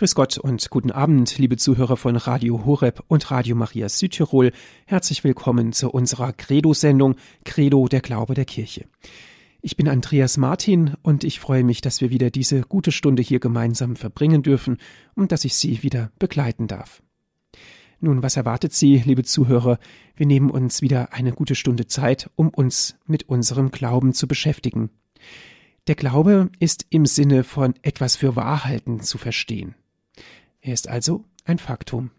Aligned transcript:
Grüß 0.00 0.14
Gott 0.14 0.38
und 0.38 0.70
guten 0.70 0.92
Abend, 0.92 1.36
liebe 1.36 1.58
Zuhörer 1.58 1.98
von 1.98 2.16
Radio 2.16 2.64
Horeb 2.64 3.04
und 3.08 3.30
Radio 3.30 3.54
Maria 3.54 3.86
Südtirol. 3.90 4.50
Herzlich 4.86 5.24
willkommen 5.24 5.74
zu 5.74 5.90
unserer 5.90 6.32
Credo-Sendung 6.32 7.16
Credo, 7.44 7.86
der 7.86 8.00
Glaube 8.00 8.32
der 8.32 8.46
Kirche. 8.46 8.86
Ich 9.60 9.76
bin 9.76 9.88
Andreas 9.88 10.38
Martin 10.38 10.94
und 11.02 11.22
ich 11.22 11.38
freue 11.38 11.64
mich, 11.64 11.82
dass 11.82 12.00
wir 12.00 12.08
wieder 12.08 12.30
diese 12.30 12.62
gute 12.62 12.92
Stunde 12.92 13.20
hier 13.20 13.40
gemeinsam 13.40 13.94
verbringen 13.94 14.42
dürfen 14.42 14.78
und 15.14 15.32
dass 15.32 15.44
ich 15.44 15.54
Sie 15.54 15.82
wieder 15.82 16.10
begleiten 16.18 16.66
darf. 16.66 17.02
Nun, 18.00 18.22
was 18.22 18.38
erwartet 18.38 18.72
Sie, 18.72 19.02
liebe 19.04 19.24
Zuhörer? 19.24 19.78
Wir 20.16 20.24
nehmen 20.24 20.50
uns 20.50 20.80
wieder 20.80 21.12
eine 21.12 21.32
gute 21.32 21.54
Stunde 21.54 21.88
Zeit, 21.88 22.30
um 22.36 22.48
uns 22.48 22.96
mit 23.04 23.28
unserem 23.28 23.70
Glauben 23.70 24.14
zu 24.14 24.26
beschäftigen. 24.26 24.88
Der 25.88 25.94
Glaube 25.94 26.48
ist 26.58 26.86
im 26.88 27.04
Sinne 27.04 27.44
von 27.44 27.74
etwas 27.82 28.16
für 28.16 28.34
Wahrhalten 28.34 29.00
zu 29.00 29.18
verstehen. 29.18 29.74
Er 30.60 30.72
ist 30.74 30.88
also 30.88 31.24
ein 31.44 31.58
Faktum. 31.58 32.10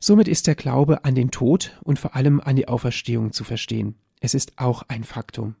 Somit 0.00 0.28
ist 0.28 0.46
der 0.46 0.54
Glaube 0.54 1.04
an 1.04 1.14
den 1.14 1.30
Tod 1.30 1.78
und 1.82 1.98
vor 1.98 2.14
allem 2.14 2.40
an 2.40 2.56
die 2.56 2.68
Auferstehung 2.68 3.32
zu 3.32 3.44
verstehen. 3.44 3.96
Es 4.20 4.34
ist 4.34 4.52
auch 4.56 4.82
ein 4.88 5.04
Faktum. 5.04 5.56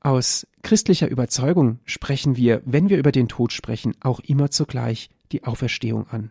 Aus 0.00 0.46
christlicher 0.62 1.08
Überzeugung 1.08 1.80
sprechen 1.84 2.36
wir, 2.36 2.62
wenn 2.64 2.88
wir 2.88 2.98
über 2.98 3.12
den 3.12 3.28
Tod 3.28 3.52
sprechen, 3.52 3.94
auch 4.00 4.20
immer 4.20 4.50
zugleich 4.50 5.10
die 5.32 5.44
Auferstehung 5.44 6.06
an. 6.08 6.30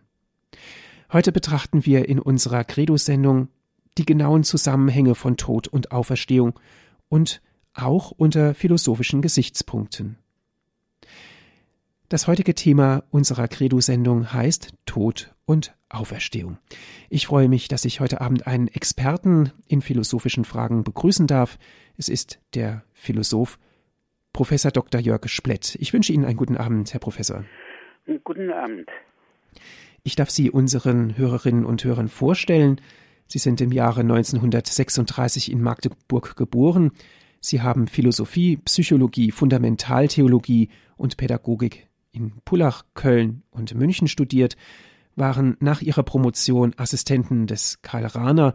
Heute 1.12 1.32
betrachten 1.32 1.86
wir 1.86 2.08
in 2.08 2.18
unserer 2.18 2.64
Credo-Sendung 2.64 3.48
die 3.96 4.04
genauen 4.04 4.44
Zusammenhänge 4.44 5.14
von 5.14 5.36
Tod 5.36 5.68
und 5.68 5.90
Auferstehung 5.90 6.58
und 7.08 7.40
auch 7.74 8.10
unter 8.10 8.54
philosophischen 8.54 9.22
Gesichtspunkten. 9.22 10.18
Das 12.10 12.26
heutige 12.26 12.54
Thema 12.54 13.04
unserer 13.10 13.48
Credo-Sendung 13.48 14.32
heißt 14.32 14.72
Tod 14.86 15.34
und 15.44 15.76
Auferstehung. 15.90 16.56
Ich 17.10 17.26
freue 17.26 17.50
mich, 17.50 17.68
dass 17.68 17.84
ich 17.84 18.00
heute 18.00 18.22
Abend 18.22 18.46
einen 18.46 18.68
Experten 18.68 19.52
in 19.66 19.82
philosophischen 19.82 20.46
Fragen 20.46 20.84
begrüßen 20.84 21.26
darf. 21.26 21.58
Es 21.98 22.08
ist 22.08 22.40
der 22.54 22.82
Philosoph 22.94 23.58
Professor 24.32 24.70
Dr. 24.70 25.02
Jörg 25.02 25.28
Splett. 25.28 25.76
Ich 25.80 25.92
wünsche 25.92 26.14
Ihnen 26.14 26.24
einen 26.24 26.38
guten 26.38 26.56
Abend, 26.56 26.94
Herr 26.94 27.00
Professor. 27.00 27.44
Guten 28.24 28.52
Abend. 28.52 28.88
Ich 30.02 30.16
darf 30.16 30.30
Sie 30.30 30.50
unseren 30.50 31.18
Hörerinnen 31.18 31.66
und 31.66 31.84
Hörern 31.84 32.08
vorstellen. 32.08 32.80
Sie 33.26 33.38
sind 33.38 33.60
im 33.60 33.70
Jahre 33.70 34.00
1936 34.00 35.52
in 35.52 35.60
Magdeburg 35.60 36.36
geboren. 36.36 36.92
Sie 37.40 37.60
haben 37.60 37.86
Philosophie, 37.86 38.56
Psychologie, 38.64 39.30
Fundamentaltheologie 39.30 40.70
und 40.96 41.18
Pädagogik 41.18 41.87
in 42.12 42.32
Pullach, 42.44 42.84
Köln 42.94 43.42
und 43.50 43.74
München 43.74 44.08
studiert, 44.08 44.56
waren 45.16 45.56
nach 45.60 45.82
ihrer 45.82 46.02
Promotion 46.02 46.74
Assistenten 46.76 47.46
des 47.46 47.82
Karl 47.82 48.06
Rahner 48.06 48.54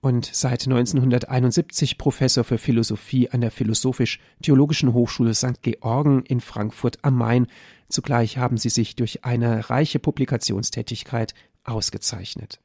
und 0.00 0.26
seit 0.26 0.66
1971 0.66 1.96
Professor 1.96 2.44
für 2.44 2.58
Philosophie 2.58 3.30
an 3.30 3.40
der 3.40 3.50
Philosophisch-Theologischen 3.50 4.92
Hochschule 4.92 5.32
St. 5.34 5.62
Georgen 5.62 6.22
in 6.24 6.40
Frankfurt 6.40 6.98
am 7.02 7.16
Main. 7.16 7.46
Zugleich 7.88 8.36
haben 8.36 8.58
sie 8.58 8.68
sich 8.68 8.96
durch 8.96 9.24
eine 9.24 9.70
reiche 9.70 9.98
Publikationstätigkeit 9.98 11.32
ausgezeichnet. 11.64 12.60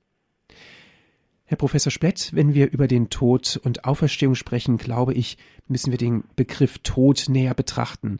Herr 1.45 1.57
Professor 1.57 1.91
Splett, 1.91 2.35
wenn 2.35 2.53
wir 2.53 2.71
über 2.71 2.87
den 2.87 3.09
Tod 3.09 3.59
und 3.63 3.85
Auferstehung 3.85 4.35
sprechen, 4.35 4.77
glaube 4.77 5.13
ich, 5.13 5.37
müssen 5.67 5.91
wir 5.91 5.97
den 5.97 6.25
Begriff 6.35 6.79
Tod 6.79 7.25
näher 7.29 7.53
betrachten. 7.53 8.19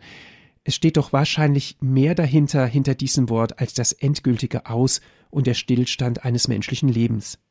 Es 0.69 0.75
steht 0.75 0.97
doch 0.97 1.11
wahrscheinlich 1.11 1.77
mehr 1.81 2.13
dahinter, 2.13 2.63
hinter 2.63 2.93
diesem 2.93 3.31
Wort, 3.31 3.59
als 3.59 3.73
das 3.73 3.91
endgültige 3.91 4.67
Aus 4.67 5.01
und 5.31 5.47
der 5.47 5.55
Stillstand 5.55 6.23
eines 6.23 6.47
menschlichen 6.47 6.89
Lebens. 6.89 7.43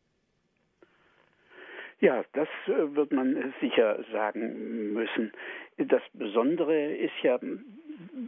Ja, 1.99 2.23
das 2.33 2.47
äh, 2.69 2.95
wird 2.95 3.11
man 3.11 3.53
sicher 3.61 3.99
sagen 4.13 4.93
müssen. 4.93 5.33
Das 5.79 6.01
Besondere 6.13 6.95
ist 6.95 7.21
ja, 7.25 7.41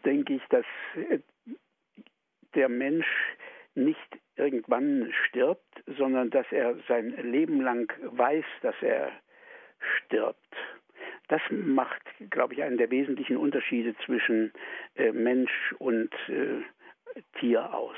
denke 0.04 0.34
ich, 0.34 0.42
dass 0.50 0.66
äh, 0.96 1.20
der 2.56 2.68
Mensch 2.68 3.06
nicht 3.76 4.18
irgendwann 4.34 5.12
stirbt, 5.28 5.84
sondern 5.98 6.30
dass 6.30 6.46
er 6.50 6.74
sein 6.88 7.10
Leben 7.30 7.60
lang 7.60 7.92
weiß, 8.02 8.44
dass 8.62 8.74
er 8.82 9.12
stirbt. 9.78 10.56
Das 11.30 11.40
macht, 11.48 12.02
glaube 12.30 12.54
ich, 12.54 12.62
einen 12.64 12.76
der 12.76 12.90
wesentlichen 12.90 13.36
Unterschiede 13.36 13.94
zwischen 14.04 14.52
äh, 14.96 15.12
Mensch 15.12 15.72
und 15.78 16.12
äh, 16.28 16.60
Tier 17.38 17.72
aus. 17.72 17.96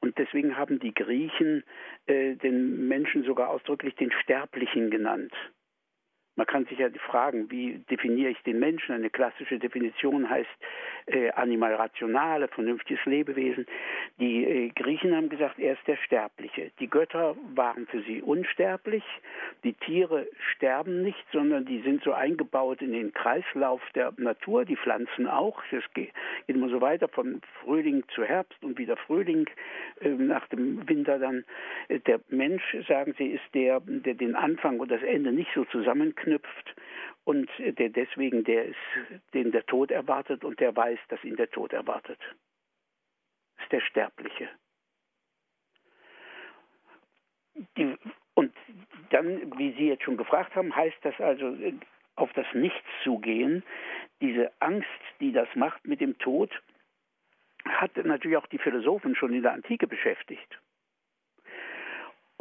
Und 0.00 0.18
deswegen 0.18 0.56
haben 0.56 0.80
die 0.80 0.92
Griechen 0.92 1.62
äh, 2.06 2.34
den 2.34 2.88
Menschen 2.88 3.22
sogar 3.22 3.50
ausdrücklich 3.50 3.94
den 3.94 4.10
Sterblichen 4.10 4.90
genannt. 4.90 5.32
Man 6.34 6.46
kann 6.46 6.64
sich 6.64 6.78
ja 6.78 6.88
fragen, 7.10 7.50
wie 7.50 7.74
definiere 7.90 8.30
ich 8.30 8.42
den 8.42 8.58
Menschen? 8.58 8.94
Eine 8.94 9.10
klassische 9.10 9.58
Definition 9.58 10.30
heißt 10.30 10.48
äh, 11.06 11.30
animal 11.32 11.74
rationale, 11.74 12.48
vernünftiges 12.48 13.04
Lebewesen. 13.04 13.66
Die 14.18 14.44
äh, 14.44 14.68
Griechen 14.70 15.14
haben 15.14 15.28
gesagt, 15.28 15.58
er 15.58 15.74
ist 15.74 15.86
der 15.86 15.96
Sterbliche. 15.96 16.70
Die 16.80 16.88
Götter 16.88 17.36
waren 17.54 17.86
für 17.86 18.00
sie 18.02 18.22
unsterblich. 18.22 19.04
Die 19.62 19.74
Tiere 19.74 20.26
sterben 20.54 21.02
nicht, 21.02 21.22
sondern 21.32 21.66
die 21.66 21.82
sind 21.82 22.02
so 22.02 22.12
eingebaut 22.12 22.80
in 22.80 22.92
den 22.92 23.12
Kreislauf 23.12 23.82
der 23.94 24.14
Natur. 24.16 24.64
Die 24.64 24.76
Pflanzen 24.76 25.26
auch. 25.26 25.62
Es 25.70 25.84
geht 25.92 26.12
immer 26.46 26.70
so 26.70 26.80
weiter 26.80 27.08
von 27.08 27.42
Frühling 27.62 28.04
zu 28.14 28.24
Herbst 28.24 28.62
und 28.64 28.78
wieder 28.78 28.96
Frühling. 28.96 29.50
Äh, 30.00 30.08
nach 30.08 30.48
dem 30.48 30.88
Winter 30.88 31.18
dann. 31.18 31.44
Äh, 31.88 31.98
der 32.00 32.20
Mensch, 32.30 32.62
sagen 32.88 33.14
sie, 33.18 33.26
ist 33.26 33.44
der, 33.52 33.80
der 33.84 34.14
den 34.14 34.34
Anfang 34.34 34.80
und 34.80 34.90
das 34.90 35.02
Ende 35.02 35.30
nicht 35.30 35.50
so 35.54 35.66
zusammenkriegt 35.66 36.21
knüpft 36.22 36.74
und 37.24 37.48
der 37.58 37.88
deswegen 37.90 38.44
der 38.44 38.66
ist, 38.66 38.76
den 39.34 39.52
der 39.52 39.64
Tod 39.66 39.90
erwartet 39.90 40.44
und 40.44 40.60
der 40.60 40.74
weiß, 40.74 40.98
dass 41.08 41.22
ihn 41.24 41.36
der 41.36 41.50
Tod 41.50 41.72
erwartet. 41.72 42.18
Das 43.56 43.64
ist 43.64 43.72
der 43.72 43.80
Sterbliche. 43.80 44.48
Die, 47.76 47.96
und 48.34 48.54
dann, 49.10 49.58
wie 49.58 49.72
Sie 49.72 49.88
jetzt 49.88 50.04
schon 50.04 50.16
gefragt 50.16 50.54
haben, 50.56 50.74
heißt 50.74 50.98
das 51.02 51.18
also 51.20 51.56
auf 52.16 52.32
das 52.32 52.46
Nichts 52.54 52.88
zugehen. 53.04 53.62
Diese 54.20 54.50
Angst, 54.60 54.88
die 55.20 55.32
das 55.32 55.48
macht 55.54 55.86
mit 55.86 56.00
dem 56.00 56.18
Tod, 56.18 56.50
hat 57.64 57.96
natürlich 57.96 58.36
auch 58.36 58.46
die 58.46 58.58
Philosophen 58.58 59.14
schon 59.14 59.32
in 59.32 59.42
der 59.42 59.52
Antike 59.52 59.86
beschäftigt. 59.86 60.58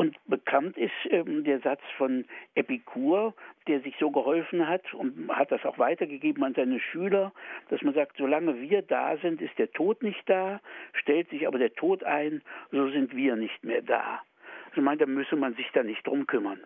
Und 0.02 0.18
bekannt 0.26 0.78
ist 0.78 0.92
ähm, 1.12 1.44
der 1.44 1.60
Satz 1.60 1.82
von 1.96 2.26
Epikur, 2.56 3.36
der 3.68 3.82
sich 3.82 3.96
so 4.00 4.10
geholfen 4.10 4.68
hat 4.68 4.92
und 4.96 5.30
hat 5.30 5.52
das 5.52 5.64
auch 5.64 5.78
weitergegeben 5.78 6.44
an 6.44 6.56
seine 6.56 6.80
Schüler, 6.80 7.32
dass 7.70 7.84
man 7.84 7.94
sagt, 7.94 8.18
solange 8.18 8.60
wir 8.60 8.82
da 8.82 9.16
sind, 9.18 9.44
ist 9.44 9.56
der 9.60 9.72
Tod 9.72 10.02
nicht 10.02 10.28
da, 10.28 10.60
stellt 10.94 11.30
sich 11.30 11.46
aber 11.46 11.60
der 11.60 11.76
Tod 11.76 12.04
ein, 12.04 12.42
so 12.72 12.90
sind 12.90 13.16
wir 13.16 13.36
nicht 13.36 13.64
mehr 13.64 13.84
da. 13.84 14.24
Also 14.72 14.82
meint, 14.82 15.02
da 15.02 15.06
müsse 15.06 15.36
man 15.36 15.54
sich 15.54 15.70
da 15.72 15.84
nicht 15.84 16.08
drum 16.08 16.26
kümmern. 16.26 16.62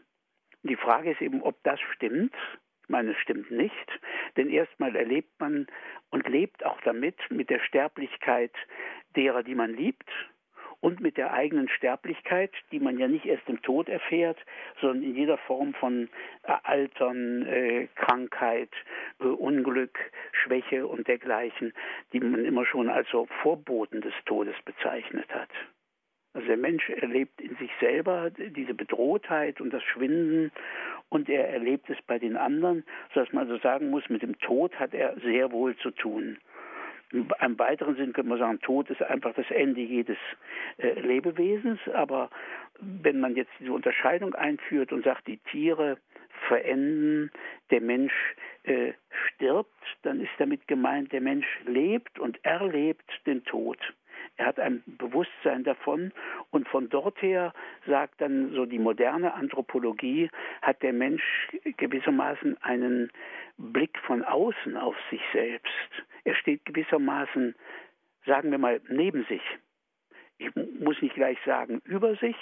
Die 0.63 0.77
Frage 0.77 1.11
ist 1.11 1.21
eben, 1.21 1.41
ob 1.41 1.61
das 1.63 1.81
stimmt. 1.93 2.33
Ich 2.83 2.89
meine, 2.89 3.11
es 3.11 3.17
stimmt 3.17 3.51
nicht, 3.51 3.99
denn 4.37 4.49
erstmal 4.49 4.95
erlebt 4.95 5.37
man 5.39 5.67
und 6.09 6.25
lebt 6.29 6.65
auch 6.65 6.79
damit, 6.85 7.17
mit 7.29 7.49
der 7.49 7.59
Sterblichkeit 7.59 8.53
derer, 9.17 9.43
die 9.43 9.55
man 9.55 9.73
liebt, 9.73 10.09
und 10.85 10.99
mit 10.99 11.17
der 11.17 11.33
eigenen 11.33 11.67
Sterblichkeit, 11.67 12.51
die 12.71 12.79
man 12.79 12.99
ja 12.99 13.07
nicht 13.07 13.25
erst 13.25 13.49
im 13.49 13.59
Tod 13.63 13.89
erfährt, 13.89 14.37
sondern 14.79 15.01
in 15.01 15.15
jeder 15.15 15.39
Form 15.39 15.73
von 15.73 16.09
äh, 16.43 16.53
Altern, 16.61 17.43
äh, 17.47 17.87
Krankheit, 17.95 18.69
äh, 19.19 19.23
Unglück, 19.23 19.97
Schwäche 20.31 20.85
und 20.85 21.07
dergleichen, 21.07 21.73
die 22.13 22.19
man 22.19 22.45
immer 22.45 22.67
schon 22.67 22.87
als 22.87 23.09
so 23.09 23.27
Vorboten 23.41 24.01
des 24.01 24.13
Todes 24.27 24.53
bezeichnet 24.63 25.27
hat. 25.33 25.49
Also 26.35 26.49
der 26.49 26.57
Mensch 26.57 26.87
erlebt 26.89 27.41
in 27.41 27.55
sich 27.55 27.71
selber 27.79 28.29
diese 28.29 28.75
Bedrohtheit 28.75 29.61
und 29.61 29.73
das 29.73 29.81
Schwinden 29.81 30.51
und 31.09 31.29
er 31.29 31.49
erlebt 31.49 31.89
es 31.89 31.97
bei 32.05 32.19
den 32.19 32.37
anderen, 32.37 32.83
sodass 33.11 33.33
man 33.33 33.49
also 33.49 33.57
sagen 33.57 33.89
muss, 33.89 34.07
mit 34.09 34.21
dem 34.21 34.37
Tod 34.37 34.79
hat 34.79 34.93
er 34.93 35.19
sehr 35.21 35.51
wohl 35.51 35.75
zu 35.77 35.89
tun. 35.89 36.37
Einem 37.39 37.59
weiteren 37.59 37.95
Sinn 37.95 38.13
könnte 38.13 38.29
man 38.29 38.39
sagen, 38.39 38.59
Tod 38.61 38.89
ist 38.89 39.01
einfach 39.01 39.33
das 39.33 39.49
Ende 39.49 39.81
jedes 39.81 40.17
äh, 40.77 40.99
Lebewesens. 40.99 41.79
Aber 41.93 42.29
wenn 42.79 43.19
man 43.19 43.35
jetzt 43.35 43.51
diese 43.59 43.71
Unterscheidung 43.71 44.33
einführt 44.35 44.91
und 44.91 45.03
sagt, 45.03 45.27
die 45.27 45.37
Tiere 45.51 45.97
verenden, 46.47 47.31
der 47.71 47.81
Mensch 47.81 48.13
äh, 48.63 48.93
stirbt, 49.27 49.71
dann 50.03 50.19
ist 50.19 50.31
damit 50.37 50.67
gemeint, 50.67 51.11
der 51.11 51.21
Mensch 51.21 51.47
lebt 51.65 52.19
und 52.19 52.43
erlebt 52.43 53.09
den 53.25 53.43
Tod. 53.45 53.79
Er 54.37 54.47
hat 54.47 54.59
ein 54.59 54.83
Bewusstsein 54.85 55.63
davon 55.63 56.11
und 56.51 56.67
von 56.67 56.89
dort 56.89 57.21
her 57.21 57.53
sagt 57.87 58.19
dann 58.19 58.51
so 58.51 58.65
die 58.65 58.79
moderne 58.79 59.33
Anthropologie, 59.33 60.29
hat 60.61 60.83
der 60.83 60.91
Mensch 60.91 61.23
gewissermaßen 61.77 62.61
einen 62.61 63.11
Blick 63.57 63.97
von 63.99 64.23
außen 64.23 64.75
auf 64.75 64.95
sich 65.09 65.21
selbst. 65.31 66.03
Er 66.25 66.35
steht 66.35 66.65
gewissermaßen, 66.65 67.55
sagen 68.25 68.51
wir 68.51 68.57
mal, 68.57 68.81
neben 68.89 69.23
sich. 69.25 69.41
ich 70.37 70.49
muss 70.79 71.01
nicht 71.01 71.15
gleich 71.15 71.37
sagen 71.45 71.81
über 71.85 72.15
sich, 72.15 72.35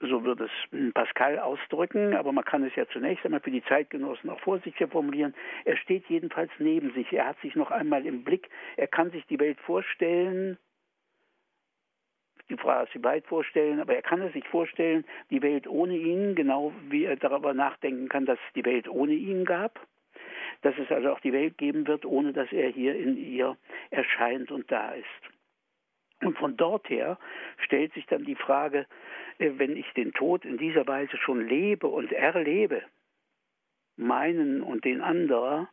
so 0.00 0.24
würde 0.24 0.44
es 0.44 0.92
Pascal 0.92 1.38
ausdrücken, 1.38 2.14
aber 2.14 2.32
man 2.32 2.44
kann 2.44 2.62
es 2.62 2.74
ja 2.76 2.86
zunächst 2.88 3.24
einmal 3.24 3.40
für 3.40 3.50
die 3.50 3.64
Zeitgenossen 3.64 4.28
auch 4.28 4.40
vorsichtig 4.40 4.90
formulieren. 4.90 5.34
Er 5.64 5.76
steht 5.78 6.04
jedenfalls 6.08 6.50
neben 6.58 6.92
sich, 6.92 7.10
er 7.12 7.28
hat 7.28 7.40
sich 7.40 7.54
noch 7.54 7.70
einmal 7.70 8.04
im 8.04 8.22
Blick, 8.22 8.50
er 8.76 8.86
kann 8.86 9.10
sich 9.12 9.24
die 9.26 9.40
Welt 9.40 9.58
vorstellen, 9.60 10.58
die 12.48 12.56
Frage 12.56 12.88
ist, 12.88 12.94
wie 12.94 13.04
weit 13.04 13.26
vorstellen, 13.26 13.80
aber 13.80 13.94
er 13.94 14.02
kann 14.02 14.22
es 14.22 14.32
sich 14.32 14.46
vorstellen, 14.48 15.04
die 15.30 15.42
Welt 15.42 15.66
ohne 15.66 15.96
ihn, 15.96 16.34
genau 16.34 16.72
wie 16.88 17.04
er 17.04 17.16
darüber 17.16 17.54
nachdenken 17.54 18.08
kann, 18.08 18.26
dass 18.26 18.38
es 18.46 18.54
die 18.54 18.64
Welt 18.64 18.88
ohne 18.88 19.12
ihn 19.12 19.44
gab, 19.44 19.80
dass 20.62 20.74
es 20.78 20.90
also 20.90 21.10
auch 21.10 21.20
die 21.20 21.32
Welt 21.32 21.58
geben 21.58 21.86
wird, 21.86 22.04
ohne 22.04 22.32
dass 22.32 22.52
er 22.52 22.68
hier 22.68 22.94
in 22.94 23.16
ihr 23.16 23.56
erscheint 23.90 24.50
und 24.50 24.70
da 24.70 24.92
ist. 24.92 25.06
Und 26.22 26.38
von 26.38 26.56
dort 26.56 26.88
her 26.88 27.18
stellt 27.58 27.92
sich 27.92 28.06
dann 28.06 28.24
die 28.24 28.36
Frage, 28.36 28.86
äh, 29.38 29.52
wenn 29.56 29.76
ich 29.76 29.90
den 29.92 30.12
Tod 30.12 30.44
in 30.44 30.56
dieser 30.56 30.86
Weise 30.86 31.16
schon 31.18 31.46
lebe 31.46 31.88
und 31.88 32.12
erlebe, 32.12 32.82
meinen 33.96 34.62
und 34.62 34.84
den 34.84 35.00
anderer, 35.00 35.68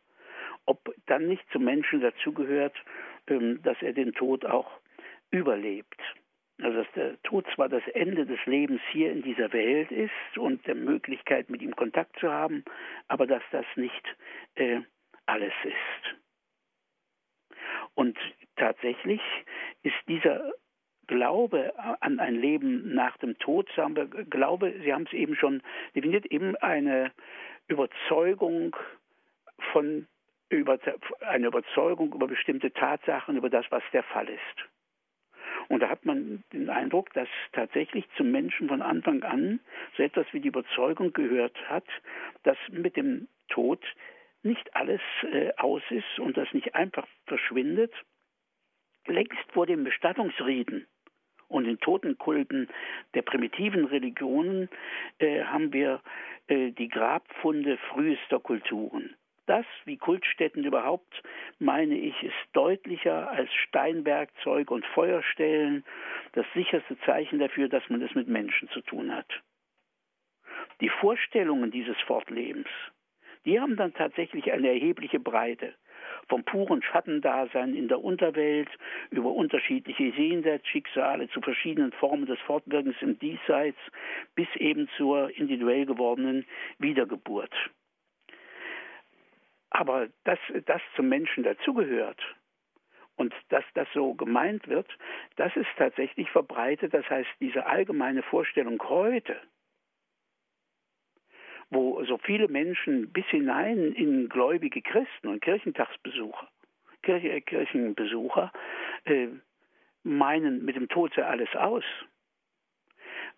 ob 0.66 0.94
dann 1.06 1.26
nicht 1.26 1.44
zum 1.50 1.64
Menschen 1.64 2.00
dazugehört, 2.00 2.74
ähm, 3.28 3.62
dass 3.62 3.80
er 3.80 3.92
den 3.92 4.12
Tod 4.12 4.44
auch 4.44 4.70
überlebt. 5.30 6.00
Also 6.62 6.82
dass 6.82 6.92
der 6.94 7.22
Tod 7.22 7.46
zwar 7.54 7.68
das 7.68 7.82
Ende 7.94 8.26
des 8.26 8.38
Lebens 8.46 8.80
hier 8.92 9.10
in 9.10 9.22
dieser 9.22 9.52
Welt 9.52 9.90
ist 9.90 10.38
und 10.38 10.64
der 10.66 10.76
Möglichkeit, 10.76 11.50
mit 11.50 11.62
ihm 11.62 11.74
Kontakt 11.74 12.18
zu 12.20 12.30
haben, 12.30 12.64
aber 13.08 13.26
dass 13.26 13.42
das 13.50 13.66
nicht 13.74 14.16
äh, 14.54 14.80
alles 15.26 15.52
ist. 15.64 16.16
Und 17.94 18.16
tatsächlich 18.56 19.20
ist 19.82 19.96
dieser 20.08 20.52
Glaube 21.06 21.74
an 22.00 22.18
ein 22.18 22.34
Leben 22.34 22.94
nach 22.94 23.16
dem 23.18 23.38
Tod, 23.38 23.68
sagen 23.76 23.96
wir, 23.96 24.06
Glaube, 24.06 24.72
Sie 24.82 24.92
haben 24.92 25.04
es 25.04 25.12
eben 25.12 25.36
schon 25.36 25.62
definiert, 25.94 26.24
eben 26.26 26.56
eine 26.56 27.12
Überzeugung 27.68 28.74
von 29.72 30.06
über, 30.48 30.78
eine 31.20 31.48
Überzeugung 31.48 32.12
über 32.12 32.26
bestimmte 32.26 32.72
Tatsachen, 32.72 33.36
über 33.36 33.50
das, 33.50 33.66
was 33.70 33.82
der 33.92 34.02
Fall 34.04 34.28
ist. 34.28 34.73
Und 35.68 35.80
da 35.80 35.88
hat 35.88 36.04
man 36.04 36.44
den 36.52 36.68
Eindruck, 36.70 37.12
dass 37.14 37.28
tatsächlich 37.52 38.04
zum 38.16 38.30
Menschen 38.30 38.68
von 38.68 38.82
Anfang 38.82 39.22
an 39.22 39.60
so 39.96 40.02
etwas 40.02 40.26
wie 40.32 40.40
die 40.40 40.48
Überzeugung 40.48 41.12
gehört 41.12 41.56
hat, 41.68 41.84
dass 42.42 42.58
mit 42.70 42.96
dem 42.96 43.28
Tod 43.48 43.82
nicht 44.42 44.74
alles 44.76 45.00
äh, 45.32 45.52
aus 45.56 45.82
ist 45.90 46.18
und 46.18 46.36
das 46.36 46.52
nicht 46.52 46.74
einfach 46.74 47.06
verschwindet. 47.26 47.92
Längst 49.06 49.52
vor 49.52 49.66
dem 49.66 49.84
Bestattungsriten 49.84 50.86
und 51.48 51.64
den 51.64 51.78
Totenkulten 51.78 52.68
der 53.14 53.22
primitiven 53.22 53.84
Religionen 53.86 54.68
äh, 55.18 55.44
haben 55.44 55.72
wir 55.72 56.00
äh, 56.48 56.72
die 56.72 56.88
Grabfunde 56.88 57.78
frühester 57.90 58.40
Kulturen. 58.40 59.14
Das, 59.46 59.66
wie 59.84 59.98
Kultstätten 59.98 60.64
überhaupt, 60.64 61.22
meine 61.58 61.96
ich, 61.96 62.22
ist 62.22 62.34
deutlicher 62.54 63.30
als 63.30 63.52
Steinwerkzeug 63.52 64.70
und 64.70 64.86
Feuerstellen 64.86 65.84
das 66.32 66.46
sicherste 66.54 66.98
Zeichen 67.00 67.38
dafür, 67.38 67.68
dass 67.68 67.88
man 67.90 68.00
es 68.00 68.14
mit 68.14 68.26
Menschen 68.26 68.70
zu 68.70 68.80
tun 68.80 69.14
hat. 69.14 69.28
Die 70.80 70.88
Vorstellungen 70.88 71.70
dieses 71.70 72.00
Fortlebens, 72.06 72.68
die 73.44 73.60
haben 73.60 73.76
dann 73.76 73.92
tatsächlich 73.92 74.50
eine 74.50 74.68
erhebliche 74.68 75.20
Breite. 75.20 75.74
Vom 76.28 76.42
puren 76.44 76.82
Schattendasein 76.82 77.74
in 77.74 77.88
der 77.88 78.02
Unterwelt 78.02 78.70
über 79.10 79.30
unterschiedliche 79.30 80.04
Jenseitsschicksale 80.04 81.28
zu 81.28 81.42
verschiedenen 81.42 81.92
Formen 81.92 82.24
des 82.24 82.38
Fortwirkens 82.40 82.96
im 83.00 83.18
Diesseits 83.18 83.78
bis 84.34 84.48
eben 84.56 84.88
zur 84.96 85.36
individuell 85.36 85.84
gewordenen 85.84 86.46
Wiedergeburt. 86.78 87.52
Aber 89.74 90.08
dass 90.22 90.38
das 90.66 90.80
zum 90.94 91.08
Menschen 91.08 91.42
dazugehört 91.42 92.22
und 93.16 93.34
dass 93.48 93.64
das 93.74 93.88
so 93.92 94.14
gemeint 94.14 94.68
wird, 94.68 94.86
das 95.34 95.54
ist 95.56 95.66
tatsächlich 95.76 96.30
verbreitet. 96.30 96.94
Das 96.94 97.10
heißt, 97.10 97.28
diese 97.40 97.66
allgemeine 97.66 98.22
Vorstellung 98.22 98.80
heute, 98.88 99.36
wo 101.70 102.04
so 102.04 102.18
viele 102.18 102.46
Menschen 102.46 103.12
bis 103.12 103.26
hinein 103.26 103.92
in 103.94 104.28
gläubige 104.28 104.80
Christen 104.80 105.26
und 105.26 105.42
Kirchentagsbesucher, 105.42 106.48
Kirche, 107.02 107.40
Kirchenbesucher 107.40 108.52
äh, 109.06 109.26
meinen, 110.04 110.64
mit 110.64 110.76
dem 110.76 110.88
Tod 110.88 111.12
sei 111.14 111.24
alles 111.24 111.52
aus. 111.56 111.84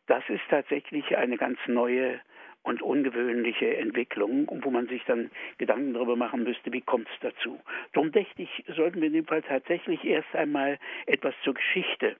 Das 0.06 0.22
ist 0.28 0.42
tatsächlich 0.50 1.16
eine 1.16 1.38
ganz 1.38 1.58
neue 1.66 2.20
und 2.66 2.82
ungewöhnliche 2.82 3.76
Entwicklung, 3.76 4.48
wo 4.62 4.70
man 4.70 4.88
sich 4.88 5.02
dann 5.04 5.30
Gedanken 5.58 5.94
darüber 5.94 6.16
machen 6.16 6.42
müsste, 6.42 6.72
wie 6.72 6.80
kommt 6.80 7.08
es 7.08 7.20
dazu. 7.20 7.60
Darum 7.92 8.10
dächte 8.10 8.42
ich, 8.42 8.64
sollten 8.74 9.00
wir 9.00 9.06
in 9.06 9.14
dem 9.14 9.26
Fall 9.26 9.42
tatsächlich 9.42 10.04
erst 10.04 10.34
einmal 10.34 10.78
etwas 11.06 11.34
zur 11.44 11.54
Geschichte 11.54 12.16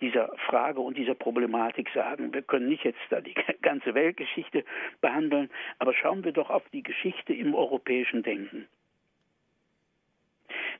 dieser 0.00 0.32
Frage 0.46 0.80
und 0.80 0.96
dieser 0.96 1.14
Problematik 1.14 1.90
sagen. 1.92 2.32
Wir 2.32 2.42
können 2.42 2.68
nicht 2.68 2.84
jetzt 2.84 3.00
da 3.10 3.20
die 3.20 3.34
ganze 3.62 3.94
Weltgeschichte 3.94 4.64
behandeln, 5.00 5.50
aber 5.78 5.92
schauen 5.92 6.24
wir 6.24 6.32
doch 6.32 6.50
auf 6.50 6.62
die 6.72 6.84
Geschichte 6.84 7.34
im 7.34 7.54
europäischen 7.54 8.22
Denken. 8.22 8.68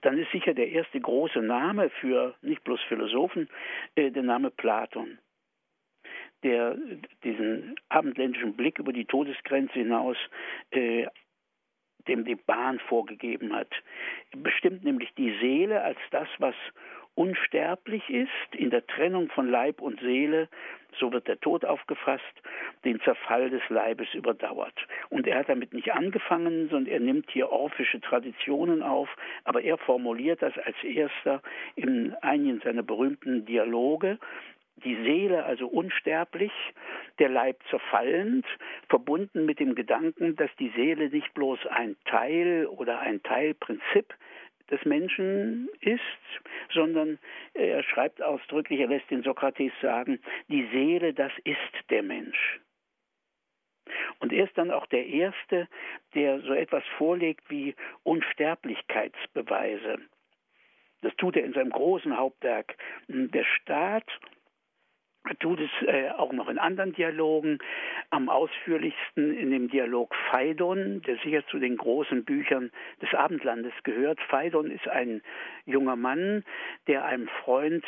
Dann 0.03 0.19
ist 0.19 0.31
sicher 0.31 0.55
der 0.55 0.69
erste 0.69 1.01
große 1.01 1.43
Name 1.43 1.91
für 2.01 2.35
nicht 2.43 2.63
bloß 2.63 2.81
Philosophen 2.83 3.49
äh, 3.97 4.11
der 4.11 4.23
Name 4.23 4.51
Platon 4.51 5.19
der 6.43 6.77
diesen 7.25 7.77
abendländischen 7.89 8.55
Blick 8.55 8.79
über 8.79 8.93
die 8.93 9.05
Todesgrenze 9.05 9.75
hinaus 9.75 10.17
äh, 10.71 11.07
dem 12.09 12.25
die 12.25 12.35
Bahn 12.35 12.79
vorgegeben 12.81 13.55
hat. 13.55 13.71
Bestimmt 14.37 14.85
nämlich 14.85 15.13
die 15.15 15.37
Seele 15.41 15.83
als 15.83 15.99
das, 16.11 16.29
was 16.39 16.55
unsterblich 17.15 18.09
ist, 18.09 18.55
in 18.55 18.71
der 18.71 18.87
Trennung 18.87 19.29
von 19.31 19.51
Leib 19.51 19.81
und 19.81 20.01
Seele, 20.01 20.49
so 20.99 21.13
wird 21.13 21.29
der 21.29 21.39
Tod 21.41 21.65
aufgefasst, 21.65 22.25
den 22.85 23.01
Zerfall 23.01 23.51
des 23.51 23.63
Leibes 23.69 24.13
überdauert. 24.15 24.75
Und 25.09 25.27
er 25.27 25.41
hat 25.41 25.49
damit 25.49 25.73
nicht 25.73 25.93
angefangen, 25.93 26.69
sondern 26.69 26.93
er 26.93 27.01
nimmt 27.01 27.31
hier 27.31 27.51
orphische 27.51 28.01
Traditionen 28.01 28.83
auf, 28.83 29.09
aber 29.45 29.63
er 29.63 29.77
formuliert 29.79 30.41
das 30.43 30.57
als 30.59 30.77
erster 30.83 31.43
in 31.77 32.15
einigen 32.23 32.61
seiner 32.61 32.83
berühmten 32.83 33.45
Dialoge 33.45 34.19
die 34.85 34.97
Seele 34.97 35.45
also 35.45 35.67
unsterblich, 35.67 36.53
der 37.19 37.29
Leib 37.29 37.61
zerfallend, 37.69 38.47
verbunden 38.89 39.45
mit 39.45 39.61
dem 39.61 39.75
Gedanken, 39.75 40.37
dass 40.37 40.51
die 40.59 40.71
Seele 40.71 41.09
nicht 41.09 41.33
bloß 41.35 41.67
ein 41.67 41.97
Teil 42.05 42.67
oder 42.67 43.01
ein 43.01 43.23
Teilprinzip 43.23 44.15
des 44.71 44.85
Menschen 44.85 45.69
ist, 45.81 46.01
sondern 46.73 47.19
er 47.55 47.83
schreibt 47.83 48.23
ausdrücklich, 48.23 48.81
er 48.81 48.89
lässt 48.89 49.11
den 49.11 49.23
Sokrates 49.23 49.73
sagen, 49.83 50.21
die 50.49 50.67
Seele, 50.73 51.13
das 51.13 51.33
ist 51.45 51.91
der 51.91 52.03
Mensch. 52.03 52.61
Und 54.21 54.33
er 54.33 54.45
ist 54.45 54.57
dann 54.57 54.71
auch 54.71 54.87
der 54.87 55.07
Erste, 55.07 55.69
der 56.15 56.41
so 56.41 56.53
etwas 56.53 56.85
vorlegt 56.97 57.51
wie 57.51 57.75
Unsterblichkeitsbeweise. 58.05 59.99
Das 61.03 61.15
tut 61.17 61.37
er 61.37 61.45
in 61.45 61.53
seinem 61.53 61.71
großen 61.71 62.17
Hauptwerk 62.17 62.77
Der 63.09 63.45
Staat 63.45 64.07
tut 65.39 65.61
es 65.61 65.71
äh, 65.87 66.11
auch 66.11 66.33
noch 66.33 66.49
in 66.49 66.59
anderen 66.59 66.93
Dialogen, 66.93 67.59
am 68.11 68.29
ausführlichsten 68.29 69.37
in 69.37 69.51
dem 69.51 69.69
Dialog 69.69 70.15
Phaidon, 70.31 71.03
der 71.03 71.17
sicher 71.19 71.47
zu 71.49 71.59
den 71.59 71.77
großen 71.77 72.25
Büchern 72.25 72.71
des 73.01 73.13
Abendlandes 73.15 73.73
gehört. 73.85 74.21
Phaidon 74.29 74.71
ist 74.71 74.89
ein 74.89 75.23
junger 75.67 75.97
Mann, 75.97 76.45
der 76.87 77.05
einem 77.05 77.29
Freund 77.45 77.85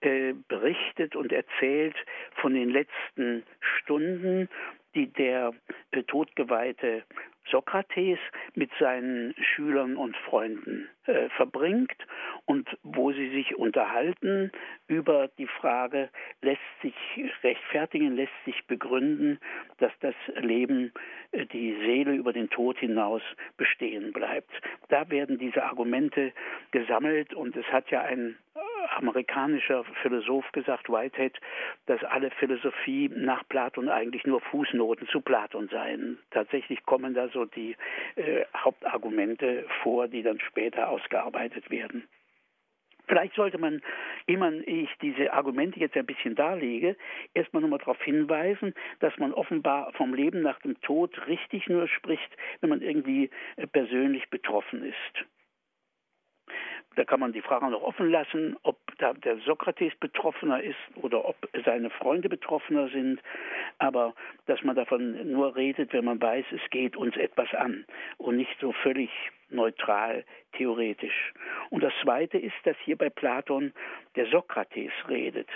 äh, 0.00 0.34
berichtet 0.48 1.16
und 1.16 1.32
erzählt 1.32 1.96
von 2.34 2.54
den 2.54 2.70
letzten 2.70 3.44
Stunden, 3.60 4.48
die 4.94 5.06
der 5.06 5.52
äh, 5.90 6.02
todgeweihte 6.02 7.04
Sokrates 7.50 8.18
mit 8.54 8.70
seinen 8.78 9.34
Schülern 9.36 9.96
und 9.96 10.16
Freunden 10.16 10.88
äh, 11.06 11.28
verbringt 11.30 11.96
und 12.46 12.68
wo 12.82 13.12
sie 13.12 13.30
sich 13.30 13.56
unterhalten 13.56 14.52
über 14.86 15.28
die 15.38 15.46
Frage, 15.46 16.08
lässt 16.40 16.60
sich 16.82 16.94
rechtfertigen, 17.42 18.14
lässt 18.14 18.32
sich 18.44 18.64
begründen, 18.66 19.38
dass 19.78 19.92
das 20.00 20.14
Leben, 20.36 20.92
äh, 21.32 21.46
die 21.46 21.74
Seele 21.84 22.14
über 22.14 22.32
den 22.32 22.48
Tod 22.50 22.78
hinaus 22.78 23.22
bestehen 23.56 24.12
bleibt. 24.12 24.52
Da 24.88 25.10
werden 25.10 25.38
diese 25.38 25.64
Argumente 25.64 26.32
gesammelt 26.70 27.34
und 27.34 27.56
es 27.56 27.66
hat 27.66 27.90
ja 27.90 28.02
ein 28.02 28.36
amerikanischer 28.90 29.84
Philosoph 30.02 30.50
gesagt, 30.52 30.88
Whitehead, 30.88 31.38
dass 31.86 32.02
alle 32.04 32.30
Philosophie 32.30 33.10
nach 33.14 33.46
Platon 33.48 33.88
eigentlich 33.88 34.24
nur 34.24 34.40
Fußnoten 34.40 35.08
zu 35.08 35.20
Platon 35.20 35.68
seien. 35.68 36.18
Tatsächlich 36.30 36.84
kommen 36.84 37.14
da 37.14 37.28
so 37.28 37.44
die 37.44 37.76
äh, 38.16 38.44
Hauptargumente 38.56 39.64
vor, 39.82 40.08
die 40.08 40.22
dann 40.22 40.40
später 40.40 40.88
ausgearbeitet 40.88 41.70
werden. 41.70 42.08
Vielleicht 43.08 43.34
sollte 43.34 43.58
man, 43.58 43.82
immer 44.26 44.52
ich 44.66 44.88
diese 45.02 45.32
Argumente 45.32 45.80
jetzt 45.80 45.96
ein 45.96 46.06
bisschen 46.06 46.34
darlege, 46.34 46.96
erstmal 47.34 47.60
nochmal 47.62 47.80
darauf 47.80 48.00
hinweisen, 48.02 48.74
dass 49.00 49.16
man 49.18 49.34
offenbar 49.34 49.92
vom 49.94 50.14
Leben 50.14 50.40
nach 50.40 50.60
dem 50.60 50.80
Tod 50.82 51.26
richtig 51.26 51.68
nur 51.68 51.88
spricht, 51.88 52.36
wenn 52.60 52.70
man 52.70 52.80
irgendwie 52.80 53.30
äh, 53.56 53.66
persönlich 53.66 54.30
betroffen 54.30 54.84
ist. 54.84 55.26
Da 56.96 57.04
kann 57.04 57.20
man 57.20 57.32
die 57.32 57.40
Frage 57.40 57.70
noch 57.70 57.82
offen 57.82 58.10
lassen, 58.10 58.56
ob 58.62 58.76
da 58.98 59.12
der 59.14 59.38
Sokrates 59.38 59.94
betroffener 59.98 60.62
ist 60.62 60.76
oder 60.96 61.24
ob 61.24 61.36
seine 61.64 61.90
Freunde 61.90 62.28
betroffener 62.28 62.88
sind. 62.88 63.20
Aber 63.78 64.14
dass 64.46 64.62
man 64.62 64.76
davon 64.76 65.32
nur 65.32 65.56
redet, 65.56 65.92
wenn 65.92 66.04
man 66.04 66.20
weiß, 66.20 66.44
es 66.50 66.70
geht 66.70 66.96
uns 66.96 67.16
etwas 67.16 67.52
an 67.54 67.84
und 68.18 68.36
nicht 68.36 68.54
so 68.60 68.72
völlig 68.72 69.10
neutral 69.50 70.24
theoretisch. 70.52 71.32
Und 71.70 71.82
das 71.82 71.92
Zweite 72.02 72.38
ist, 72.38 72.54
dass 72.64 72.76
hier 72.84 72.96
bei 72.96 73.10
Platon 73.10 73.72
der 74.16 74.26
Sokrates 74.26 74.92
redet. 75.08 75.48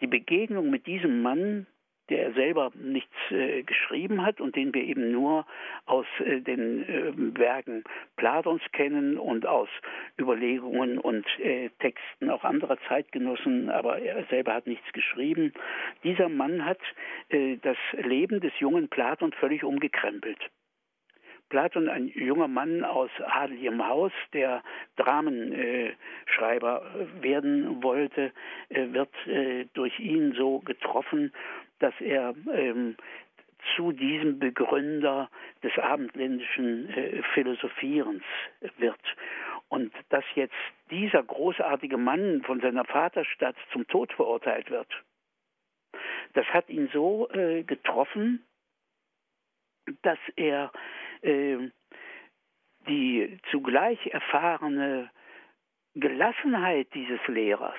Die 0.00 0.06
Begegnung 0.06 0.70
mit 0.70 0.86
diesem 0.86 1.22
Mann 1.22 1.66
der 2.12 2.32
selber 2.34 2.70
nichts 2.74 3.14
äh, 3.30 3.62
geschrieben 3.62 4.22
hat 4.22 4.38
und 4.38 4.54
den 4.54 4.74
wir 4.74 4.84
eben 4.84 5.10
nur 5.12 5.46
aus 5.86 6.04
äh, 6.22 6.40
den 6.42 6.86
äh, 6.86 7.38
Werken 7.38 7.84
Platons 8.16 8.60
kennen 8.72 9.16
und 9.16 9.46
aus 9.46 9.70
Überlegungen 10.20 10.98
und 10.98 11.24
äh, 11.38 11.70
Texten 11.78 12.28
auch 12.28 12.44
anderer 12.44 12.76
Zeitgenossen, 12.86 13.70
aber 13.70 13.98
er 14.00 14.24
selber 14.24 14.52
hat 14.52 14.66
nichts 14.66 14.92
geschrieben. 14.92 15.54
Dieser 16.04 16.28
Mann 16.28 16.66
hat 16.66 16.80
äh, 17.30 17.56
das 17.62 17.78
Leben 17.92 18.40
des 18.40 18.52
jungen 18.58 18.88
Platon 18.88 19.32
völlig 19.32 19.64
umgekrempelt. 19.64 20.38
Platon, 21.48 21.88
ein 21.88 22.08
junger 22.08 22.48
Mann 22.48 22.84
aus 22.84 23.10
adeligem 23.26 23.86
Haus, 23.86 24.12
der 24.32 24.62
Dramenschreiber 24.96 26.82
äh, 26.82 27.22
werden 27.22 27.82
wollte, 27.82 28.32
wird 28.70 29.10
durch 29.74 30.00
ihn 30.00 30.32
so 30.32 30.60
getroffen, 30.60 31.30
dass 31.82 31.94
er 32.00 32.34
ähm, 32.52 32.96
zu 33.76 33.92
diesem 33.92 34.38
Begründer 34.38 35.28
des 35.62 35.76
abendländischen 35.78 36.88
äh, 36.90 37.22
Philosophierens 37.34 38.22
wird. 38.78 39.00
Und 39.68 39.92
dass 40.10 40.24
jetzt 40.34 40.54
dieser 40.90 41.22
großartige 41.22 41.96
Mann 41.96 42.42
von 42.42 42.60
seiner 42.60 42.84
Vaterstadt 42.84 43.56
zum 43.72 43.86
Tod 43.88 44.12
verurteilt 44.12 44.70
wird, 44.70 44.88
das 46.34 46.46
hat 46.46 46.68
ihn 46.68 46.88
so 46.92 47.28
äh, 47.30 47.62
getroffen, 47.62 48.44
dass 50.02 50.18
er 50.36 50.70
äh, 51.22 51.58
die 52.88 53.38
zugleich 53.50 54.06
erfahrene 54.08 55.10
Gelassenheit 55.94 56.88
dieses 56.94 57.20
Lehrers 57.26 57.76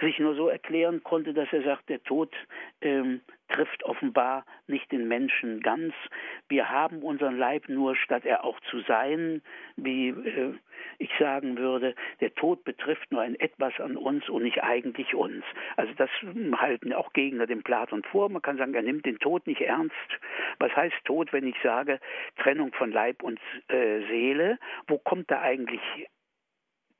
sich 0.00 0.18
nur 0.18 0.34
so 0.34 0.48
erklären 0.48 1.02
konnte, 1.02 1.34
dass 1.34 1.52
er 1.52 1.62
sagt, 1.62 1.88
der 1.88 2.02
Tod 2.02 2.34
ähm, 2.80 3.20
trifft 3.48 3.84
offenbar 3.84 4.44
nicht 4.66 4.90
den 4.90 5.06
Menschen 5.06 5.60
ganz. 5.60 5.94
Wir 6.48 6.70
haben 6.70 7.02
unseren 7.02 7.36
Leib 7.36 7.68
nur, 7.68 7.94
statt 7.96 8.24
er 8.24 8.44
auch 8.44 8.58
zu 8.70 8.80
sein, 8.80 9.42
wie 9.76 10.08
äh, 10.08 10.54
ich 10.98 11.10
sagen 11.18 11.58
würde, 11.58 11.94
der 12.20 12.34
Tod 12.34 12.64
betrifft 12.64 13.10
nur 13.12 13.20
ein 13.20 13.38
etwas 13.38 13.78
an 13.80 13.96
uns 13.96 14.28
und 14.28 14.42
nicht 14.42 14.62
eigentlich 14.62 15.14
uns. 15.14 15.44
Also 15.76 15.92
das 15.94 16.10
halten 16.56 16.92
auch 16.92 17.12
Gegner 17.12 17.46
dem 17.46 17.62
Platon 17.62 18.02
vor. 18.04 18.28
Man 18.28 18.42
kann 18.42 18.56
sagen, 18.56 18.74
er 18.74 18.82
nimmt 18.82 19.06
den 19.06 19.18
Tod 19.18 19.46
nicht 19.46 19.60
ernst. 19.60 19.94
Was 20.58 20.74
heißt 20.74 20.96
Tod, 21.04 21.32
wenn 21.32 21.46
ich 21.46 21.56
sage 21.62 22.00
Trennung 22.36 22.72
von 22.72 22.90
Leib 22.90 23.22
und 23.22 23.40
äh, 23.68 24.00
Seele? 24.06 24.58
Wo 24.86 24.98
kommt 24.98 25.30
da 25.30 25.40
eigentlich 25.40 25.80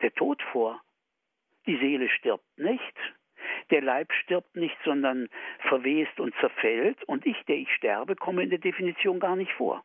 der 0.03 0.13
Tod 0.13 0.43
vor? 0.53 0.81
Die 1.67 1.77
Seele 1.77 2.09
stirbt 2.09 2.59
nicht, 2.59 2.97
der 3.71 3.83
Leib 3.83 4.13
stirbt 4.13 4.57
nicht, 4.57 4.77
sondern 4.85 5.29
verwest 5.69 6.21
und 6.21 6.35
zerfällt. 6.41 7.03
Und 7.05 7.27
ich, 7.27 7.37
der 7.47 7.57
ich 7.57 7.71
sterbe, 7.75 8.17
komme 8.17 8.43
in 8.43 8.51
der 8.51 8.59
Definition 8.59 9.21
gar 9.21 9.37
nicht 9.37 9.53
vor. 9.53 9.83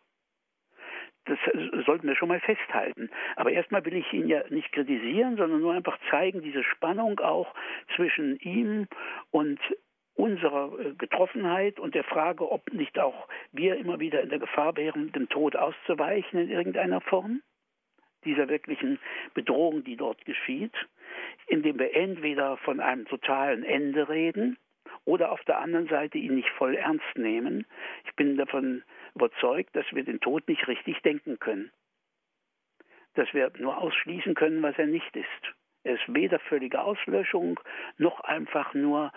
Das 1.26 1.38
sollten 1.86 2.08
wir 2.08 2.16
schon 2.16 2.30
mal 2.30 2.40
festhalten. 2.40 3.10
Aber 3.36 3.52
erstmal 3.52 3.86
will 3.86 3.96
ich 3.96 4.12
ihn 4.14 4.28
ja 4.28 4.44
nicht 4.50 4.72
kritisieren, 4.72 5.38
sondern 5.38 5.62
nur 5.62 5.74
einfach 5.74 5.98
zeigen, 6.10 6.42
diese 6.42 6.64
Spannung 6.64 7.20
auch 7.20 7.54
zwischen 7.96 8.38
ihm 8.40 8.88
und 9.30 9.60
unserer 10.16 10.78
äh, 10.80 10.94
Getroffenheit 10.96 11.80
und 11.80 11.96
der 11.96 12.04
Frage, 12.04 12.52
ob 12.52 12.74
nicht 12.74 13.00
auch 13.00 13.28
wir 13.52 13.78
immer 13.78 14.00
wieder 14.00 14.22
in 14.22 14.30
der 14.30 14.40
Gefahr 14.40 14.76
wären, 14.76 15.12
dem 15.12 15.30
Tod 15.30 15.56
auszuweichen 15.56 16.40
in 16.40 16.50
irgendeiner 16.50 17.00
Form, 17.00 17.42
dieser 18.26 18.50
wirklichen 18.50 19.00
Bedrohung, 19.34 19.84
die 19.84 19.96
dort 19.96 20.26
geschieht 20.26 20.74
indem 21.50 21.80
wir 21.80 21.96
entweder 21.96 22.58
von 22.58 22.80
einem 22.80 23.06
totalen 23.06 23.64
Ende 23.64 24.08
reden 24.08 24.58
oder 25.06 25.32
auf 25.32 25.44
der 25.46 25.60
anderen 25.60 25.88
Seite 25.88 26.18
ihn 26.18 26.36
nicht 26.36 26.50
voll 26.50 26.76
ernst 26.76 27.18
nehmen. 27.18 27.66
Ich 28.06 28.16
bin 28.16 28.38
davon 28.38 28.84
überzeugt, 29.16 29.76
dass 29.76 29.86
wir 29.92 30.04
den 30.04 30.20
Tod 30.20 30.48
nicht 30.48 30.68
richtig 30.68 31.02
denken 31.02 31.40
können. 31.40 31.72
Dass 33.16 33.34
wir 33.34 33.52
nur 33.58 33.78
ausschließen 33.78 34.36
können, 34.36 34.62
was 34.62 34.78
er 34.78 34.86
nicht 34.86 35.16
ist. 35.16 35.56
Er 35.84 35.96
ist 35.96 36.14
weder 36.14 36.40
völlige 36.40 36.82
Auslöschung 36.82 37.60
noch 37.98 38.20
einfach 38.22 38.74
nur, 38.74 39.12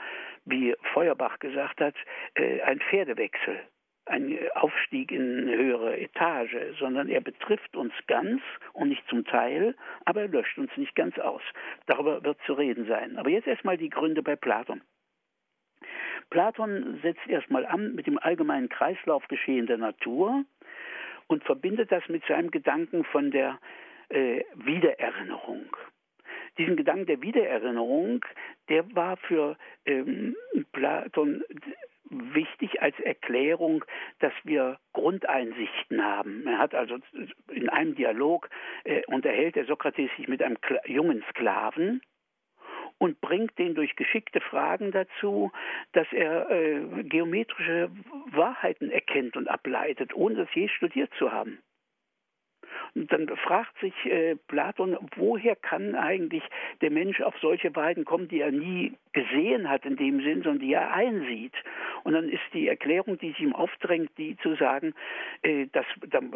wie 0.44 0.74
Feuerbach 0.94 1.38
gesagt 1.38 1.80
hat, 1.80 1.94
äh, 2.34 2.62
ein 2.62 2.80
Pferdewechsel 2.80 3.60
ein 4.06 4.36
Aufstieg 4.54 5.12
in 5.12 5.42
eine 5.42 5.56
höhere 5.56 5.98
Etage, 5.98 6.56
sondern 6.78 7.08
er 7.08 7.20
betrifft 7.20 7.76
uns 7.76 7.92
ganz 8.06 8.42
und 8.72 8.88
nicht 8.88 9.06
zum 9.08 9.24
Teil, 9.24 9.76
aber 10.04 10.22
er 10.22 10.28
löscht 10.28 10.58
uns 10.58 10.70
nicht 10.76 10.94
ganz 10.94 11.18
aus. 11.18 11.42
Darüber 11.86 12.22
wird 12.24 12.38
zu 12.46 12.54
reden 12.54 12.86
sein. 12.86 13.16
Aber 13.16 13.30
jetzt 13.30 13.46
erstmal 13.46 13.76
die 13.76 13.90
Gründe 13.90 14.22
bei 14.22 14.36
Platon. 14.36 14.82
Platon 16.30 16.98
setzt 17.02 17.26
erstmal 17.28 17.66
an 17.66 17.94
mit 17.94 18.06
dem 18.06 18.18
allgemeinen 18.18 18.68
Kreislaufgeschehen 18.68 19.66
der 19.66 19.78
Natur 19.78 20.44
und 21.26 21.44
verbindet 21.44 21.92
das 21.92 22.08
mit 22.08 22.24
seinem 22.26 22.50
Gedanken 22.50 23.04
von 23.04 23.30
der 23.30 23.58
äh, 24.08 24.42
Wiedererinnerung. 24.54 25.76
Diesen 26.58 26.76
Gedanken 26.76 27.06
der 27.06 27.22
Wiedererinnerung, 27.22 28.24
der 28.68 28.94
war 28.94 29.16
für 29.16 29.56
ähm, 29.86 30.36
Platon 30.72 31.42
wichtig 32.12 32.82
als 32.82 32.98
Erklärung, 33.00 33.84
dass 34.20 34.32
wir 34.44 34.78
Grundeinsichten 34.92 36.04
haben. 36.04 36.46
Er 36.46 36.58
hat 36.58 36.74
also 36.74 36.98
in 37.50 37.68
einem 37.68 37.94
Dialog 37.94 38.48
äh, 38.84 39.02
unterhält 39.06 39.56
der 39.56 39.64
Sokrates 39.64 40.10
sich 40.16 40.28
mit 40.28 40.42
einem 40.42 40.58
jungen 40.86 41.24
Sklaven 41.30 42.02
und 42.98 43.20
bringt 43.20 43.58
den 43.58 43.74
durch 43.74 43.96
geschickte 43.96 44.40
Fragen 44.40 44.92
dazu, 44.92 45.50
dass 45.92 46.06
er 46.12 46.50
äh, 46.50 47.02
geometrische 47.02 47.90
Wahrheiten 48.30 48.90
erkennt 48.90 49.36
und 49.36 49.48
ableitet, 49.48 50.14
ohne 50.14 50.36
das 50.36 50.54
je 50.54 50.68
studiert 50.68 51.10
zu 51.18 51.32
haben. 51.32 51.58
Dann 52.94 53.28
fragt 53.36 53.78
sich 53.80 53.94
äh, 54.04 54.36
Platon, 54.48 54.98
woher 55.16 55.56
kann 55.56 55.94
eigentlich 55.94 56.42
der 56.82 56.90
Mensch 56.90 57.22
auf 57.22 57.34
solche 57.40 57.74
Weiden 57.74 58.04
kommen, 58.04 58.28
die 58.28 58.40
er 58.40 58.52
nie 58.52 58.92
gesehen 59.14 59.70
hat 59.70 59.86
in 59.86 59.96
dem 59.96 60.20
Sinn, 60.22 60.42
sondern 60.42 60.60
die 60.60 60.74
er 60.74 60.92
einsieht. 60.92 61.54
Und 62.04 62.12
dann 62.12 62.28
ist 62.28 62.42
die 62.52 62.68
Erklärung, 62.68 63.18
die 63.18 63.28
sich 63.28 63.40
ihm 63.40 63.54
aufdrängt, 63.54 64.10
die 64.18 64.36
zu 64.38 64.56
sagen, 64.56 64.94
äh, 65.42 65.66
das, 65.72 65.86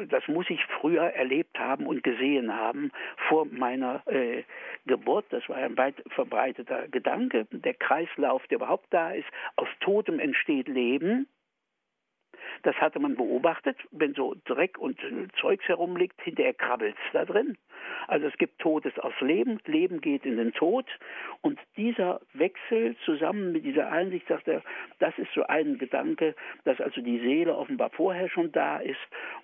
das 0.09 0.29
muss 0.29 0.49
ich 0.49 0.65
früher 0.81 1.03
erlebt 1.03 1.59
haben 1.59 1.87
und 1.87 2.03
gesehen 2.03 2.55
haben 2.55 2.91
vor 3.29 3.47
meiner 3.47 4.03
äh, 4.07 4.43
Geburt. 4.87 5.27
Das 5.31 5.47
war 5.51 5.57
ein 5.57 5.77
weit 5.77 6.03
verbreiteter 6.09 6.89
Gedanke. 6.89 7.47
Der 7.51 7.75
Kreislauf, 7.75 8.47
der 8.47 8.57
überhaupt 8.57 8.87
da 8.91 9.11
ist, 9.11 9.29
aus 9.57 9.69
Totem 9.81 10.21
entsteht 10.21 10.69
Leben. 10.69 11.27
Das 12.63 12.75
hatte 12.77 12.99
man 12.99 13.17
beobachtet, 13.17 13.77
wenn 13.91 14.15
so 14.15 14.35
Dreck 14.45 14.79
und 14.79 14.99
Zeugs 15.41 15.67
herumliegt, 15.69 16.21
hinterher 16.23 16.55
krabbelt 16.55 16.97
es 17.07 17.13
da 17.13 17.25
drin. 17.25 17.57
Also 18.09 18.27
es 18.27 18.37
gibt 18.39 18.59
Todes 18.61 18.99
aus 18.99 19.15
Leben, 19.21 19.59
Leben 19.67 20.01
geht 20.01 20.25
in 20.25 20.37
den 20.37 20.53
Tod 20.53 20.87
und 21.41 21.59
dieser 21.77 22.21
Wechsel 22.35 22.97
zusammen 23.05 23.53
mit 23.53 23.65
dieser 23.65 23.91
Einsicht, 23.91 24.27
sagt 24.29 24.49
er, 24.49 24.63
das 24.99 25.17
ist 25.19 25.33
so 25.35 25.47
ein 25.47 25.79
Gedanke, 25.79 26.35
dass 26.65 26.81
also 26.81 27.01
die 27.01 27.19
Seele 27.19 27.57
offenbar 27.57 27.91
vorher 27.91 28.29
schon 28.29 28.53
da 28.53 28.79
ist 28.79 28.97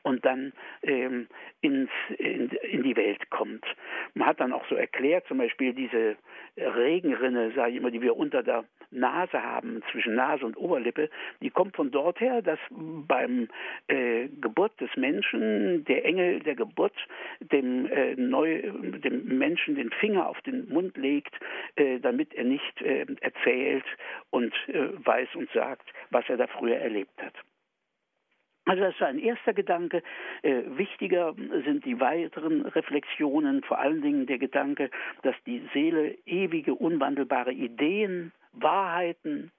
und 0.02 0.24
dann 0.24 0.52
ähm, 0.82 1.28
ins, 1.60 1.90
in, 2.18 2.48
in 2.48 2.82
die 2.82 2.96
Welt 2.96 3.30
kommt. 3.30 3.64
Man 4.14 4.26
hat 4.26 4.40
dann 4.40 4.52
auch 4.52 4.66
so 4.68 4.74
erklärt, 4.74 5.26
zum 5.26 5.38
Beispiel 5.38 5.72
diese 5.72 6.16
Regenrinne, 6.56 7.52
sage 7.52 7.72
ich 7.72 7.76
immer, 7.76 7.90
die 7.90 8.02
wir 8.02 8.16
unter 8.16 8.42
der 8.42 8.64
Nase 8.90 9.42
haben, 9.42 9.82
zwischen 9.90 10.14
Nase 10.14 10.44
und 10.44 10.56
Oberlippe, 10.56 11.08
die 11.40 11.50
kommt 11.50 11.76
von 11.76 11.90
dort 11.90 12.20
her, 12.20 12.42
dass 12.42 12.58
beim 12.70 13.48
äh, 13.88 14.28
Geburt 14.40 14.78
des 14.80 14.90
Menschen 14.96 15.84
der 15.84 16.04
Engel 16.04 16.40
der 16.40 16.54
Geburt 16.54 16.94
dem, 17.40 17.86
äh, 17.86 18.14
neu, 18.32 18.60
dem 18.62 19.38
Menschen 19.38 19.76
den 19.76 19.90
Finger 19.90 20.28
auf 20.28 20.40
den 20.42 20.68
Mund 20.68 20.96
legt, 20.96 21.34
äh, 21.76 22.00
damit 22.00 22.34
er 22.34 22.44
nicht 22.44 22.82
äh, 22.82 23.06
erzählt 23.20 23.84
und 24.30 24.52
äh, 24.68 24.88
weiß 25.04 25.28
und 25.36 25.48
sagt, 25.52 25.88
was 26.10 26.28
er 26.28 26.36
da 26.36 26.48
früher 26.48 26.78
erlebt 26.78 27.22
hat. 27.22 27.34
Also 28.64 28.82
das 28.82 28.94
ist 28.94 29.02
ein 29.02 29.18
erster 29.18 29.52
Gedanke. 29.52 30.02
Äh, 30.42 30.62
wichtiger 30.66 31.34
sind 31.64 31.84
die 31.84 31.98
weiteren 32.00 32.62
Reflexionen, 32.62 33.62
vor 33.64 33.78
allen 33.78 34.02
Dingen 34.02 34.26
der 34.26 34.38
Gedanke, 34.38 34.90
dass 35.22 35.34
die 35.46 35.62
Seele 35.72 36.16
ewige, 36.26 36.74
unwandelbare 36.74 37.52
Ideen, 37.52 38.32
Wahrheiten, 38.52 39.50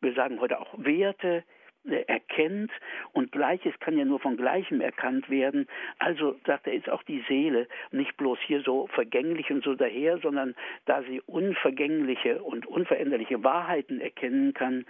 wir 0.00 0.12
sagen 0.14 0.40
heute 0.40 0.60
auch 0.60 0.74
Werte, 0.76 1.38
äh, 1.38 1.57
erkennt 1.90 2.70
und 3.12 3.32
Gleiches 3.32 3.78
kann 3.80 3.98
ja 3.98 4.04
nur 4.04 4.20
von 4.20 4.36
Gleichem 4.36 4.80
erkannt 4.80 5.28
werden. 5.30 5.66
Also 5.98 6.38
sagt 6.46 6.66
er, 6.66 6.74
ist 6.74 6.88
auch 6.88 7.02
die 7.02 7.24
Seele 7.28 7.68
nicht 7.90 8.16
bloß 8.16 8.38
hier 8.46 8.62
so 8.62 8.86
vergänglich 8.88 9.50
und 9.50 9.64
so 9.64 9.74
daher, 9.74 10.18
sondern 10.18 10.54
da 10.86 11.02
sie 11.02 11.20
unvergängliche 11.22 12.42
und 12.42 12.66
unveränderliche 12.66 13.42
Wahrheiten 13.42 14.00
erkennen 14.00 14.54
kann, 14.54 14.84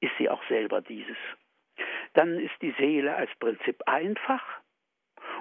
ist 0.00 0.12
sie 0.18 0.28
auch 0.28 0.42
selber 0.48 0.80
dieses. 0.80 1.16
Dann 2.14 2.38
ist 2.38 2.54
die 2.62 2.74
Seele 2.78 3.14
als 3.14 3.30
Prinzip 3.38 3.82
einfach. 3.86 4.42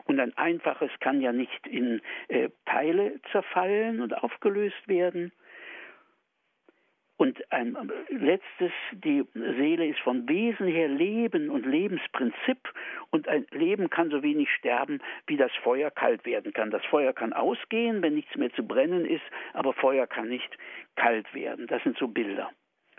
Und 0.05 0.19
ein 0.19 0.35
einfaches 0.37 0.91
kann 0.99 1.21
ja 1.21 1.31
nicht 1.31 1.67
in 1.67 2.01
äh, 2.27 2.49
Teile 2.65 3.19
zerfallen 3.31 4.01
und 4.01 4.15
aufgelöst 4.15 4.87
werden. 4.87 5.31
Und 7.17 7.50
ein 7.51 7.77
letztes, 8.10 8.72
die 8.91 9.24
Seele 9.34 9.88
ist 9.88 10.00
vom 10.00 10.27
Wesen 10.27 10.67
her 10.67 10.89
Leben 10.89 11.50
und 11.50 11.65
Lebensprinzip 11.65 12.57
und 13.10 13.29
ein 13.29 13.45
Leben 13.51 13.89
kann 13.89 14.10
so 14.10 14.22
wenig 14.22 14.50
sterben, 14.51 15.01
wie 15.27 15.38
das 15.38 15.51
Feuer 15.63 15.91
kalt 15.91 16.25
werden 16.25 16.51
kann. 16.51 16.72
Das 16.72 16.84
Feuer 16.86 17.13
kann 17.13 17.31
ausgehen, 17.31 18.01
wenn 18.01 18.15
nichts 18.15 18.36
mehr 18.36 18.51
zu 18.53 18.67
brennen 18.67 19.05
ist, 19.05 19.24
aber 19.53 19.72
Feuer 19.74 20.07
kann 20.07 20.27
nicht 20.27 20.57
kalt 20.98 21.34
werden. 21.34 21.67
Das 21.67 21.81
sind 21.84 21.98
so 21.98 22.10
Bilder. 22.10 22.51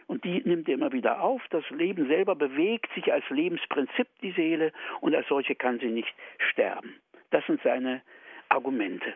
Und 0.06 0.24
die 0.24 0.40
nimmt 0.44 0.68
er 0.68 0.74
immer 0.74 0.92
wieder 0.92 1.20
auf. 1.20 1.42
Das 1.50 1.68
Leben 1.70 2.06
selber 2.06 2.36
bewegt 2.36 2.88
sich 2.94 3.12
als 3.12 3.28
Lebensprinzip, 3.28 4.06
die 4.22 4.32
Seele, 4.32 4.72
und 5.00 5.14
als 5.14 5.26
solche 5.28 5.54
kann 5.54 5.78
sie 5.78 5.90
nicht 5.90 6.14
sterben. 6.50 6.94
Das 7.30 7.44
sind 7.46 7.60
seine 7.62 8.02
Argumente. 8.48 9.12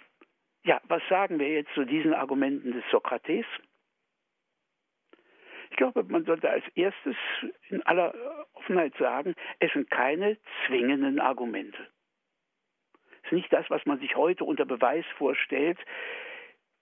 Ja, 0.65 0.81
was 0.89 1.01
sagen 1.09 1.39
wir 1.39 1.49
jetzt 1.49 1.73
zu 1.75 1.85
diesen 1.85 2.13
Argumenten 2.13 2.73
des 2.73 2.85
Sokrates? 2.91 3.47
Ich 5.71 5.77
glaube, 5.77 6.05
man 6.05 6.25
sollte 6.25 6.51
als 6.51 6.65
erstes 6.75 7.17
in 7.69 7.83
aller 7.83 8.15
Offenheit 8.55 8.95
sagen, 8.99 9.35
es 9.61 9.73
sind 9.73 9.91
keine 9.91 10.37
zwingenden 10.67 11.21
Argumente. 11.21 11.89
Es 13.23 13.27
ist 13.27 13.33
nicht 13.33 13.53
das, 13.53 13.69
was 13.71 13.87
man 13.87 13.99
sich 14.01 14.17
heute 14.17 14.45
unter 14.45 14.65
Beweis 14.65 15.05
vorstellt, 15.17 15.79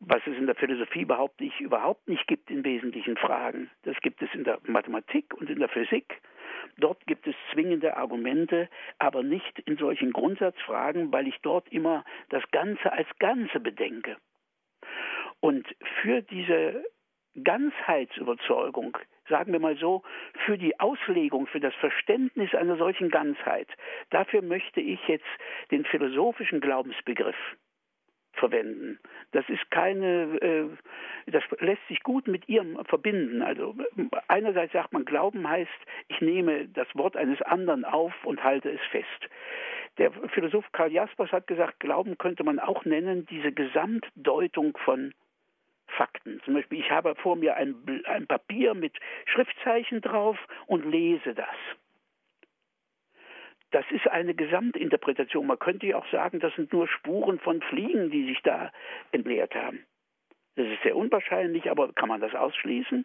was 0.00 0.20
es 0.26 0.36
in 0.36 0.46
der 0.46 0.54
Philosophie 0.54 1.02
überhaupt 1.02 1.40
nicht, 1.40 1.60
überhaupt 1.60 2.08
nicht 2.08 2.26
gibt 2.26 2.50
in 2.50 2.64
wesentlichen 2.64 3.16
Fragen. 3.16 3.70
Das 3.82 3.96
gibt 4.00 4.22
es 4.22 4.32
in 4.32 4.44
der 4.44 4.58
Mathematik 4.64 5.34
und 5.34 5.50
in 5.50 5.58
der 5.58 5.68
Physik. 5.68 6.20
Dort 6.78 7.04
gibt 7.06 7.26
es 7.26 7.34
zwingende 7.52 7.96
Argumente, 7.96 8.68
aber 8.98 9.22
nicht 9.22 9.58
in 9.60 9.76
solchen 9.76 10.12
Grundsatzfragen, 10.12 11.12
weil 11.12 11.26
ich 11.26 11.38
dort 11.42 11.68
immer 11.72 12.04
das 12.28 12.48
Ganze 12.52 12.92
als 12.92 13.08
Ganze 13.18 13.58
bedenke. 13.58 14.16
Und 15.40 15.66
für 16.02 16.22
diese 16.22 16.84
Ganzheitsüberzeugung, 17.42 18.96
sagen 19.28 19.52
wir 19.52 19.60
mal 19.60 19.76
so, 19.76 20.02
für 20.46 20.58
die 20.58 20.78
Auslegung, 20.80 21.46
für 21.46 21.60
das 21.60 21.74
Verständnis 21.76 22.54
einer 22.54 22.76
solchen 22.76 23.10
Ganzheit, 23.10 23.68
dafür 24.10 24.42
möchte 24.42 24.80
ich 24.80 25.00
jetzt 25.08 25.26
den 25.70 25.84
philosophischen 25.84 26.60
Glaubensbegriff 26.60 27.36
verwenden. 28.38 28.98
Das 29.32 29.48
ist 29.48 29.70
keine, 29.70 30.40
äh, 30.40 30.68
das 31.26 31.42
lässt 31.60 31.86
sich 31.88 32.02
gut 32.02 32.28
mit 32.28 32.48
ihrem 32.48 32.82
verbinden. 32.86 33.42
Also 33.42 33.74
einerseits 34.28 34.72
sagt 34.72 34.92
man, 34.92 35.04
Glauben 35.04 35.48
heißt, 35.48 35.70
ich 36.08 36.20
nehme 36.20 36.68
das 36.68 36.86
Wort 36.94 37.16
eines 37.16 37.42
anderen 37.42 37.84
auf 37.84 38.12
und 38.24 38.42
halte 38.42 38.70
es 38.70 38.80
fest. 38.90 39.28
Der 39.98 40.12
Philosoph 40.12 40.70
Karl 40.72 40.92
Jaspers 40.92 41.32
hat 41.32 41.46
gesagt, 41.48 41.80
Glauben 41.80 42.16
könnte 42.18 42.44
man 42.44 42.60
auch 42.60 42.84
nennen, 42.84 43.26
diese 43.26 43.52
Gesamtdeutung 43.52 44.76
von 44.84 45.12
Fakten. 45.98 46.40
Zum 46.44 46.54
Beispiel, 46.54 46.78
ich 46.78 46.90
habe 46.90 47.16
vor 47.16 47.34
mir 47.36 47.56
ein, 47.56 47.74
ein 48.06 48.26
Papier 48.26 48.74
mit 48.74 48.96
Schriftzeichen 49.26 50.00
drauf 50.00 50.38
und 50.66 50.86
lese 50.86 51.34
das. 51.34 51.56
Das 53.72 53.84
ist 53.90 54.06
eine 54.08 54.34
Gesamtinterpretation. 54.34 55.46
Man 55.46 55.58
könnte 55.58 55.86
ja 55.86 55.98
auch 55.98 56.10
sagen, 56.10 56.40
das 56.40 56.54
sind 56.54 56.72
nur 56.72 56.88
Spuren 56.88 57.38
von 57.40 57.60
Fliegen, 57.60 58.10
die 58.10 58.26
sich 58.26 58.40
da 58.42 58.72
entleert 59.10 59.54
haben. 59.54 59.84
Das 60.54 60.66
ist 60.66 60.82
sehr 60.82 60.96
unwahrscheinlich, 60.96 61.70
aber 61.70 61.92
kann 61.92 62.08
man 62.08 62.20
das 62.20 62.34
ausschließen? 62.34 63.04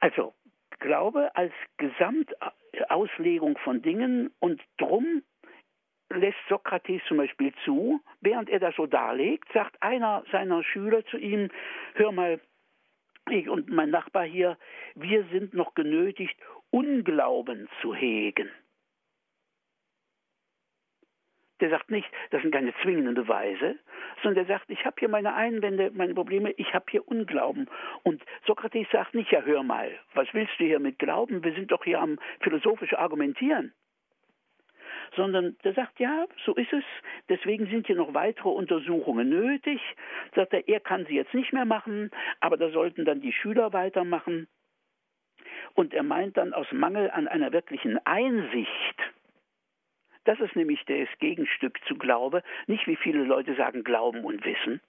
Also, 0.00 0.34
Glaube 0.78 1.36
als 1.36 1.52
Gesamtauslegung 1.76 3.58
von 3.58 3.82
Dingen 3.82 4.32
und 4.40 4.62
drum 4.78 5.22
lässt 6.10 6.38
Sokrates 6.48 7.02
zum 7.06 7.18
Beispiel 7.18 7.52
zu, 7.64 8.00
während 8.20 8.50
er 8.50 8.60
das 8.60 8.74
so 8.76 8.86
darlegt, 8.86 9.50
sagt 9.52 9.80
einer 9.82 10.24
seiner 10.32 10.62
Schüler 10.64 11.04
zu 11.06 11.16
ihm, 11.16 11.48
hör 11.94 12.12
mal, 12.12 12.40
ich 13.30 13.48
und 13.48 13.68
mein 13.68 13.90
Nachbar 13.90 14.24
hier, 14.24 14.58
wir 14.94 15.24
sind 15.30 15.54
noch 15.54 15.74
genötigt, 15.74 16.36
Unglauben 16.70 17.68
zu 17.80 17.94
hegen. 17.94 18.50
Der 21.60 21.68
sagt 21.68 21.90
nicht, 21.90 22.08
das 22.30 22.40
sind 22.40 22.52
keine 22.52 22.72
zwingenden 22.82 23.14
Beweise, 23.14 23.78
sondern 24.22 24.46
der 24.46 24.56
sagt, 24.56 24.70
ich 24.70 24.84
habe 24.86 24.96
hier 24.98 25.08
meine 25.08 25.34
Einwände, 25.34 25.90
meine 25.92 26.14
Probleme, 26.14 26.52
ich 26.52 26.72
habe 26.72 26.86
hier 26.90 27.06
Unglauben. 27.06 27.68
Und 28.02 28.24
Sokrates 28.46 28.86
sagt 28.90 29.14
nicht, 29.14 29.30
ja 29.30 29.42
hör 29.42 29.62
mal, 29.62 29.90
was 30.14 30.26
willst 30.32 30.58
du 30.58 30.64
hier 30.64 30.80
mit 30.80 30.98
Glauben? 30.98 31.44
Wir 31.44 31.52
sind 31.52 31.70
doch 31.70 31.84
hier 31.84 32.00
am 32.00 32.18
philosophisch 32.40 32.94
argumentieren 32.94 33.74
sondern 35.14 35.56
der 35.64 35.74
sagt, 35.74 35.98
ja, 35.98 36.26
so 36.44 36.54
ist 36.54 36.72
es, 36.72 36.84
deswegen 37.28 37.66
sind 37.66 37.86
hier 37.86 37.96
noch 37.96 38.14
weitere 38.14 38.48
Untersuchungen 38.48 39.28
nötig. 39.28 39.80
Sagt 40.34 40.52
er, 40.52 40.68
er 40.68 40.80
kann 40.80 41.06
sie 41.06 41.14
jetzt 41.14 41.34
nicht 41.34 41.52
mehr 41.52 41.64
machen, 41.64 42.10
aber 42.40 42.56
da 42.56 42.70
sollten 42.70 43.04
dann 43.04 43.20
die 43.20 43.32
Schüler 43.32 43.72
weitermachen. 43.72 44.48
Und 45.74 45.94
er 45.94 46.02
meint 46.02 46.36
dann 46.36 46.52
aus 46.52 46.70
Mangel 46.72 47.10
an 47.10 47.28
einer 47.28 47.52
wirklichen 47.52 47.98
Einsicht, 48.06 49.00
das 50.24 50.38
ist 50.40 50.54
nämlich 50.54 50.84
das 50.84 51.08
Gegenstück 51.18 51.78
zu 51.86 51.96
Glaube, 51.96 52.42
nicht 52.66 52.86
wie 52.86 52.96
viele 52.96 53.24
Leute 53.24 53.54
sagen 53.54 53.84
Glauben 53.84 54.24
und 54.24 54.44
Wissen. 54.44 54.80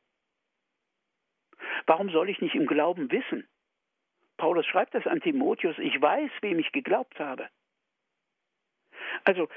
Warum 1.85 2.09
soll 2.09 2.29
ich 2.29 2.41
nicht 2.41 2.55
im 2.55 2.67
Glauben 2.67 3.11
wissen? 3.11 3.47
Paulus 4.37 4.65
schreibt 4.65 4.93
das 4.93 5.07
an 5.07 5.21
Timotheus, 5.21 5.77
ich 5.77 6.01
weiß, 6.01 6.31
wem 6.41 6.59
ich 6.59 6.71
geglaubt 6.71 7.19
habe. 7.19 7.47
Also 9.23 9.49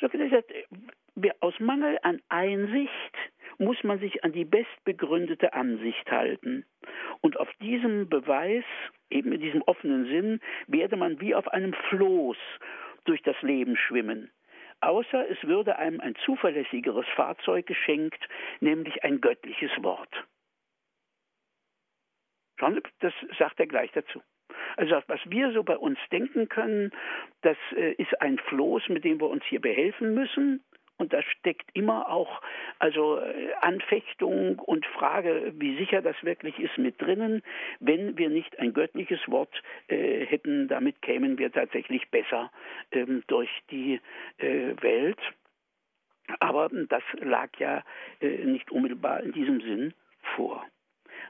so 0.00 0.08
gesagt, 0.08 0.52
aus 1.40 1.58
Mangel 1.60 1.98
an 2.02 2.20
Einsicht 2.28 3.14
muss 3.58 3.82
man 3.84 4.00
sich 4.00 4.24
an 4.24 4.32
die 4.32 4.44
bestbegründete 4.44 5.52
Ansicht 5.52 6.10
halten. 6.10 6.64
Und 7.20 7.38
auf 7.38 7.48
diesem 7.60 8.08
Beweis, 8.08 8.64
eben 9.10 9.32
in 9.32 9.40
diesem 9.40 9.62
offenen 9.62 10.06
Sinn, 10.06 10.40
werde 10.66 10.96
man 10.96 11.20
wie 11.20 11.34
auf 11.34 11.46
einem 11.48 11.72
Floß 11.90 12.36
durch 13.04 13.22
das 13.22 13.40
Leben 13.42 13.76
schwimmen. 13.76 14.30
Außer 14.80 15.30
es 15.30 15.42
würde 15.44 15.78
einem 15.78 16.00
ein 16.00 16.14
zuverlässigeres 16.24 17.06
Fahrzeug 17.14 17.66
geschenkt, 17.66 18.22
nämlich 18.60 19.04
ein 19.04 19.20
göttliches 19.20 19.70
Wort. 19.82 20.12
Schauen 22.58 22.74
Sie, 22.74 22.82
das 23.00 23.14
sagt 23.38 23.60
er 23.60 23.66
gleich 23.66 23.92
dazu. 23.92 24.22
Also 24.76 25.00
was 25.06 25.20
wir 25.26 25.52
so 25.52 25.62
bei 25.62 25.76
uns 25.76 25.98
denken 26.10 26.48
können, 26.48 26.92
das 27.42 27.56
äh, 27.76 27.92
ist 27.92 28.20
ein 28.20 28.38
Floß, 28.38 28.88
mit 28.88 29.04
dem 29.04 29.20
wir 29.20 29.28
uns 29.28 29.44
hier 29.44 29.60
behelfen 29.60 30.14
müssen. 30.14 30.64
Und 30.96 31.12
da 31.12 31.22
steckt 31.22 31.68
immer 31.72 32.08
auch 32.08 32.40
also 32.78 33.18
äh, 33.18 33.52
Anfechtung 33.60 34.60
und 34.60 34.86
Frage, 34.86 35.52
wie 35.56 35.76
sicher 35.76 36.02
das 36.02 36.14
wirklich 36.22 36.58
ist, 36.60 36.78
mit 36.78 37.00
drinnen. 37.00 37.42
Wenn 37.80 38.16
wir 38.16 38.28
nicht 38.28 38.58
ein 38.60 38.72
göttliches 38.72 39.20
Wort 39.26 39.62
äh, 39.88 40.24
hätten, 40.24 40.68
damit 40.68 41.02
kämen 41.02 41.36
wir 41.38 41.50
tatsächlich 41.50 42.08
besser 42.10 42.50
ähm, 42.92 43.24
durch 43.26 43.50
die 43.70 44.00
äh, 44.38 44.80
Welt. 44.82 45.18
Aber 46.38 46.70
das 46.88 47.02
lag 47.20 47.50
ja 47.58 47.82
äh, 48.20 48.44
nicht 48.44 48.70
unmittelbar 48.70 49.20
in 49.20 49.32
diesem 49.32 49.60
Sinn 49.60 49.94
vor, 50.36 50.64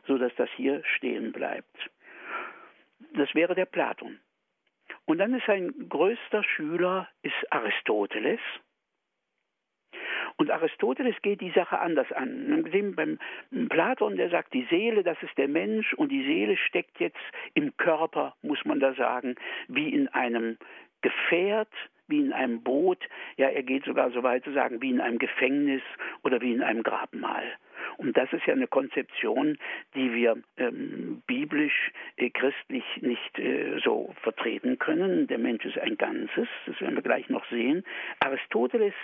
so 0.06 0.18
dass 0.18 0.34
das 0.36 0.50
hier 0.56 0.82
stehen 0.84 1.32
bleibt. 1.32 1.90
Das 3.14 3.34
wäre 3.34 3.54
der 3.54 3.66
Platon. 3.66 4.18
Und 5.06 5.18
dann 5.18 5.34
ist 5.34 5.46
sein 5.46 5.88
größter 5.88 6.42
Schüler 6.44 7.08
ist 7.22 7.52
Aristoteles. 7.52 8.40
Und 10.36 10.50
Aristoteles 10.50 11.14
geht 11.22 11.40
die 11.40 11.52
Sache 11.52 11.78
anders 11.78 12.10
an. 12.12 12.48
Wir 12.48 12.62
gesehen 12.62 12.96
beim 12.96 13.18
Platon, 13.68 14.16
der 14.16 14.30
sagt, 14.30 14.52
die 14.52 14.66
Seele, 14.68 15.02
das 15.04 15.22
ist 15.22 15.36
der 15.38 15.48
Mensch 15.48 15.94
und 15.94 16.10
die 16.10 16.24
Seele 16.24 16.56
steckt 16.56 16.98
jetzt 16.98 17.20
im 17.54 17.76
Körper, 17.76 18.34
muss 18.42 18.64
man 18.64 18.80
da 18.80 18.94
sagen, 18.94 19.36
wie 19.68 19.90
in 19.90 20.08
einem 20.08 20.58
Gefährt, 21.02 21.72
wie 22.08 22.20
in 22.20 22.32
einem 22.32 22.62
Boot. 22.62 22.98
Ja, 23.36 23.48
er 23.48 23.62
geht 23.62 23.84
sogar 23.84 24.10
so 24.10 24.22
weit 24.22 24.44
zu 24.44 24.52
sagen, 24.52 24.82
wie 24.82 24.90
in 24.90 25.00
einem 25.00 25.18
Gefängnis 25.18 25.82
oder 26.22 26.40
wie 26.40 26.52
in 26.52 26.62
einem 26.62 26.82
Grabmal. 26.82 27.44
Und 27.96 28.16
das 28.16 28.32
ist 28.32 28.46
ja 28.46 28.54
eine 28.54 28.66
Konzeption, 28.66 29.58
die 29.94 30.12
wir 30.14 30.36
ähm, 30.56 31.22
biblisch, 31.26 31.92
äh, 32.16 32.30
christlich 32.30 32.84
nicht 33.00 33.38
äh, 33.38 33.78
so 33.82 34.14
vertreten 34.22 34.78
können. 34.78 35.26
Der 35.26 35.38
Mensch 35.38 35.64
ist 35.64 35.78
ein 35.78 35.96
Ganzes, 35.96 36.48
das 36.66 36.80
werden 36.80 36.94
wir 36.94 37.02
gleich 37.02 37.28
noch 37.28 37.48
sehen. 37.48 37.84
Aristoteles 38.20 38.94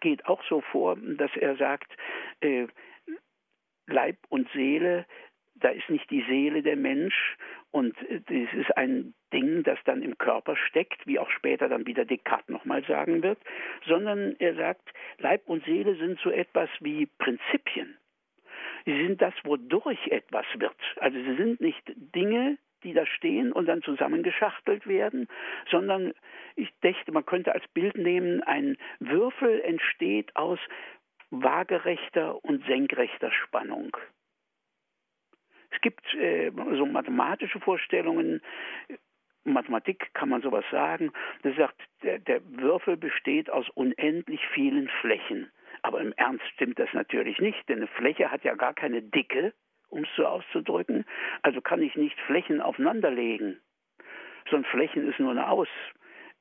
geht 0.00 0.26
auch 0.26 0.42
so 0.48 0.60
vor, 0.60 0.96
dass 0.96 1.30
er 1.36 1.56
sagt, 1.56 1.90
äh, 2.40 2.66
Leib 3.86 4.16
und 4.28 4.48
Seele 4.52 5.06
da 5.60 5.70
ist 5.70 5.88
nicht 5.90 6.10
die 6.10 6.24
Seele 6.28 6.62
der 6.62 6.76
Mensch 6.76 7.36
und 7.70 7.96
das 7.98 8.54
ist 8.54 8.76
ein 8.76 9.14
Ding, 9.32 9.62
das 9.62 9.78
dann 9.84 10.02
im 10.02 10.16
Körper 10.16 10.56
steckt, 10.56 11.06
wie 11.06 11.18
auch 11.18 11.30
später 11.30 11.68
dann 11.68 11.86
wieder 11.86 12.04
Descartes 12.04 12.48
nochmal 12.48 12.84
sagen 12.84 13.22
wird, 13.22 13.38
sondern 13.86 14.36
er 14.38 14.54
sagt, 14.54 14.88
Leib 15.18 15.42
und 15.46 15.64
Seele 15.64 15.96
sind 15.96 16.18
so 16.20 16.30
etwas 16.30 16.70
wie 16.80 17.06
Prinzipien. 17.18 17.96
Sie 18.84 18.96
sind 19.06 19.20
das, 19.20 19.34
wodurch 19.44 20.08
etwas 20.08 20.46
wird. 20.56 20.76
Also 20.96 21.18
sie 21.18 21.36
sind 21.36 21.60
nicht 21.60 21.82
Dinge, 22.14 22.58
die 22.84 22.92
da 22.92 23.06
stehen 23.06 23.52
und 23.52 23.66
dann 23.66 23.82
zusammengeschachtelt 23.82 24.86
werden, 24.86 25.28
sondern 25.70 26.12
ich 26.54 26.72
dachte, 26.80 27.12
man 27.12 27.26
könnte 27.26 27.52
als 27.52 27.66
Bild 27.68 27.96
nehmen, 27.96 28.42
ein 28.42 28.76
Würfel 29.00 29.60
entsteht 29.62 30.34
aus 30.36 30.58
waagerechter 31.30 32.42
und 32.44 32.64
senkrechter 32.66 33.32
Spannung. 33.32 33.96
Es 35.70 35.80
gibt 35.80 36.14
äh, 36.14 36.50
so 36.76 36.86
mathematische 36.86 37.60
Vorstellungen, 37.60 38.40
Mathematik 39.44 40.12
kann 40.14 40.28
man 40.28 40.42
sowas 40.42 40.64
sagen, 40.70 41.12
das 41.42 41.56
sagt, 41.56 41.80
der, 42.02 42.18
der 42.18 42.40
Würfel 42.44 42.96
besteht 42.96 43.50
aus 43.50 43.68
unendlich 43.70 44.40
vielen 44.52 44.88
Flächen. 45.00 45.50
Aber 45.88 46.02
im 46.02 46.12
Ernst 46.18 46.46
stimmt 46.52 46.78
das 46.78 46.92
natürlich 46.92 47.38
nicht, 47.38 47.66
denn 47.66 47.78
eine 47.78 47.86
Fläche 47.86 48.30
hat 48.30 48.44
ja 48.44 48.54
gar 48.54 48.74
keine 48.74 49.00
Dicke, 49.00 49.54
um 49.88 50.02
es 50.02 50.08
so 50.18 50.26
auszudrücken. 50.26 51.06
Also 51.40 51.62
kann 51.62 51.80
ich 51.80 51.96
nicht 51.96 52.20
Flächen 52.26 52.60
aufeinanderlegen. 52.60 53.58
So 54.50 54.56
ein 54.56 54.66
Flächen 54.66 55.08
ist 55.08 55.18
nur 55.18 55.30
eine 55.30 55.48
Aus, 55.48 55.68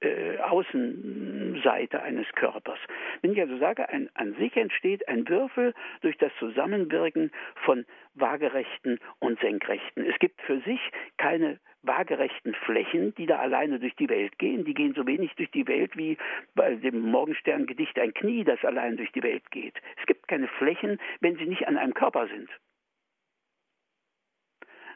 äh, 0.02 0.38
Außenseite 0.38 2.02
eines 2.02 2.28
Körpers. 2.36 2.80
Wenn 3.22 3.34
ich 3.34 3.42
also 3.42 3.58
sage, 3.58 3.90
ein, 3.90 4.10
an 4.14 4.36
sich 4.36 4.56
entsteht 4.56 5.08
ein 5.08 5.28
Würfel 5.28 5.74
durch 6.02 6.18
das 6.18 6.32
Zusammenwirken 6.40 7.32
von 7.66 7.86
waagerechten 8.16 9.00
und 9.20 9.40
senkrechten. 9.40 10.06
Es 10.06 10.18
gibt 10.20 10.42
für 10.42 10.60
sich 10.62 10.80
keine 11.18 11.60
waagerechten 11.84 12.54
Flächen, 12.66 13.16
die 13.16 13.26
da 13.26 13.40
alleine 13.40 13.80
durch 13.80 13.96
die 13.96 14.10
Welt 14.10 14.38
gehen. 14.40 14.66
Die 14.66 14.74
gehen 14.74 14.94
so 14.94 15.08
wenig 15.08 15.34
durch 15.36 15.50
die 15.52 15.68
Welt 15.68 15.96
wie 15.98 16.18
bei 16.56 16.76
dem 16.76 17.00
Morgensterngedicht 17.02 17.98
ein 18.00 18.14
Knie, 18.14 18.44
das 18.44 18.64
allein 18.64 18.98
durch 18.98 19.12
die 19.14 19.24
Welt 19.24 19.50
geht. 19.52 19.76
Es 20.00 20.06
gibt 20.06 20.28
keine 20.28 20.48
Flächen, 20.48 21.00
wenn 21.22 21.38
sie 21.38 21.46
nicht 21.46 21.68
an 21.68 21.78
einem 21.78 21.94
Körper 21.94 22.28
sind. 22.28 22.50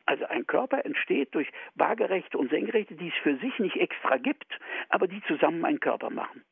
Also 0.06 0.26
ein 0.26 0.48
Körper 0.48 0.86
entsteht 0.86 1.34
durch 1.36 1.50
waagerechte 1.76 2.38
und 2.38 2.50
senkrechte, 2.50 2.96
die 2.96 3.10
es 3.10 3.24
für 3.24 3.38
sich 3.38 3.58
nicht 3.60 3.78
extra 3.78 4.18
gibt, 4.18 4.48
aber 4.90 5.08
die 5.08 5.22
zusammen 5.24 5.66
einen 5.66 5.80
Körper 5.80 6.10
machen. 6.10 6.44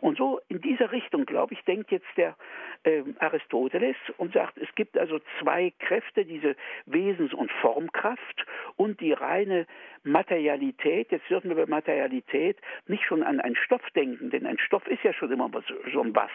Und 0.00 0.18
so 0.18 0.40
in 0.48 0.60
dieser 0.60 0.90
Richtung, 0.90 1.26
glaube 1.26 1.54
ich, 1.54 1.62
denkt 1.62 1.92
jetzt 1.92 2.08
der 2.16 2.36
äh, 2.82 3.04
Aristoteles 3.20 3.96
und 4.16 4.32
sagt, 4.32 4.58
es 4.58 4.68
gibt 4.74 4.98
also 4.98 5.20
zwei 5.40 5.72
Kräfte, 5.78 6.24
diese 6.24 6.56
Wesens- 6.86 7.32
und 7.32 7.52
Formkraft 7.60 8.46
und 8.76 9.00
die 9.00 9.12
reine 9.12 9.66
Materialität. 10.02 11.12
Jetzt 11.12 11.30
dürfen 11.30 11.50
wir 11.50 11.56
bei 11.56 11.66
Materialität 11.66 12.58
nicht 12.86 13.04
schon 13.04 13.22
an 13.22 13.40
einen 13.40 13.56
Stoff 13.56 13.88
denken, 13.94 14.30
denn 14.30 14.46
ein 14.46 14.58
Stoff 14.58 14.86
ist 14.88 15.04
ja 15.04 15.12
schon 15.12 15.30
immer 15.30 15.48
so 15.92 16.00
ein 16.00 16.16
was, 16.16 16.32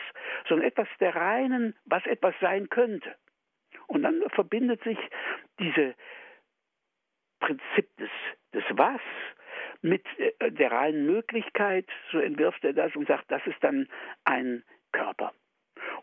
sondern 0.47 0.67
etwas 0.67 0.88
der 1.02 1.15
reinen, 1.15 1.76
was 1.86 2.06
etwas 2.06 2.36
sein 2.39 2.69
könnte. 2.69 3.15
Und 3.88 4.04
dann 4.04 4.21
verbindet 4.30 4.82
sich 4.84 4.97
diese 5.60 5.93
Prinzip 7.39 7.95
des, 7.97 8.10
des 8.54 8.63
Was 8.71 9.02
mit 9.82 10.06
äh, 10.17 10.52
der 10.52 10.71
reinen 10.71 11.06
Möglichkeit, 11.06 11.86
so 12.12 12.19
entwirft 12.19 12.63
er 12.63 12.73
das 12.73 12.95
und 12.95 13.08
sagt, 13.08 13.26
das 13.30 13.45
ist 13.45 13.62
dann 13.62 13.88
ein 14.26 14.63
Körper. 14.91 15.34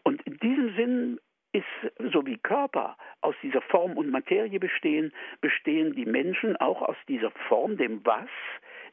Und 0.02 0.22
in 0.22 0.38
diesem 0.38 0.74
Sinn 0.76 1.20
ist, 1.52 2.12
so 2.12 2.26
wie 2.26 2.38
Körper 2.38 2.96
aus 3.20 3.34
dieser 3.42 3.62
Form 3.62 3.96
und 3.96 4.10
Materie 4.10 4.58
bestehen, 4.58 5.12
bestehen 5.40 5.94
die 5.94 6.04
Menschen 6.04 6.56
auch 6.56 6.82
aus 6.82 6.96
dieser 7.08 7.30
Form, 7.48 7.76
dem 7.76 8.04
Was, 8.04 8.28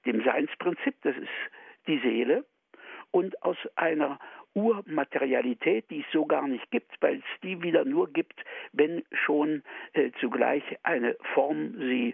dem 0.05 0.23
Seinsprinzip, 0.23 0.95
das 1.01 1.17
ist 1.17 1.29
die 1.87 1.99
Seele, 1.99 2.45
und 3.11 3.41
aus 3.43 3.57
einer 3.75 4.19
Urmaterialität, 4.53 5.89
die 5.89 6.01
es 6.01 6.11
so 6.11 6.25
gar 6.25 6.47
nicht 6.47 6.69
gibt, 6.71 6.91
weil 7.01 7.17
es 7.17 7.41
die 7.41 7.61
wieder 7.63 7.85
nur 7.85 8.11
gibt, 8.11 8.43
wenn 8.73 9.03
schon 9.11 9.63
äh, 9.93 10.11
zugleich 10.19 10.63
eine 10.83 11.15
Form 11.33 11.73
sie 11.77 12.13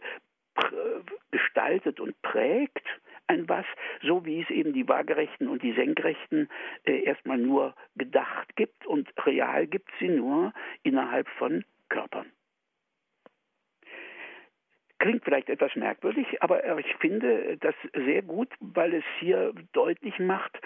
gestaltet 1.32 2.00
und 2.00 2.20
prägt 2.22 2.86
ein 3.28 3.48
was, 3.50 3.66
so 4.02 4.26
wie 4.26 4.42
es 4.42 4.50
eben 4.50 4.74
die 4.74 4.88
waagerechten 4.88 5.48
und 5.48 5.62
die 5.62 5.74
senkrechten 5.74 6.50
äh, 6.86 7.04
erstmal 7.04 7.38
nur 7.38 7.76
gedacht 7.96 8.56
gibt 8.56 8.86
und 8.86 9.10
real 9.26 9.68
gibt 9.68 9.90
sie 10.00 10.10
nur 10.10 10.54
innerhalb 10.84 11.28
von 11.38 11.64
Körpern. 11.90 12.32
Klingt 15.00 15.24
vielleicht 15.24 15.50
etwas 15.50 15.76
merkwürdig, 15.76 16.42
aber 16.42 16.80
ich 16.80 16.96
finde 16.96 17.58
das 17.58 17.76
sehr 17.94 18.24
gut, 18.24 18.50
weil 18.60 18.96
es 18.96 19.04
hier 19.20 19.54
deutlich 19.74 20.18
macht, 20.18 20.60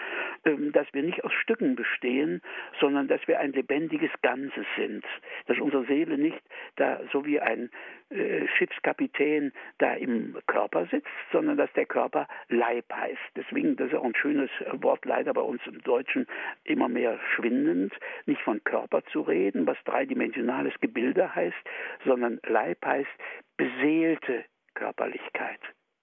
ähm, 0.44 0.72
dass 0.72 0.86
wir 0.92 1.02
nicht 1.02 1.22
aus 1.22 1.32
Stücken 1.34 1.76
bestehen, 1.76 2.40
sondern 2.80 3.08
dass 3.08 3.20
wir 3.28 3.40
ein 3.40 3.52
lebendiges 3.52 4.10
Ganzes 4.22 4.64
sind. 4.76 5.04
Dass 5.46 5.58
unsere 5.58 5.84
Seele 5.84 6.16
nicht 6.16 6.40
da 6.76 7.00
so 7.12 7.26
wie 7.26 7.40
ein 7.40 7.70
äh, 8.12 8.46
Schiffskapitän 8.56 9.52
da 9.78 9.94
im 9.94 10.36
Körper 10.46 10.86
sitzt, 10.86 11.08
sondern 11.32 11.56
dass 11.56 11.72
der 11.72 11.86
Körper 11.86 12.28
Leib 12.48 12.84
heißt. 12.92 13.20
Deswegen, 13.36 13.76
das 13.76 13.88
ist 13.88 13.94
auch 13.94 14.04
ein 14.04 14.14
schönes 14.14 14.50
Wort, 14.72 15.04
leider 15.04 15.32
bei 15.32 15.40
uns 15.40 15.60
im 15.66 15.82
Deutschen 15.82 16.26
immer 16.64 16.88
mehr 16.88 17.18
schwindend, 17.34 17.92
nicht 18.26 18.42
von 18.42 18.62
Körper 18.64 19.02
zu 19.06 19.22
reden, 19.22 19.66
was 19.66 19.76
dreidimensionales 19.84 20.74
Gebilde 20.80 21.34
heißt, 21.34 21.56
sondern 22.04 22.40
Leib 22.46 22.84
heißt 22.84 23.10
beseelte 23.56 24.44
Körperlichkeit. 24.74 25.60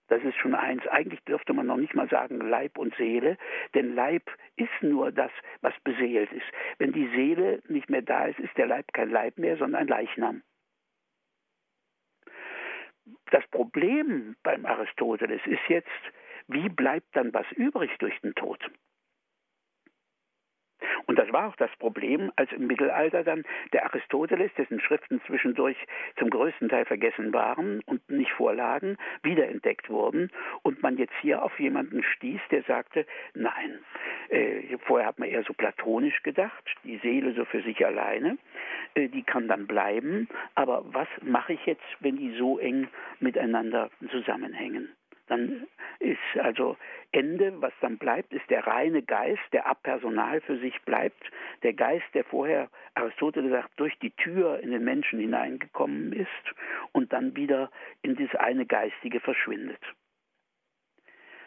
Das 0.07 0.23
ist 0.23 0.35
schon 0.37 0.55
eins. 0.55 0.85
Eigentlich 0.87 1.23
dürfte 1.25 1.53
man 1.53 1.67
noch 1.67 1.77
nicht 1.77 1.93
mal 1.93 2.09
sagen 2.09 2.39
Leib 2.41 2.77
und 2.77 2.95
Seele, 2.95 3.37
denn 3.75 3.93
Leib 3.93 4.23
ist 4.55 4.81
nur 4.81 5.11
das, 5.11 5.31
was 5.61 5.73
beseelt 5.83 6.31
ist. 6.33 6.47
Wenn 6.79 6.91
die 6.91 7.07
Seele 7.09 7.61
nicht 7.67 7.89
mehr 7.89 8.01
da 8.01 8.25
ist, 8.25 8.39
ist 8.39 8.57
der 8.57 8.65
Leib 8.65 8.91
kein 8.93 9.11
Leib 9.11 9.37
mehr, 9.37 9.57
sondern 9.57 9.81
ein 9.81 9.87
Leichnam. 9.87 10.41
Das 13.31 13.45
Problem 13.47 14.35
beim 14.43 14.65
Aristoteles 14.65 15.41
ist 15.45 15.67
jetzt, 15.67 15.87
wie 16.47 16.69
bleibt 16.69 17.15
dann 17.15 17.33
was 17.33 17.45
übrig 17.53 17.91
durch 17.99 18.19
den 18.21 18.33
Tod? 18.35 18.59
Und 21.05 21.17
das 21.17 21.31
war 21.33 21.47
auch 21.47 21.55
das 21.55 21.71
Problem, 21.77 22.31
als 22.35 22.51
im 22.51 22.67
Mittelalter 22.67 23.23
dann 23.23 23.43
der 23.73 23.85
Aristoteles, 23.85 24.53
dessen 24.57 24.79
Schriften 24.79 25.21
zwischendurch 25.25 25.77
zum 26.17 26.29
größten 26.29 26.69
Teil 26.69 26.85
vergessen 26.85 27.33
waren 27.33 27.81
und 27.85 28.07
nicht 28.09 28.31
vorlagen, 28.31 28.97
wiederentdeckt 29.23 29.89
wurden 29.89 30.31
und 30.61 30.81
man 30.83 30.97
jetzt 30.97 31.15
hier 31.21 31.43
auf 31.43 31.59
jemanden 31.59 32.03
stieß, 32.03 32.39
der 32.51 32.63
sagte, 32.63 33.05
nein, 33.33 33.79
äh, 34.29 34.77
vorher 34.85 35.07
hat 35.07 35.19
man 35.19 35.29
eher 35.29 35.43
so 35.43 35.53
platonisch 35.53 36.21
gedacht, 36.23 36.63
die 36.83 36.97
Seele 36.97 37.33
so 37.33 37.45
für 37.45 37.61
sich 37.63 37.85
alleine, 37.85 38.37
die 38.97 39.23
kann 39.23 39.47
dann 39.47 39.67
bleiben, 39.67 40.27
aber 40.55 40.83
was 40.85 41.07
mache 41.21 41.53
ich 41.53 41.65
jetzt, 41.65 41.83
wenn 41.99 42.17
die 42.17 42.35
so 42.37 42.59
eng 42.59 42.87
miteinander 43.19 43.89
zusammenhängen? 44.11 44.89
Dann 45.27 45.67
ist 45.99 46.17
also 46.41 46.75
Ende, 47.11 47.61
was 47.61 47.73
dann 47.81 47.97
bleibt, 47.97 48.33
ist 48.33 48.49
der 48.49 48.65
reine 48.65 49.03
Geist, 49.03 49.41
der 49.53 49.67
apersonal 49.67 50.41
für 50.41 50.57
sich 50.57 50.81
bleibt. 50.81 51.21
Der 51.61 51.73
Geist, 51.73 52.05
der 52.13 52.23
vorher, 52.23 52.69
Aristoteles 52.95 53.51
sagt, 53.51 53.79
durch 53.79 53.97
die 53.99 54.11
Tür 54.11 54.59
in 54.59 54.71
den 54.71 54.83
Menschen 54.83 55.19
hineingekommen 55.19 56.13
ist 56.13 56.27
und 56.93 57.13
dann 57.13 57.35
wieder 57.35 57.69
in 58.01 58.15
das 58.15 58.33
eine 58.39 58.65
Geistige 58.65 59.19
verschwindet. 59.19 59.81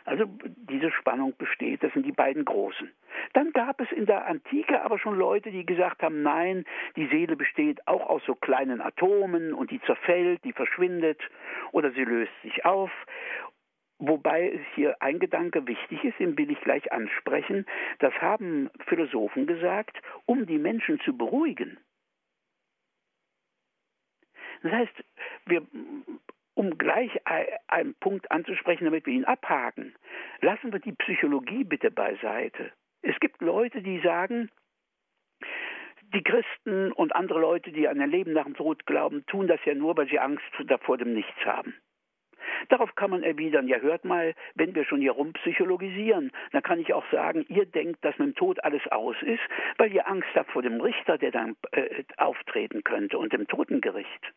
Also 0.04 0.24
diese 0.56 0.90
Spannung 0.90 1.34
besteht, 1.36 1.82
das 1.82 1.92
sind 1.92 2.04
die 2.04 2.12
beiden 2.12 2.44
Großen. 2.44 2.90
Dann 3.34 3.52
gab 3.52 3.80
es 3.80 3.90
in 3.92 4.06
der 4.06 4.26
Antike 4.26 4.82
aber 4.82 4.98
schon 4.98 5.16
Leute, 5.16 5.50
die 5.50 5.64
gesagt 5.64 6.02
haben, 6.02 6.22
nein, 6.22 6.64
die 6.96 7.06
Seele 7.06 7.36
besteht 7.36 7.86
auch 7.86 8.08
aus 8.08 8.22
so 8.26 8.34
kleinen 8.34 8.80
Atomen 8.80 9.52
und 9.54 9.70
die 9.70 9.80
zerfällt, 9.82 10.44
die 10.44 10.52
verschwindet 10.52 11.20
oder 11.70 11.92
sie 11.92 12.04
löst 12.04 12.32
sich 12.42 12.64
auf. 12.64 12.90
Wobei 13.98 14.58
hier 14.74 15.00
ein 15.00 15.20
Gedanke 15.20 15.64
wichtig 15.68 16.02
ist, 16.02 16.18
den 16.18 16.36
will 16.36 16.50
ich 16.50 16.60
gleich 16.60 16.90
ansprechen. 16.92 17.66
Das 18.00 18.12
haben 18.20 18.68
Philosophen 18.86 19.46
gesagt, 19.46 19.96
um 20.26 20.46
die 20.46 20.58
Menschen 20.58 20.98
zu 21.00 21.16
beruhigen. 21.16 21.78
Das 24.62 24.72
heißt, 24.72 25.04
wir, 25.46 25.62
um 26.54 26.76
gleich 26.78 27.10
einen 27.68 27.94
Punkt 27.94 28.30
anzusprechen, 28.30 28.84
damit 28.84 29.06
wir 29.06 29.14
ihn 29.14 29.24
abhaken, 29.24 29.94
lassen 30.40 30.72
wir 30.72 30.80
die 30.80 30.92
Psychologie 30.92 31.64
bitte 31.64 31.90
beiseite. 31.90 32.72
Es 33.02 33.18
gibt 33.20 33.40
Leute, 33.40 33.82
die 33.82 34.00
sagen, 34.00 34.50
die 36.14 36.22
Christen 36.22 36.92
und 36.92 37.16
andere 37.16 37.40
Leute, 37.40 37.72
die 37.72 37.88
an 37.88 38.00
ein 38.00 38.10
Leben 38.10 38.32
nach 38.32 38.44
dem 38.44 38.54
Tod 38.54 38.84
glauben, 38.86 39.24
tun 39.26 39.46
das 39.46 39.60
ja 39.64 39.74
nur, 39.74 39.96
weil 39.96 40.08
sie 40.08 40.18
Angst 40.18 40.44
vor 40.82 40.98
dem 40.98 41.14
Nichts 41.14 41.44
haben. 41.44 41.74
Darauf 42.68 42.94
kann 42.94 43.10
man 43.10 43.22
erwidern, 43.22 43.66
ja 43.66 43.78
hört 43.78 44.04
mal, 44.04 44.34
wenn 44.54 44.74
wir 44.74 44.84
schon 44.84 45.00
hier 45.00 45.12
rumpsychologisieren, 45.12 46.30
dann 46.52 46.62
kann 46.62 46.80
ich 46.80 46.92
auch 46.92 47.04
sagen, 47.10 47.44
ihr 47.48 47.66
denkt, 47.66 48.04
dass 48.04 48.18
mit 48.18 48.28
dem 48.28 48.34
Tod 48.34 48.62
alles 48.62 48.86
aus 48.90 49.16
ist, 49.22 49.42
weil 49.78 49.92
ihr 49.92 50.06
Angst 50.06 50.28
habt 50.34 50.50
vor 50.50 50.62
dem 50.62 50.80
Richter, 50.80 51.18
der 51.18 51.30
dann 51.30 51.56
äh, 51.72 52.04
auftreten 52.18 52.84
könnte 52.84 53.18
und 53.18 53.32
dem 53.32 53.46
Totengericht. 53.46 54.32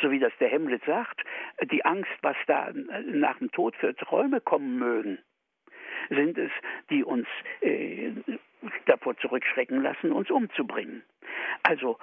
So 0.00 0.10
wie 0.10 0.18
das 0.18 0.32
der 0.40 0.52
Hamlet 0.52 0.84
sagt, 0.84 1.22
die 1.70 1.84
Angst, 1.84 2.10
was 2.22 2.36
da 2.46 2.70
nach 3.04 3.38
dem 3.38 3.50
Tod 3.52 3.74
für 3.76 3.94
Träume 3.94 4.40
kommen 4.40 4.78
mögen, 4.78 5.18
sind 6.10 6.38
es, 6.38 6.50
die 6.90 7.02
uns 7.02 7.26
äh, 7.60 8.12
davor 8.86 9.16
zurückschrecken 9.18 9.82
lassen, 9.82 10.12
uns 10.12 10.30
umzubringen. 10.30 11.02
Also 11.62 11.98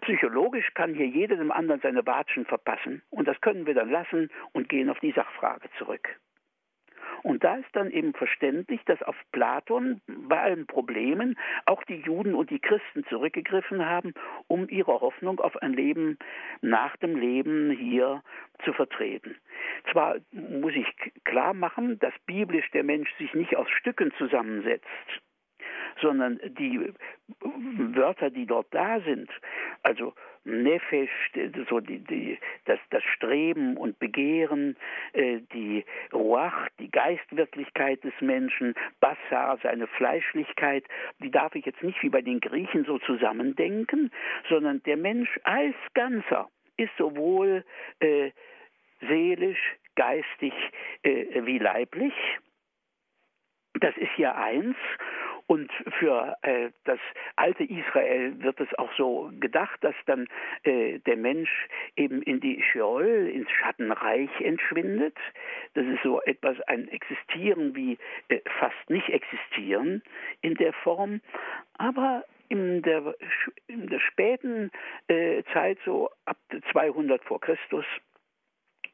Psychologisch 0.00 0.72
kann 0.74 0.94
hier 0.94 1.06
jeder 1.06 1.36
dem 1.36 1.52
anderen 1.52 1.80
seine 1.80 2.04
Watschen 2.06 2.46
verpassen 2.46 3.02
und 3.10 3.28
das 3.28 3.40
können 3.40 3.66
wir 3.66 3.74
dann 3.74 3.90
lassen 3.90 4.30
und 4.52 4.68
gehen 4.68 4.90
auf 4.90 4.98
die 5.00 5.12
Sachfrage 5.12 5.68
zurück. 5.78 6.18
Und 7.22 7.44
da 7.44 7.56
ist 7.56 7.68
dann 7.72 7.90
eben 7.90 8.12
verständlich, 8.14 8.80
dass 8.86 9.02
auf 9.02 9.16
Platon 9.30 10.00
bei 10.06 10.40
allen 10.40 10.66
Problemen 10.66 11.38
auch 11.66 11.82
die 11.84 12.00
Juden 12.00 12.34
und 12.34 12.50
die 12.50 12.58
Christen 12.58 13.04
zurückgegriffen 13.08 13.84
haben, 13.84 14.14
um 14.48 14.68
ihre 14.68 15.00
Hoffnung 15.00 15.40
auf 15.40 15.56
ein 15.62 15.72
Leben 15.72 16.18
nach 16.60 16.96
dem 16.96 17.16
Leben 17.16 17.70
hier 17.70 18.22
zu 18.64 18.72
vertreten. 18.72 19.36
Zwar 19.90 20.16
muss 20.32 20.74
ich 20.74 20.86
klar 21.24 21.54
machen, 21.54 21.98
dass 22.00 22.14
biblisch 22.26 22.70
der 22.72 22.84
Mensch 22.84 23.12
sich 23.18 23.32
nicht 23.34 23.56
aus 23.56 23.68
Stücken 23.70 24.12
zusammensetzt, 24.18 24.86
sondern 26.02 26.38
die 26.58 26.92
Wörter, 27.94 28.30
die 28.30 28.46
dort 28.46 28.66
da 28.72 29.00
sind, 29.00 29.30
also 29.82 30.12
Nefesh, 30.44 31.10
so 31.68 31.78
die, 31.80 32.00
die, 32.00 32.38
das, 32.64 32.78
das 32.90 33.02
Streben 33.04 33.76
und 33.76 33.98
Begehren, 34.00 34.76
äh, 35.12 35.38
die 35.52 35.84
Ruach, 36.12 36.68
die 36.80 36.90
Geistwirklichkeit 36.90 38.02
des 38.02 38.12
Menschen, 38.20 38.74
Bassar, 39.00 39.58
seine 39.62 39.86
Fleischlichkeit, 39.86 40.84
die 41.20 41.30
darf 41.30 41.54
ich 41.54 41.64
jetzt 41.64 41.82
nicht 41.82 42.02
wie 42.02 42.08
bei 42.08 42.22
den 42.22 42.40
Griechen 42.40 42.84
so 42.84 42.98
zusammendenken, 42.98 44.10
sondern 44.48 44.82
der 44.82 44.96
Mensch 44.96 45.38
als 45.44 45.76
Ganzer 45.94 46.50
ist 46.76 46.92
sowohl 46.98 47.64
äh, 48.00 48.32
seelisch, 49.00 49.76
geistig 49.94 50.52
äh, 51.02 51.44
wie 51.44 51.58
leiblich. 51.58 52.14
Das 53.74 53.96
ist 53.96 54.16
ja 54.16 54.34
eins. 54.34 54.76
Und 55.52 55.70
für 55.98 56.34
äh, 56.40 56.70
das 56.84 56.98
alte 57.36 57.64
Israel 57.64 58.42
wird 58.42 58.58
es 58.58 58.68
auch 58.78 58.88
so 58.96 59.30
gedacht, 59.38 59.84
dass 59.84 59.94
dann 60.06 60.26
äh, 60.62 60.98
der 61.00 61.18
Mensch 61.18 61.68
eben 61.94 62.22
in 62.22 62.40
die 62.40 62.62
Sheol, 62.62 63.28
ins 63.28 63.50
Schattenreich 63.50 64.30
entschwindet. 64.40 65.14
Das 65.74 65.84
ist 65.84 66.02
so 66.02 66.22
etwas, 66.22 66.58
ein 66.68 66.88
Existieren 66.88 67.76
wie 67.76 67.98
äh, 68.28 68.40
fast 68.60 68.88
nicht 68.88 69.10
existieren 69.10 70.02
in 70.40 70.54
der 70.54 70.72
Form. 70.72 71.20
Aber 71.76 72.24
in 72.48 72.80
der, 72.80 73.14
in 73.66 73.88
der 73.88 74.00
späten 74.00 74.70
äh, 75.08 75.42
Zeit, 75.52 75.76
so 75.84 76.08
ab 76.24 76.38
200 76.70 77.22
vor 77.24 77.42
Christus, 77.42 77.84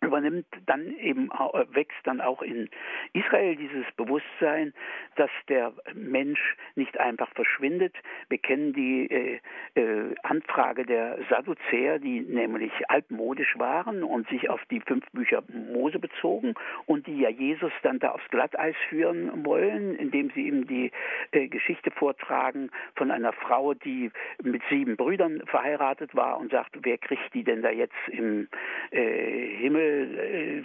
übernimmt 0.01 0.47
dann 0.67 0.97
eben 0.99 1.31
äh, 1.31 1.75
wächst 1.75 1.99
dann 2.05 2.21
auch 2.21 2.43
in 2.43 2.69
Israel 3.13 3.57
dieses 3.57 3.85
Bewusstsein, 3.97 4.73
dass 5.17 5.31
der 5.49 5.73
Mensch 5.95 6.57
nicht 6.77 6.99
einfach 7.01 7.31
verschwindet. 7.35 7.95
Wir 8.29 8.39
kennen 8.39 8.73
die 8.73 9.11
äh, 9.11 9.41
äh, 9.75 10.15
Anfrage 10.23 10.85
der 10.85 11.19
Sadduzäer, 11.29 11.99
die 11.99 12.21
nämlich 12.21 12.73
altmodisch 12.89 13.59
waren 13.59 14.05
und 14.05 14.29
sich 14.29 14.49
auf 14.49 14.65
die 14.71 14.81
fünf 14.81 15.05
Bücher 15.13 15.43
Mose 15.49 15.99
bezogen 15.99 16.55
und 16.87 17.07
die 17.07 17.19
ja 17.19 17.31
Jesus 17.31 17.73
dann 17.83 17.99
da 17.99 18.11
aufs 18.13 18.29
Glatteis 18.29 18.77
führen 18.89 19.45
wollen, 19.45 19.97
indem 19.97 20.31
sie 20.31 20.47
ihm 20.47 20.67
die 20.67 20.93
äh, 21.33 21.49
Geschichte 21.49 21.91
vortragen 21.91 22.71
von 22.95 23.11
einer 23.11 23.33
Frau, 23.33 23.75
die 23.75 24.11
mit 24.43 24.63
sieben 24.71 24.97
Brüdern 24.97 25.43
verheiratet 25.47 26.15
war 26.15 26.39
und 26.39 26.53
sagt, 26.53 26.77
wer 26.83 26.99
kriegt 26.99 27.35
die 27.35 27.43
denn 27.43 27.63
da 27.63 27.71
jetzt 27.71 27.95
im 28.09 28.49
äh, 28.91 29.57
Himmel 29.57 29.88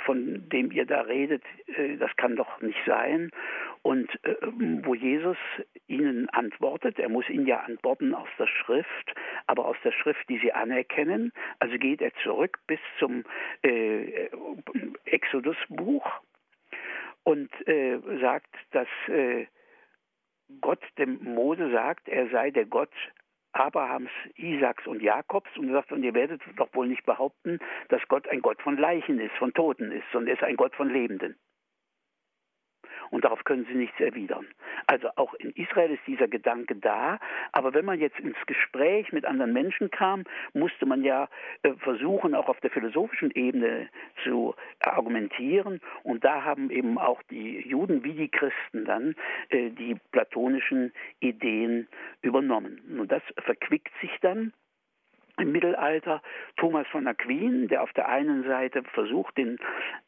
von 0.05 0.49
dem 0.49 0.71
ihr 0.71 0.85
da 0.85 1.01
redet, 1.01 1.43
äh, 1.67 1.97
das 1.97 2.15
kann 2.15 2.35
doch 2.35 2.61
nicht 2.61 2.79
sein. 2.85 3.29
Und 3.81 4.09
äh, 4.23 4.35
wo 4.83 4.95
Jesus 4.95 5.37
ihnen 5.87 6.29
antwortet, 6.29 6.99
er 6.99 7.09
muss 7.09 7.29
ihnen 7.29 7.47
ja 7.47 7.59
antworten 7.59 8.13
aus 8.13 8.29
der 8.39 8.47
Schrift, 8.47 9.13
aber 9.47 9.65
aus 9.65 9.77
der 9.83 9.91
Schrift, 9.91 10.27
die 10.29 10.39
sie 10.39 10.53
anerkennen. 10.53 11.31
Also 11.59 11.77
geht 11.77 12.01
er 12.01 12.13
zurück 12.23 12.59
bis 12.67 12.79
zum 12.99 13.23
äh, 13.61 14.29
Exodus-Buch 15.05 16.05
und 17.23 17.49
äh, 17.67 17.99
sagt, 18.21 18.55
dass 18.71 18.87
äh, 19.07 19.47
Gott 20.61 20.81
dem 20.97 21.23
Mose 21.23 21.71
sagt, 21.71 22.07
er 22.07 22.29
sei 22.29 22.51
der 22.51 22.65
Gott 22.65 22.93
Abrahams, 23.53 24.09
Isaaks 24.35 24.85
und 24.87 25.01
Jakobs 25.01 25.49
und 25.57 25.71
sagt, 25.71 25.91
und 25.91 26.03
ihr 26.03 26.13
werdet 26.13 26.41
doch 26.57 26.73
wohl 26.73 26.87
nicht 26.87 27.05
behaupten, 27.05 27.59
dass 27.89 28.01
Gott 28.07 28.27
ein 28.27 28.41
Gott 28.41 28.61
von 28.61 28.77
Leichen 28.77 29.19
ist, 29.19 29.35
von 29.37 29.53
Toten 29.53 29.91
ist, 29.91 30.05
sondern 30.11 30.29
er 30.29 30.33
ist 30.35 30.43
ein 30.43 30.57
Gott 30.57 30.75
von 30.75 30.89
Lebenden 30.89 31.37
und 33.13 33.25
darauf 33.25 33.43
können 33.43 33.65
sie 33.69 33.75
nichts 33.75 33.99
erwidern. 33.99 34.47
Also 34.87 35.07
auch 35.17 35.35
in 35.35 35.51
Israel 35.51 35.91
ist 35.91 36.01
dieser 36.07 36.27
Gedanke 36.27 36.75
da, 36.75 37.19
aber 37.51 37.75
wenn 37.75 37.85
man 37.85 37.99
jetzt 37.99 38.19
ins 38.19 38.37
Gespräch 38.47 39.13
mit 39.13 39.23
anderen 39.23 39.53
Menschen 39.53 39.91
kam, 39.91 40.23
musste 40.53 40.87
man 40.87 41.03
ja 41.03 41.29
äh, 41.61 41.73
versuchen, 41.73 42.33
auch 42.33 42.49
auf 42.49 42.59
der 42.61 42.71
philosophischen 42.71 43.29
Ebene 43.29 43.87
zu 44.23 44.55
argumentieren 44.79 45.79
und 46.01 46.25
da 46.25 46.43
haben 46.43 46.71
eben 46.71 46.97
auch 46.97 47.21
die 47.29 47.59
Juden 47.67 48.03
wie 48.03 48.13
die 48.13 48.29
Christen 48.29 48.83
dann 48.85 49.15
äh, 49.49 49.69
die 49.69 49.95
platonischen 50.11 50.91
Ideen 51.19 51.87
übernommen. 52.23 52.81
Und 52.99 53.11
das 53.11 53.21
verquickt 53.45 53.93
sich 54.01 54.11
dann 54.21 54.53
im 55.37 55.51
Mittelalter 55.51 56.23
Thomas 56.57 56.87
von 56.87 57.07
Aquin, 57.07 57.67
der 57.67 57.83
auf 57.83 57.93
der 57.93 58.09
einen 58.09 58.43
Seite 58.43 58.81
versucht, 58.93 59.37
den 59.37 59.59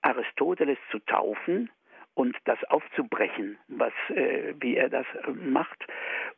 Aristoteles 0.01 0.77
zu 0.89 0.97
taufen, 0.99 1.69
und 2.15 2.36
das 2.45 2.63
aufzubrechen, 2.65 3.58
was, 3.67 3.93
äh, 4.10 4.54
wie 4.60 4.75
er 4.75 4.89
das 4.89 5.06
äh, 5.28 5.32
macht 5.32 5.86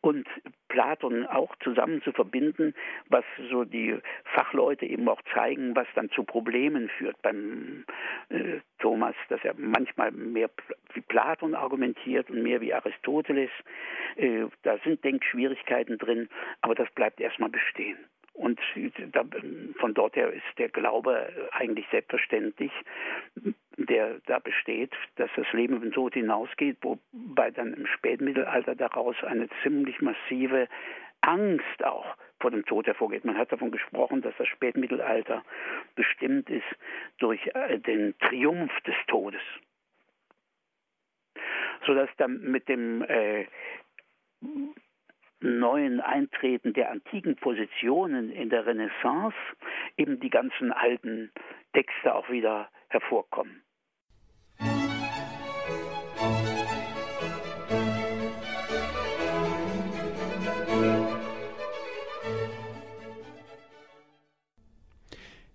und 0.01 0.27
Platon 0.67 1.25
auch 1.25 1.55
zusammen 1.63 2.01
zu 2.01 2.11
verbinden, 2.11 2.73
was 3.09 3.23
so 3.49 3.63
die 3.63 3.97
Fachleute 4.25 4.85
eben 4.85 5.07
auch 5.07 5.21
zeigen, 5.33 5.75
was 5.75 5.87
dann 5.95 6.09
zu 6.09 6.23
Problemen 6.23 6.89
führt 6.89 7.21
beim 7.21 7.85
äh, 8.29 8.59
Thomas, 8.79 9.15
dass 9.29 9.43
er 9.43 9.53
manchmal 9.57 10.11
mehr 10.11 10.49
wie 10.93 11.01
Platon 11.01 11.55
argumentiert 11.55 12.29
und 12.29 12.41
mehr 12.41 12.59
wie 12.59 12.73
Aristoteles. 12.73 13.51
Äh, 14.15 14.45
da 14.63 14.77
sind 14.83 15.03
Denkschwierigkeiten 15.03 15.97
drin, 15.99 16.27
aber 16.61 16.75
das 16.75 16.91
bleibt 16.91 17.21
erstmal 17.21 17.49
bestehen. 17.49 17.97
Und 18.37 18.59
von 19.79 19.95
dort 19.95 20.15
her 20.15 20.31
ist 20.31 20.43
der 20.59 20.69
Glaube 20.69 21.49
eigentlich 21.53 21.87
selbstverständlich, 21.89 22.71
der 23.77 24.19
da 24.27 24.37
besteht, 24.37 24.93
dass 25.15 25.31
das 25.35 25.51
Leben 25.53 25.81
den 25.81 25.91
Tod 25.91 26.13
hinausgeht, 26.13 26.77
wobei 26.81 27.49
dann 27.49 27.73
im 27.73 27.87
Spätmittelalter 27.87 28.75
daraus 28.75 29.15
eine 29.23 29.49
ziemlich 29.63 30.01
massive 30.01 30.67
Angst 31.21 31.83
auch 31.83 32.15
vor 32.39 32.51
dem 32.51 32.63
Tod 32.63 32.85
hervorgeht. 32.85 33.25
Man 33.25 33.37
hat 33.37 33.51
davon 33.51 33.71
gesprochen, 33.71 34.21
dass 34.21 34.35
das 34.37 34.47
Spätmittelalter 34.47 35.43
bestimmt 35.95 36.47
ist 36.51 36.67
durch 37.17 37.41
äh, 37.55 37.79
den 37.79 38.15
Triumph 38.19 38.71
des 38.81 38.95
Todes. 39.07 39.41
Sodass 41.87 42.09
dann 42.17 42.39
mit 42.41 42.69
dem 42.69 43.01
äh, 43.01 43.47
neuen 45.39 45.99
Eintreten 45.99 46.73
der 46.73 46.91
antiken 46.91 47.35
Positionen 47.35 48.31
in 48.31 48.49
der 48.49 48.65
Renaissance 48.65 49.35
eben 49.97 50.19
die 50.19 50.29
ganzen 50.29 50.71
alten 50.71 51.31
Texte 51.73 52.13
auch 52.15 52.29
wieder 52.29 52.69
hervorkommen. 52.89 53.61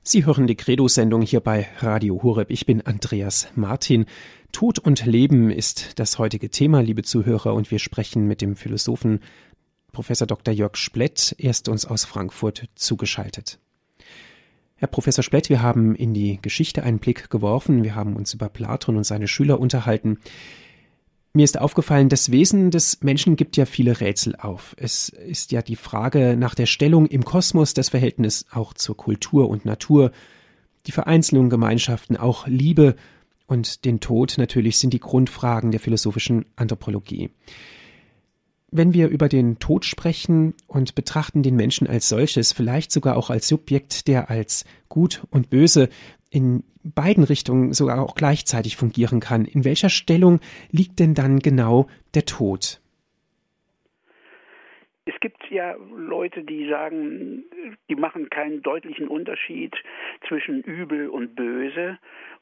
Sie 0.05 0.27
hören 0.27 0.49
die 0.49 0.57
Credo-Sendung 0.57 1.23
hier 1.23 1.40
bei 1.40 1.68
Radio 1.79 2.23
Horeb. 2.25 2.51
Ich 2.51 2.66
bin 2.66 2.83
Andreas 2.85 3.53
Martin. 3.55 4.07
Tod 4.51 4.81
und 4.81 5.07
Leben 5.07 5.51
ist 5.51 5.99
das 6.01 6.18
heutige 6.18 6.51
Thema, 6.51 6.83
liebe 6.83 7.03
Zuhörer, 7.03 7.55
und 7.55 7.71
wir 7.71 7.79
sprechen 7.79 8.27
mit 8.27 8.42
dem 8.42 8.57
Philosophen 8.57 9.21
Professor 9.93 10.27
Dr. 10.27 10.53
Jörg 10.55 10.77
Splett. 10.77 11.37
Er 11.39 11.51
ist 11.51 11.69
uns 11.69 11.85
aus 11.85 12.05
Frankfurt 12.05 12.69
zugeschaltet. 12.75 13.59
Herr 14.77 14.89
Professor 14.89 15.23
Splett, 15.23 15.49
wir 15.49 15.63
haben 15.63 15.95
in 15.95 16.13
die 16.15 16.41
Geschichte 16.43 16.83
einen 16.83 16.99
Blick 16.99 17.31
geworfen. 17.31 17.85
Wir 17.85 17.95
haben 17.95 18.17
uns 18.17 18.35
über 18.35 18.49
Platon 18.49 18.97
und 18.97 19.05
seine 19.05 19.29
Schüler 19.29 19.61
unterhalten. 19.61 20.19
Mir 21.35 21.45
ist 21.45 21.59
aufgefallen, 21.59 22.09
das 22.09 22.31
Wesen 22.31 22.71
des 22.71 23.01
Menschen 23.03 23.37
gibt 23.37 23.57
ja 23.57 23.65
viele 23.65 24.01
Rätsel 24.01 24.35
auf. 24.37 24.75
Es 24.79 25.09
ist 25.09 25.53
ja 25.53 25.63
die 25.63 25.77
Frage 25.77 26.37
nach 26.37 26.55
der 26.55 26.67
Stellung 26.67 27.07
im 27.07 27.25
Kosmos, 27.25 27.75
das 27.75 27.91
Verhältnis 27.91 28.47
auch 28.51 28.75
zur 28.75 28.97
Kultur 28.97 29.49
und 29.49 29.65
Natur, 29.65 30.11
die 30.87 30.93
Vereinzelung 30.93 31.49
Gemeinschaften, 31.49 32.17
auch 32.17 32.47
Liebe 32.47 32.97
und 33.47 33.85
den 33.85 34.01
Tod 34.01 34.35
natürlich 34.37 34.79
sind 34.79 34.93
die 34.95 35.01
Grundfragen 35.01 35.71
der 35.71 35.81
philosophischen 35.81 36.45
Anthropologie. 36.57 37.31
Wenn 38.75 38.95
wir 38.95 39.09
über 39.09 39.29
den 39.29 39.59
Tod 39.59 39.85
sprechen 39.85 40.55
und 40.67 40.95
betrachten 40.95 41.43
den 41.43 41.57
Menschen 41.57 41.87
als 41.87 42.09
solches, 42.09 42.55
vielleicht 42.55 42.91
sogar 42.91 43.19
auch 43.19 43.29
als 43.29 43.47
Subjekt, 43.47 44.09
der 44.09 44.31
als 44.31 44.65
gut 44.89 45.23
und 45.31 45.51
böse 45.51 45.91
in 46.31 46.65
beiden 46.83 47.23
Richtungen 47.23 47.75
sogar 47.75 48.01
auch 48.01 48.15
gleichzeitig 48.15 48.77
fungieren 48.77 49.21
kann, 49.21 49.45
in 49.45 49.67
welcher 49.67 49.91
Stellung 49.91 50.41
liegt 50.71 51.01
denn 51.01 51.13
dann 51.13 51.41
genau 51.41 51.87
der 52.15 52.25
Tod? 52.25 52.81
Es 55.05 55.19
gibt 55.21 55.51
ja 55.51 55.75
Leute, 55.95 56.43
die 56.43 56.69
sagen, 56.69 57.45
die 57.91 57.97
machen 57.97 58.31
keinen 58.31 58.63
deutlichen 58.63 59.09
Unterschied 59.09 59.75
zwischen 60.29 60.63
übel 60.63 61.09
und 61.09 61.35
böse. 61.35 61.99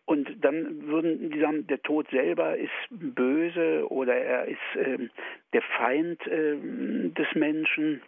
Und 0.06 0.44
dann 0.44 0.86
würden 0.88 1.30
die 1.30 1.40
sagen, 1.40 1.66
der 1.68 1.82
Tod 1.82 2.08
selber 2.10 2.56
ist 2.56 2.70
böse 2.90 3.88
oder 3.90 4.16
er 4.16 4.46
ist 4.46 4.76
äh, 4.76 5.08
der 5.52 5.62
Feind 5.62 6.26
äh, 6.26 6.56
des 7.10 7.34
Menschen. 7.34 8.02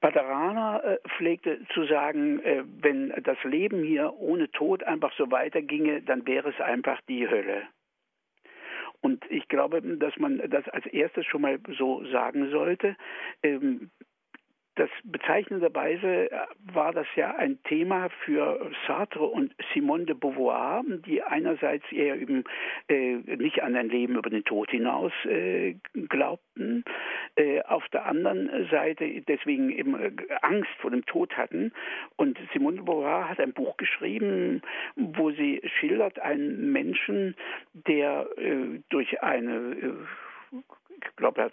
Paterana 0.00 0.80
äh, 0.80 0.98
pflegte 1.16 1.60
zu 1.74 1.84
sagen, 1.84 2.40
äh, 2.40 2.64
wenn 2.80 3.10
das 3.22 3.38
Leben 3.44 3.82
hier 3.82 4.12
ohne 4.14 4.50
Tod 4.50 4.82
einfach 4.84 5.12
so 5.16 5.30
weiterginge, 5.30 6.02
dann 6.02 6.26
wäre 6.26 6.50
es 6.50 6.60
einfach 6.60 7.00
die 7.08 7.28
Hölle. 7.28 7.62
Und 9.00 9.24
ich 9.30 9.48
glaube, 9.48 9.82
dass 9.82 10.16
man 10.18 10.38
das 10.50 10.68
als 10.68 10.86
erstes 10.86 11.26
schon 11.26 11.42
mal 11.42 11.58
so 11.76 12.04
sagen 12.06 12.50
sollte. 12.50 12.96
Ähm, 13.42 13.90
das 14.76 14.88
bezeichnenderweise 15.04 16.30
äh, 16.30 16.38
war 16.72 16.92
das 16.92 17.06
ja 17.14 17.34
ein 17.36 17.62
Thema 17.64 18.08
für 18.24 18.70
Sartre 18.86 19.24
und 19.24 19.54
Simone 19.74 20.06
de 20.06 20.14
Beauvoir, 20.14 20.82
die 21.06 21.22
einerseits 21.22 21.84
eher 21.92 22.16
eben 22.16 22.44
äh, 22.88 23.16
nicht 23.36 23.62
an 23.62 23.76
ein 23.76 23.88
Leben 23.88 24.16
über 24.16 24.30
den 24.30 24.44
Tod 24.44 24.70
hinaus 24.70 25.12
äh, 25.24 25.74
glaubten, 26.08 26.84
äh, 27.36 27.60
auf 27.62 27.86
der 27.88 28.06
anderen 28.06 28.68
Seite 28.70 29.22
deswegen 29.22 29.70
eben 29.70 29.94
äh, 29.94 30.12
Angst 30.40 30.70
vor 30.80 30.90
dem 30.90 31.04
Tod 31.06 31.36
hatten. 31.36 31.72
Und 32.16 32.38
Simone 32.52 32.76
de 32.76 32.84
Beauvoir 32.84 33.28
hat 33.28 33.40
ein 33.40 33.52
Buch 33.52 33.76
geschrieben, 33.76 34.62
wo 34.96 35.30
sie 35.30 35.60
schildert 35.80 36.18
einen 36.18 36.72
Menschen, 36.72 37.36
der 37.72 38.26
äh, 38.38 38.80
durch 38.88 39.22
eine 39.22 39.76
ich 41.10 41.16
glaube, 41.16 41.42
hat 41.42 41.52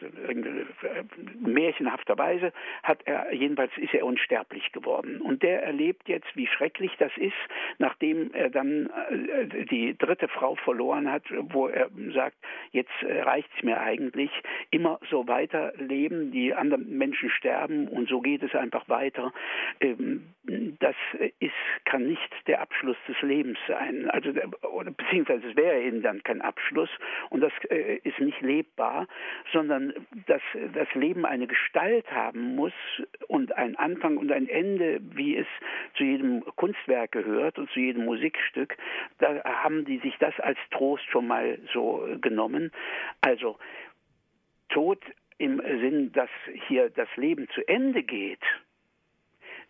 märchenhafterweise 1.39 2.53
hat 2.83 3.01
er 3.05 3.33
jedenfalls 3.33 3.71
ist 3.77 3.93
er 3.93 4.05
unsterblich 4.05 4.71
geworden. 4.71 5.21
Und 5.21 5.43
der 5.43 5.63
erlebt 5.63 6.07
jetzt, 6.07 6.27
wie 6.35 6.47
schrecklich 6.47 6.91
das 6.99 7.11
ist, 7.17 7.33
nachdem 7.77 8.31
er 8.33 8.49
dann 8.49 8.89
äh, 9.09 9.65
die 9.65 9.97
dritte 9.97 10.27
Frau 10.27 10.55
verloren 10.55 11.11
hat, 11.11 11.23
wo 11.29 11.67
er 11.67 11.89
sagt, 12.13 12.37
jetzt 12.71 12.91
äh, 13.01 13.21
reicht 13.21 13.49
es 13.57 13.63
mir 13.63 13.79
eigentlich, 13.79 14.31
immer 14.71 14.99
so 15.09 15.27
weiterleben, 15.27 16.31
die 16.31 16.53
anderen 16.53 16.97
Menschen 16.97 17.29
sterben 17.29 17.87
und 17.87 18.09
so 18.09 18.21
geht 18.21 18.43
es 18.43 18.55
einfach 18.55 18.87
weiter. 18.89 19.33
Ähm, 19.79 20.33
das 20.79 20.95
ist 21.39 21.53
kann 21.85 22.07
nicht 22.07 22.33
der 22.47 22.61
Abschluss 22.61 22.97
des 23.07 23.19
Lebens 23.21 23.57
sein, 23.67 24.09
also 24.09 24.31
beziehungsweise 24.97 25.47
es 25.47 25.55
wäre 25.55 25.81
eben 25.81 26.01
dann 26.01 26.23
kein 26.23 26.41
Abschluss. 26.41 26.89
Und 27.29 27.41
das 27.41 27.51
äh, 27.69 27.99
ist 28.03 28.19
nicht 28.19 28.41
lebbar 28.41 29.07
sondern 29.51 29.93
dass 30.27 30.41
das 30.73 30.87
Leben 30.93 31.25
eine 31.25 31.47
Gestalt 31.47 32.09
haben 32.11 32.55
muss 32.55 32.73
und 33.27 33.55
ein 33.55 33.75
Anfang 33.75 34.17
und 34.17 34.31
ein 34.31 34.47
Ende, 34.47 34.99
wie 35.01 35.35
es 35.35 35.47
zu 35.95 36.03
jedem 36.03 36.43
Kunstwerk 36.55 37.11
gehört 37.11 37.57
und 37.57 37.69
zu 37.71 37.79
jedem 37.79 38.05
Musikstück, 38.05 38.77
da 39.19 39.43
haben 39.43 39.85
die 39.85 39.99
sich 39.99 40.15
das 40.19 40.39
als 40.39 40.57
Trost 40.71 41.05
schon 41.09 41.27
mal 41.27 41.59
so 41.73 42.07
genommen. 42.21 42.71
Also 43.21 43.57
Tod 44.69 45.03
im 45.37 45.59
Sinn, 45.59 46.11
dass 46.11 46.29
hier 46.67 46.89
das 46.89 47.07
Leben 47.15 47.47
zu 47.53 47.67
Ende 47.67 48.03
geht, 48.03 48.43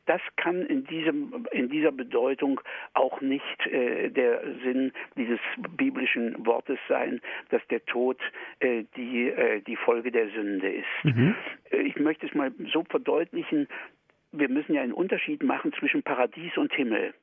das 0.09 0.21
kann 0.37 0.65
in, 0.65 0.85
diesem, 0.85 1.45
in 1.51 1.69
dieser 1.69 1.91
Bedeutung 1.91 2.59
auch 2.95 3.21
nicht 3.21 3.67
äh, 3.67 4.09
der 4.09 4.41
Sinn 4.63 4.91
dieses 5.15 5.39
biblischen 5.77 6.47
Wortes 6.47 6.79
sein, 6.87 7.21
dass 7.49 7.61
der 7.67 7.85
Tod 7.85 8.19
äh, 8.59 8.85
die, 8.95 9.29
äh, 9.29 9.61
die 9.61 9.75
Folge 9.75 10.11
der 10.11 10.29
Sünde 10.29 10.67
ist. 10.67 11.03
Mhm. 11.03 11.35
Äh, 11.69 11.81
ich 11.81 11.97
möchte 11.97 12.25
es 12.25 12.33
mal 12.33 12.51
so 12.73 12.83
verdeutlichen, 12.85 13.67
wir 14.31 14.49
müssen 14.49 14.73
ja 14.73 14.81
einen 14.81 14.93
Unterschied 14.93 15.43
machen 15.43 15.73
zwischen 15.73 16.01
Paradies 16.01 16.57
und 16.57 16.73
Himmel. 16.73 17.13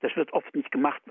Das 0.00 0.14
wird 0.14 0.32
oft 0.32 0.54
nicht 0.54 0.70
gemacht, 0.70 1.02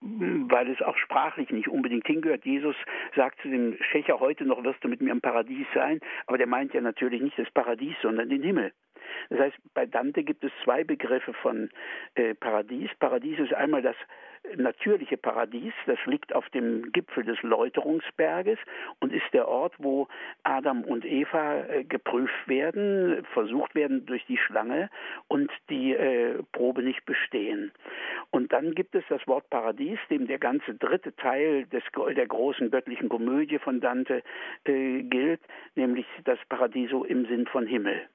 weil 0.00 0.68
es 0.70 0.82
auch 0.82 0.96
sprachlich 0.96 1.50
nicht 1.50 1.68
unbedingt 1.68 2.06
hingehört. 2.08 2.44
Jesus 2.44 2.74
sagt 3.14 3.40
zu 3.42 3.48
dem 3.48 3.76
Schächer, 3.92 4.18
heute 4.18 4.44
noch 4.44 4.64
wirst 4.64 4.82
du 4.82 4.88
mit 4.88 5.00
mir 5.00 5.12
im 5.12 5.20
Paradies 5.20 5.66
sein, 5.72 6.00
aber 6.26 6.38
der 6.38 6.48
meint 6.48 6.74
ja 6.74 6.80
natürlich 6.80 7.22
nicht 7.22 7.38
das 7.38 7.50
Paradies, 7.52 7.94
sondern 8.02 8.28
den 8.28 8.42
Himmel. 8.42 8.72
Das 9.30 9.40
heißt, 9.40 9.56
bei 9.74 9.86
Dante 9.86 10.22
gibt 10.22 10.44
es 10.44 10.52
zwei 10.64 10.84
Begriffe 10.84 11.32
von 11.34 11.70
äh, 12.14 12.34
Paradies. 12.34 12.90
Paradies 12.98 13.38
ist 13.38 13.54
einmal 13.54 13.82
das 13.82 13.96
natürliche 14.56 15.16
Paradies, 15.16 15.72
das 15.86 15.98
liegt 16.06 16.34
auf 16.34 16.48
dem 16.50 16.90
Gipfel 16.92 17.24
des 17.24 17.40
Läuterungsberges 17.42 18.58
und 19.00 19.12
ist 19.12 19.32
der 19.32 19.48
Ort, 19.48 19.74
wo 19.78 20.08
Adam 20.42 20.82
und 20.82 21.04
Eva 21.04 21.64
äh, 21.64 21.84
geprüft 21.84 22.46
werden, 22.46 23.24
versucht 23.32 23.74
werden 23.74 24.04
durch 24.06 24.24
die 24.26 24.36
Schlange 24.36 24.90
und 25.28 25.50
die 25.70 25.94
äh, 25.94 26.42
Probe 26.52 26.82
nicht 26.82 27.04
bestehen. 27.04 27.72
Und 28.30 28.52
dann 28.52 28.74
gibt 28.74 28.94
es 28.94 29.04
das 29.08 29.26
Wort 29.26 29.48
Paradies, 29.50 29.98
dem 30.10 30.26
der 30.26 30.38
ganze 30.38 30.74
dritte 30.74 31.14
Teil 31.16 31.66
des, 31.66 31.84
der 32.16 32.26
großen 32.26 32.70
göttlichen 32.70 33.08
Komödie 33.08 33.58
von 33.58 33.80
Dante 33.80 34.22
äh, 34.64 35.02
gilt, 35.02 35.40
nämlich 35.76 36.06
das 36.24 36.38
Paradiso 36.48 37.04
im 37.04 37.26
Sinn 37.26 37.46
von 37.46 37.66
Himmel. 37.66 38.08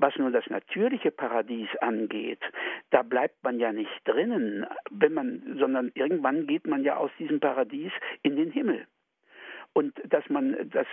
Was 0.00 0.16
nun 0.16 0.32
das 0.32 0.48
natürliche 0.48 1.10
Paradies 1.10 1.68
angeht, 1.82 2.40
da 2.88 3.02
bleibt 3.02 3.44
man 3.44 3.60
ja 3.60 3.70
nicht 3.70 4.00
drinnen, 4.04 4.66
wenn 4.90 5.12
man, 5.12 5.56
sondern 5.58 5.92
irgendwann 5.94 6.46
geht 6.46 6.66
man 6.66 6.84
ja 6.84 6.96
aus 6.96 7.10
diesem 7.18 7.38
Paradies 7.38 7.92
in 8.22 8.36
den 8.36 8.50
Himmel 8.50 8.86
und 9.72 9.94
dass 10.08 10.28
man, 10.28 10.56
dass 10.70 10.86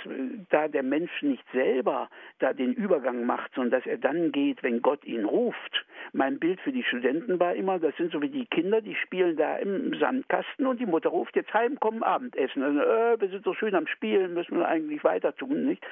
da 0.50 0.68
der 0.68 0.84
Mensch 0.84 1.22
nicht 1.22 1.44
selber 1.52 2.10
da 2.40 2.54
den 2.54 2.74
Übergang 2.74 3.26
macht, 3.26 3.54
sondern 3.56 3.80
dass 3.80 3.88
er 3.88 3.98
dann 3.98 4.32
geht, 4.32 4.62
wenn 4.62 4.82
Gott 4.82 5.04
ihn 5.06 5.26
ruft. 5.26 5.86
Mein 6.14 6.38
Bild 6.38 6.60
für 6.62 6.72
die 6.72 6.84
Studenten 6.84 7.40
war 7.40 7.56
immer, 7.56 7.80
das 7.80 7.96
sind 7.98 8.12
so 8.12 8.22
wie 8.22 8.30
die 8.30 8.46
Kinder, 8.46 8.82
die 8.82 8.96
spielen 8.96 9.36
da 9.36 9.58
im 9.58 9.98
Sandkasten 10.00 10.68
und 10.68 10.80
die 10.80 10.86
Mutter 10.86 11.10
ruft 11.10 11.36
jetzt 11.36 11.54
heim, 11.54 11.78
komm 11.80 12.04
Abendessen. 12.04 12.62
Also, 12.62 12.80
äh, 12.80 13.20
wir 13.20 13.30
sind 13.30 13.44
so 13.44 13.54
schön 13.54 13.74
am 13.74 13.88
Spielen, 13.88 14.34
müssen 14.34 14.60
wir 14.60 14.68
eigentlich 14.68 15.04
weiter 15.04 15.36
tun, 15.36 15.66
nicht? 15.66 15.86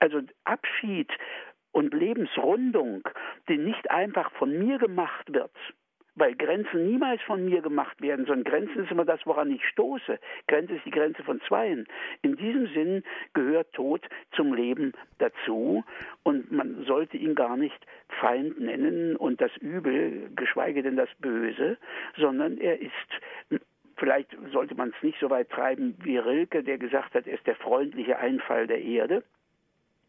Also 0.00 0.20
Abschied 0.44 1.10
und 1.72 1.94
Lebensrundung, 1.94 3.02
die 3.48 3.58
nicht 3.58 3.90
einfach 3.90 4.30
von 4.32 4.58
mir 4.58 4.78
gemacht 4.78 5.32
wird, 5.32 5.50
weil 6.14 6.34
Grenzen 6.34 6.86
niemals 6.86 7.22
von 7.22 7.44
mir 7.44 7.62
gemacht 7.62 8.00
werden, 8.02 8.26
sondern 8.26 8.44
Grenzen 8.44 8.84
ist 8.84 8.90
immer 8.90 9.04
das, 9.04 9.20
woran 9.24 9.50
ich 9.50 9.66
stoße. 9.68 10.18
Grenze 10.46 10.74
ist 10.74 10.84
die 10.84 10.90
Grenze 10.90 11.22
von 11.22 11.40
Zweien. 11.48 11.86
In 12.20 12.36
diesem 12.36 12.66
Sinn 12.68 13.02
gehört 13.32 13.72
Tod 13.72 14.06
zum 14.36 14.52
Leben 14.52 14.92
dazu 15.18 15.84
und 16.22 16.52
man 16.52 16.84
sollte 16.84 17.16
ihn 17.16 17.34
gar 17.34 17.56
nicht 17.56 17.86
Feind 18.20 18.60
nennen 18.60 19.16
und 19.16 19.40
das 19.40 19.56
Übel, 19.56 20.30
geschweige 20.36 20.82
denn 20.82 20.96
das 20.96 21.08
Böse, 21.20 21.78
sondern 22.16 22.58
er 22.58 22.80
ist 22.80 22.92
Vielleicht 23.96 24.36
sollte 24.52 24.74
man 24.74 24.88
es 24.88 25.02
nicht 25.04 25.20
so 25.20 25.30
weit 25.30 25.48
treiben 25.50 25.94
wie 26.02 26.16
Rilke, 26.16 26.64
der 26.64 26.76
gesagt 26.76 27.14
hat, 27.14 27.28
er 27.28 27.34
ist 27.34 27.46
der 27.46 27.54
freundliche 27.54 28.18
Einfall 28.18 28.66
der 28.66 28.82
Erde. 28.82 29.22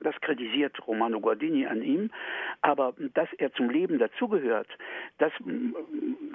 Das 0.04 0.20
kritisiert 0.22 0.76
Romano 0.88 1.20
Guardini 1.20 1.66
an 1.66 1.82
ihm. 1.82 2.12
Aber 2.62 2.94
dass 3.14 3.32
er 3.38 3.52
zum 3.54 3.70
Leben 3.70 4.00
dazugehört, 4.00 4.68
das 5.18 5.32
mm, 5.40 5.74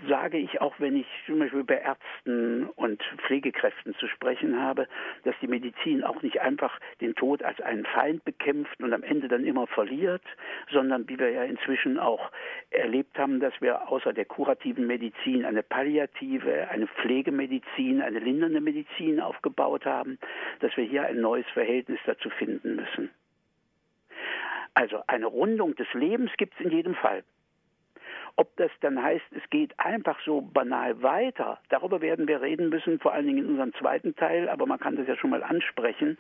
sage 0.08 0.38
ich 0.38 0.60
auch, 0.60 0.74
wenn 0.78 0.96
ich 0.96 1.06
zum 1.26 1.38
Beispiel 1.38 1.64
bei 1.64 1.78
Ärzten 1.78 2.68
und 2.76 3.02
Pflegekräften 3.26 3.94
zu 3.94 4.08
sprechen 4.08 4.60
habe, 4.60 4.88
dass 5.24 5.34
die 5.40 5.48
Medizin 5.48 6.02
auch 6.04 6.22
nicht 6.22 6.40
einfach 6.40 6.78
den 7.00 7.14
Tod 7.14 7.42
als 7.42 7.60
einen 7.60 7.84
Feind 7.84 8.24
bekämpft 8.24 8.80
und 8.82 8.92
am 8.92 9.02
Ende 9.02 9.28
dann 9.28 9.44
immer 9.44 9.66
verliert, 9.66 10.22
sondern 10.70 11.08
wie 11.08 11.18
wir 11.18 11.30
ja 11.30 11.44
inzwischen 11.44 11.98
auch 11.98 12.30
erlebt 12.70 13.18
haben, 13.18 13.40
dass 13.40 13.54
wir 13.60 13.90
außer 13.90 14.12
der 14.12 14.24
kurativen 14.24 14.86
Medizin 14.86 15.44
eine 15.44 15.62
palliative, 15.62 16.68
eine 16.68 16.86
Pflegemedizin, 16.86 18.02
eine 18.02 18.18
lindernde 18.18 18.60
Medizin 18.60 19.20
aufgebaut 19.20 19.84
haben, 19.84 20.18
dass 20.60 20.76
wir 20.76 20.84
hier 20.84 21.04
ein 21.04 21.20
neues 21.20 21.46
Verhältnis 21.52 22.00
dazu 22.06 22.30
finden 22.30 22.76
müssen. 22.76 23.10
Also 24.74 25.02
eine 25.06 25.26
Rundung 25.26 25.74
des 25.76 25.92
Lebens 25.94 26.30
gibt 26.36 26.54
es 26.54 26.64
in 26.64 26.70
jedem 26.70 26.94
Fall. 26.94 27.24
Ob 28.36 28.56
das 28.56 28.70
dann 28.82 29.02
heißt, 29.02 29.24
es 29.32 29.50
geht 29.50 29.74
einfach 29.80 30.16
so 30.24 30.40
banal 30.40 31.02
weiter, 31.02 31.58
darüber 31.70 32.00
werden 32.00 32.28
wir 32.28 32.40
reden 32.40 32.68
müssen, 32.68 33.00
vor 33.00 33.12
allen 33.12 33.26
Dingen 33.26 33.38
in 33.38 33.46
unserem 33.46 33.74
zweiten 33.74 34.14
Teil, 34.14 34.48
aber 34.48 34.64
man 34.64 34.78
kann 34.78 34.94
das 34.94 35.08
ja 35.08 35.16
schon 35.16 35.30
mal 35.30 35.42
ansprechen. 35.42 36.16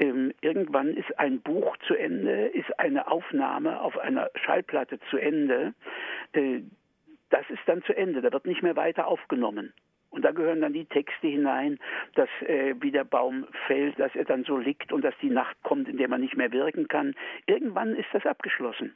Ähm, 0.00 0.34
irgendwann 0.40 0.88
ist 0.88 1.16
ein 1.20 1.40
Buch 1.40 1.76
zu 1.86 1.94
Ende, 1.94 2.46
ist 2.48 2.80
eine 2.80 3.08
Aufnahme 3.08 3.80
auf 3.80 3.96
einer 3.96 4.28
Schallplatte 4.34 4.98
zu 5.08 5.18
Ende. 5.18 5.72
Äh, 6.32 6.62
das 7.30 7.48
ist 7.48 7.62
dann 7.66 7.82
zu 7.84 7.96
Ende, 7.96 8.22
da 8.22 8.32
wird 8.32 8.46
nicht 8.46 8.64
mehr 8.64 8.74
weiter 8.74 9.06
aufgenommen. 9.06 9.72
Und 10.12 10.22
da 10.26 10.30
gehören 10.30 10.60
dann 10.60 10.74
die 10.74 10.84
Texte 10.84 11.26
hinein, 11.26 11.78
dass 12.14 12.28
äh, 12.42 12.74
wie 12.80 12.90
der 12.90 13.04
Baum 13.04 13.46
fällt, 13.66 13.98
dass 13.98 14.14
er 14.14 14.24
dann 14.24 14.44
so 14.44 14.58
liegt 14.58 14.92
und 14.92 15.02
dass 15.02 15.14
die 15.22 15.30
Nacht 15.30 15.56
kommt, 15.62 15.88
in 15.88 15.96
der 15.96 16.08
man 16.08 16.20
nicht 16.20 16.36
mehr 16.36 16.52
wirken 16.52 16.86
kann. 16.86 17.14
Irgendwann 17.46 17.96
ist 17.96 18.08
das 18.12 18.26
abgeschlossen. 18.26 18.94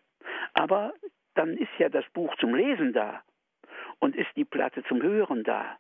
Aber 0.53 0.93
dann 1.35 1.57
ist 1.57 1.71
ja 1.79 1.89
das 1.89 2.05
Buch 2.13 2.37
zum 2.37 2.55
Lesen 2.55 2.93
da 2.93 3.23
und 3.99 4.15
ist 4.15 4.29
die 4.37 4.45
Platte 4.45 4.85
zum 4.85 5.03
Hören 5.03 5.43
da. 5.43 5.79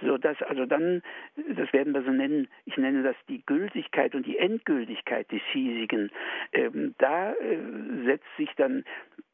So 0.00 0.16
dass 0.16 0.40
also 0.42 0.64
dann, 0.64 1.02
das 1.36 1.70
werden 1.74 1.92
wir 1.92 2.02
so 2.02 2.10
nennen, 2.10 2.48
ich 2.64 2.78
nenne 2.78 3.02
das 3.02 3.16
die 3.28 3.44
Gültigkeit 3.44 4.14
und 4.14 4.24
die 4.24 4.38
Endgültigkeit 4.38 5.30
des 5.30 5.42
hiesigen. 5.52 6.10
Ähm, 6.52 6.94
da 6.96 7.34
äh, 7.34 7.58
setzt 8.06 8.36
sich 8.38 8.50
dann, 8.56 8.84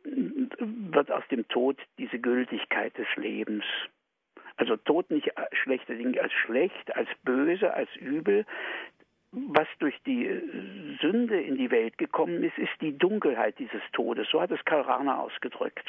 wird 0.04 1.12
aus 1.12 1.26
dem 1.30 1.46
Tod 1.46 1.78
diese 1.96 2.18
Gültigkeit 2.18 2.98
des 2.98 3.06
Lebens. 3.16 3.64
Also 4.58 4.76
Tod 4.76 5.10
nicht 5.10 5.32
schlechte 5.52 5.96
Dinge 5.96 6.20
als 6.20 6.32
schlecht, 6.32 6.94
als 6.94 7.08
böse, 7.24 7.72
als 7.72 7.88
übel. 7.96 8.44
Was 9.30 9.68
durch 9.78 9.94
die 10.06 10.28
Sünde 11.00 11.40
in 11.40 11.56
die 11.56 11.70
Welt 11.70 11.96
gekommen 11.98 12.42
ist, 12.42 12.58
ist 12.58 12.80
die 12.80 12.96
Dunkelheit 12.96 13.58
dieses 13.58 13.82
Todes. 13.92 14.28
So 14.30 14.40
hat 14.40 14.50
es 14.50 14.64
Karl 14.64 14.82
Rahner 14.82 15.20
ausgedrückt 15.20 15.88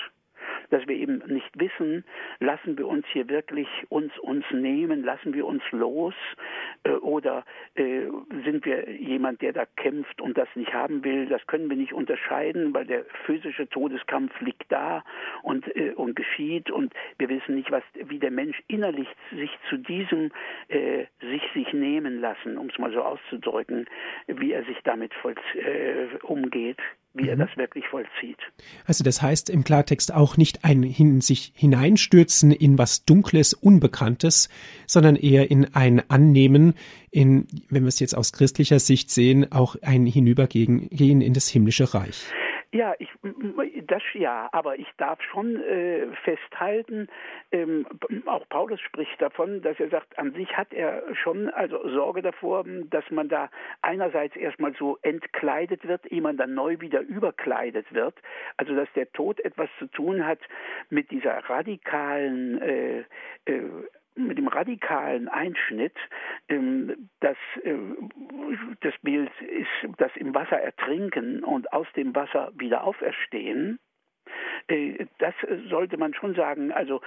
dass 0.70 0.88
wir 0.88 0.96
eben 0.96 1.22
nicht 1.28 1.60
wissen, 1.60 2.04
lassen 2.40 2.78
wir 2.78 2.88
uns 2.88 3.06
hier 3.12 3.28
wirklich 3.30 3.68
uns 3.90 4.18
uns 4.20 4.46
nehmen, 4.52 5.04
lassen 5.04 5.34
wir 5.34 5.46
uns 5.46 5.64
los 5.72 6.14
äh, 6.84 6.92
oder 6.92 7.46
äh, 7.76 8.06
sind 8.46 8.66
wir 8.66 8.90
jemand, 8.92 9.42
der 9.42 9.54
da 9.54 9.66
kämpft 9.66 10.22
und 10.22 10.38
das 10.38 10.48
nicht 10.56 10.74
haben 10.74 11.04
will. 11.04 11.28
Das 11.28 11.46
können 11.48 11.70
wir 11.70 11.78
nicht 11.78 11.94
unterscheiden, 11.94 12.74
weil 12.74 12.86
der 12.86 13.06
physische 13.26 13.68
Todeskampf 13.70 14.40
liegt 14.42 14.72
da 14.72 15.04
und 15.44 15.76
äh, 15.76 15.92
und 15.92 16.16
geschieht 16.16 16.72
und 16.72 16.94
wir 17.18 17.30
wissen 17.30 17.56
nicht, 17.56 17.72
was 17.72 17.84
wie 17.94 18.20
der 18.20 18.32
Mensch 18.32 18.62
innerlich 18.68 19.08
sich 19.32 19.52
zu 19.70 19.78
diesem 19.78 20.32
äh, 20.68 21.06
sich 21.22 21.42
sich 21.54 21.74
nehmen 21.74 22.20
lassen, 22.22 22.58
um 22.58 22.70
es 22.70 22.78
mal 22.78 22.92
so 22.92 23.02
auszudrücken, 23.02 23.88
wie 24.28 24.54
er 24.54 24.64
sich 24.66 24.78
damit 24.84 25.14
voll, 25.16 25.36
äh, 25.56 26.18
umgeht 26.24 26.78
wie 27.14 27.28
er 27.28 27.36
mhm. 27.36 27.40
das 27.42 27.58
wirklich 27.58 27.86
vollzieht. 27.88 28.38
Also 28.86 29.04
das 29.04 29.22
heißt 29.22 29.50
im 29.50 29.64
Klartext 29.64 30.14
auch 30.14 30.38
nicht 30.38 30.64
ein 30.64 30.84
hin, 30.84 31.22
sich 31.22 31.52
hineinstürzen 31.56 32.52
in 32.52 32.78
was 32.78 33.06
Dunkles, 33.06 33.54
Unbekanntes, 33.54 34.50
sondern 34.86 35.16
eher 35.16 35.50
in 35.50 35.74
ein 35.74 36.10
Annehmen, 36.10 36.74
in, 37.12 37.48
wenn 37.70 37.84
wir 37.84 37.90
es 37.90 38.00
jetzt 38.00 38.16
aus 38.16 38.32
christlicher 38.34 38.80
Sicht 38.80 39.10
sehen, 39.10 39.52
auch 39.52 39.76
ein 39.82 40.06
Hinübergehen 40.06 40.90
in 40.90 41.34
das 41.34 41.48
himmlische 41.48 41.94
Reich. 41.94 42.26
Ja, 42.72 42.94
ich, 43.00 43.10
das 43.88 44.04
ja, 44.14 44.48
aber 44.52 44.78
ich 44.78 44.88
darf 44.98 45.20
schon 45.24 45.60
äh, 45.64 46.06
festhalten, 46.24 47.08
ähm, 47.52 47.88
auch 48.28 48.48
Paulus 48.48 48.80
spricht 48.82 49.20
davon, 49.20 49.64
dass 49.64 49.80
er 49.80 49.90
sagt, 49.90 50.20
an 50.20 50.34
sich 50.34 50.56
hat 50.56 50.72
er 50.72 51.02
schon 51.16 51.50
also 51.50 51.90
Sorge 51.90 52.22
davor, 52.22 52.64
dass 52.92 53.10
man 53.10 53.28
da 53.28 53.50
einerseits 53.82 54.36
erstmal 54.36 54.76
so 54.76 55.00
entkleidet 55.02 55.88
wird, 55.88 56.06
ehe 56.12 56.22
man 56.22 56.38
dann 56.38 56.54
neu 56.54 56.80
wieder 56.80 57.02
überkleidet 57.02 57.92
wird. 57.92 58.14
Also 58.58 58.76
dass 58.76 58.92
der 58.94 59.12
Tod 59.14 59.40
etwas 59.40 59.70
zu 59.80 59.88
tun 59.88 60.24
hat 60.24 60.40
mit 60.92 61.10
dieser 61.10 61.38
radikalen 61.50 62.62
äh, 62.62 63.00
äh, 63.46 63.64
mit 64.28 64.38
dem 64.38 64.48
radikalen 64.48 65.28
Einschnitt, 65.28 65.96
ähm, 66.48 67.10
dass 67.20 67.38
äh, 67.64 67.76
das 68.82 68.94
Bild 69.02 69.32
ist, 69.42 69.98
das 69.98 70.12
im 70.16 70.34
Wasser 70.34 70.60
ertrinken 70.60 71.44
und 71.44 71.72
aus 71.74 71.88
dem 71.96 72.16
Wasser 72.16 72.52
wieder 72.56 72.84
auferstehen. 72.84 73.80
Äh, 74.68 75.06
das 75.18 75.34
sollte 75.70 75.98
man 75.98 76.14
schon 76.14 76.36
sagen. 76.36 76.72
Also 76.72 77.02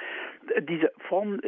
diese 0.60 0.92
Form 1.08 1.40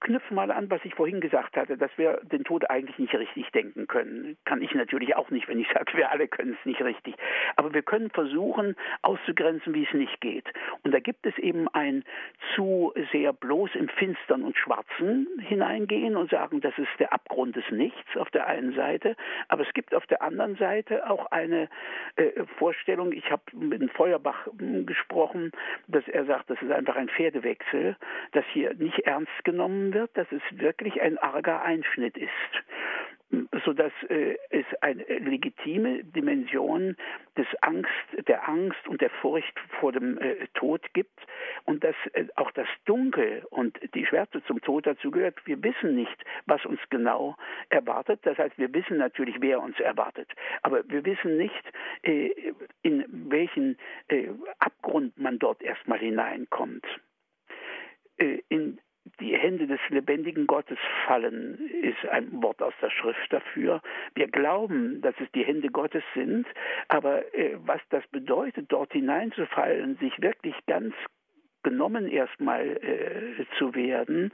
knüpfe 0.00 0.32
mal 0.32 0.50
an, 0.50 0.70
was 0.70 0.84
ich 0.84 0.94
vorhin 0.94 1.20
gesagt 1.20 1.56
hatte, 1.56 1.76
dass 1.76 1.90
wir 1.96 2.20
den 2.22 2.44
Tod 2.44 2.68
eigentlich 2.70 2.98
nicht 2.98 3.14
richtig 3.14 3.50
denken 3.50 3.86
können. 3.86 4.36
Kann 4.44 4.62
ich 4.62 4.74
natürlich 4.74 5.16
auch 5.16 5.30
nicht, 5.30 5.48
wenn 5.48 5.60
ich 5.60 5.68
sage, 5.72 5.96
wir 5.96 6.10
alle 6.10 6.28
können 6.28 6.56
es 6.58 6.66
nicht 6.66 6.80
richtig. 6.80 7.14
Aber 7.56 7.74
wir 7.74 7.82
können 7.82 8.10
versuchen, 8.10 8.76
auszugrenzen, 9.02 9.74
wie 9.74 9.84
es 9.84 9.92
nicht 9.92 10.20
geht. 10.20 10.46
Und 10.82 10.94
da 10.94 11.00
gibt 11.00 11.26
es 11.26 11.36
eben 11.38 11.68
ein 11.68 12.04
zu 12.54 12.92
sehr 13.12 13.32
bloß 13.32 13.74
im 13.74 13.88
Finstern 13.88 14.44
und 14.44 14.56
Schwarzen 14.56 15.28
hineingehen 15.40 16.16
und 16.16 16.30
sagen, 16.30 16.60
das 16.60 16.76
ist 16.78 16.88
der 16.98 17.12
Abgrund 17.12 17.56
des 17.56 17.68
Nichts 17.70 18.16
auf 18.16 18.30
der 18.30 18.46
einen 18.46 18.74
Seite. 18.74 19.16
Aber 19.48 19.66
es 19.66 19.72
gibt 19.74 19.94
auf 19.94 20.06
der 20.06 20.22
anderen 20.22 20.56
Seite 20.56 21.08
auch 21.08 21.26
eine 21.30 21.68
äh, 22.16 22.44
Vorstellung, 22.58 23.12
ich 23.12 23.30
habe 23.30 23.42
mit 23.52 23.90
Feuerbach 23.92 24.46
hm, 24.58 24.86
gesprochen, 24.86 25.52
dass 25.86 26.06
er 26.08 26.24
sagt, 26.24 26.50
das 26.50 26.60
ist 26.62 26.70
einfach 26.70 26.96
ein 26.96 27.08
Pferdewechsel, 27.08 27.96
dass 28.32 28.44
hier 28.52 28.74
nicht 28.74 29.00
ernst 29.00 29.44
genommen 29.44 29.67
wird 29.68 29.98
wird, 29.98 30.16
dass 30.16 30.26
es 30.32 30.42
wirklich 30.58 31.00
ein 31.00 31.18
arger 31.18 31.62
Einschnitt 31.62 32.16
ist 32.16 32.30
sodass 33.62 33.92
äh, 34.08 34.38
es 34.48 34.64
eine 34.80 35.02
legitime 35.04 36.02
Dimension 36.02 36.96
des 37.36 37.46
Angst, 37.60 37.90
der 38.26 38.48
Angst 38.48 38.88
und 38.88 39.02
der 39.02 39.10
Furcht 39.10 39.52
vor 39.80 39.92
dem 39.92 40.16
äh, 40.16 40.46
Tod 40.54 40.80
gibt 40.94 41.20
und 41.66 41.84
dass 41.84 41.94
äh, 42.14 42.24
auch 42.36 42.50
das 42.52 42.66
Dunkel 42.86 43.44
und 43.50 43.78
die 43.94 44.06
Schwärze 44.06 44.42
zum 44.44 44.62
Tod 44.62 44.86
dazu 44.86 45.10
gehört. 45.10 45.34
Wir 45.44 45.62
wissen 45.62 45.94
nicht, 45.94 46.24
was 46.46 46.64
uns 46.64 46.80
genau 46.88 47.36
erwartet. 47.68 48.20
Das 48.22 48.38
heißt, 48.38 48.56
wir 48.56 48.72
wissen 48.72 48.96
natürlich, 48.96 49.36
wer 49.40 49.60
uns 49.60 49.78
erwartet, 49.78 50.30
aber 50.62 50.88
wir 50.88 51.04
wissen 51.04 51.36
nicht, 51.36 51.64
äh, 52.04 52.30
in 52.80 53.04
welchen 53.30 53.76
äh, 54.08 54.28
Abgrund 54.58 55.18
man 55.18 55.38
dort 55.38 55.60
erstmal 55.60 55.98
hineinkommt. 55.98 56.86
Äh, 58.16 58.40
in 58.48 58.80
die 59.20 59.36
Hände 59.36 59.66
des 59.66 59.80
lebendigen 59.88 60.46
Gottes 60.46 60.78
fallen, 61.06 61.58
ist 61.82 62.08
ein 62.10 62.42
Wort 62.42 62.62
aus 62.62 62.74
der 62.80 62.90
Schrift 62.90 63.32
dafür. 63.32 63.80
Wir 64.14 64.28
glauben, 64.28 65.00
dass 65.00 65.14
es 65.20 65.30
die 65.32 65.44
Hände 65.44 65.68
Gottes 65.68 66.02
sind, 66.14 66.46
aber 66.88 67.22
äh, 67.34 67.56
was 67.64 67.80
das 67.90 68.06
bedeutet, 68.08 68.66
dort 68.70 68.92
hineinzufallen, 68.92 69.96
sich 69.96 70.20
wirklich 70.20 70.54
ganz 70.66 70.94
genommen 71.68 72.08
erstmal 72.08 72.66
äh, 72.66 73.44
zu 73.58 73.74
werden, 73.74 74.32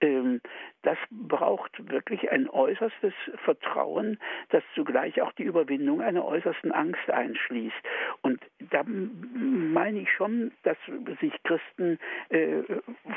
ähm, 0.00 0.40
das 0.82 0.98
braucht 1.10 1.72
wirklich 1.90 2.30
ein 2.30 2.48
äußerstes 2.48 3.12
Vertrauen, 3.44 4.18
das 4.50 4.62
zugleich 4.74 5.20
auch 5.20 5.32
die 5.32 5.42
Überwindung 5.42 6.00
einer 6.00 6.24
äußersten 6.24 6.70
Angst 6.70 7.10
einschließt. 7.10 7.74
Und 8.22 8.40
da 8.70 8.84
meine 8.84 10.00
ich 10.00 10.12
schon, 10.12 10.52
dass 10.62 10.76
sich 11.20 11.32
Christen 11.42 11.98
äh, 12.28 12.62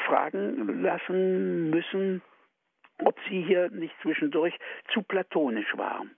fragen 0.07 0.81
lassen 0.81 1.69
müssen, 1.69 2.21
ob 2.97 3.15
sie 3.29 3.43
hier 3.43 3.69
nicht 3.69 3.93
zwischendurch 4.01 4.57
zu 4.91 5.03
platonisch 5.03 5.77
waren 5.77 6.11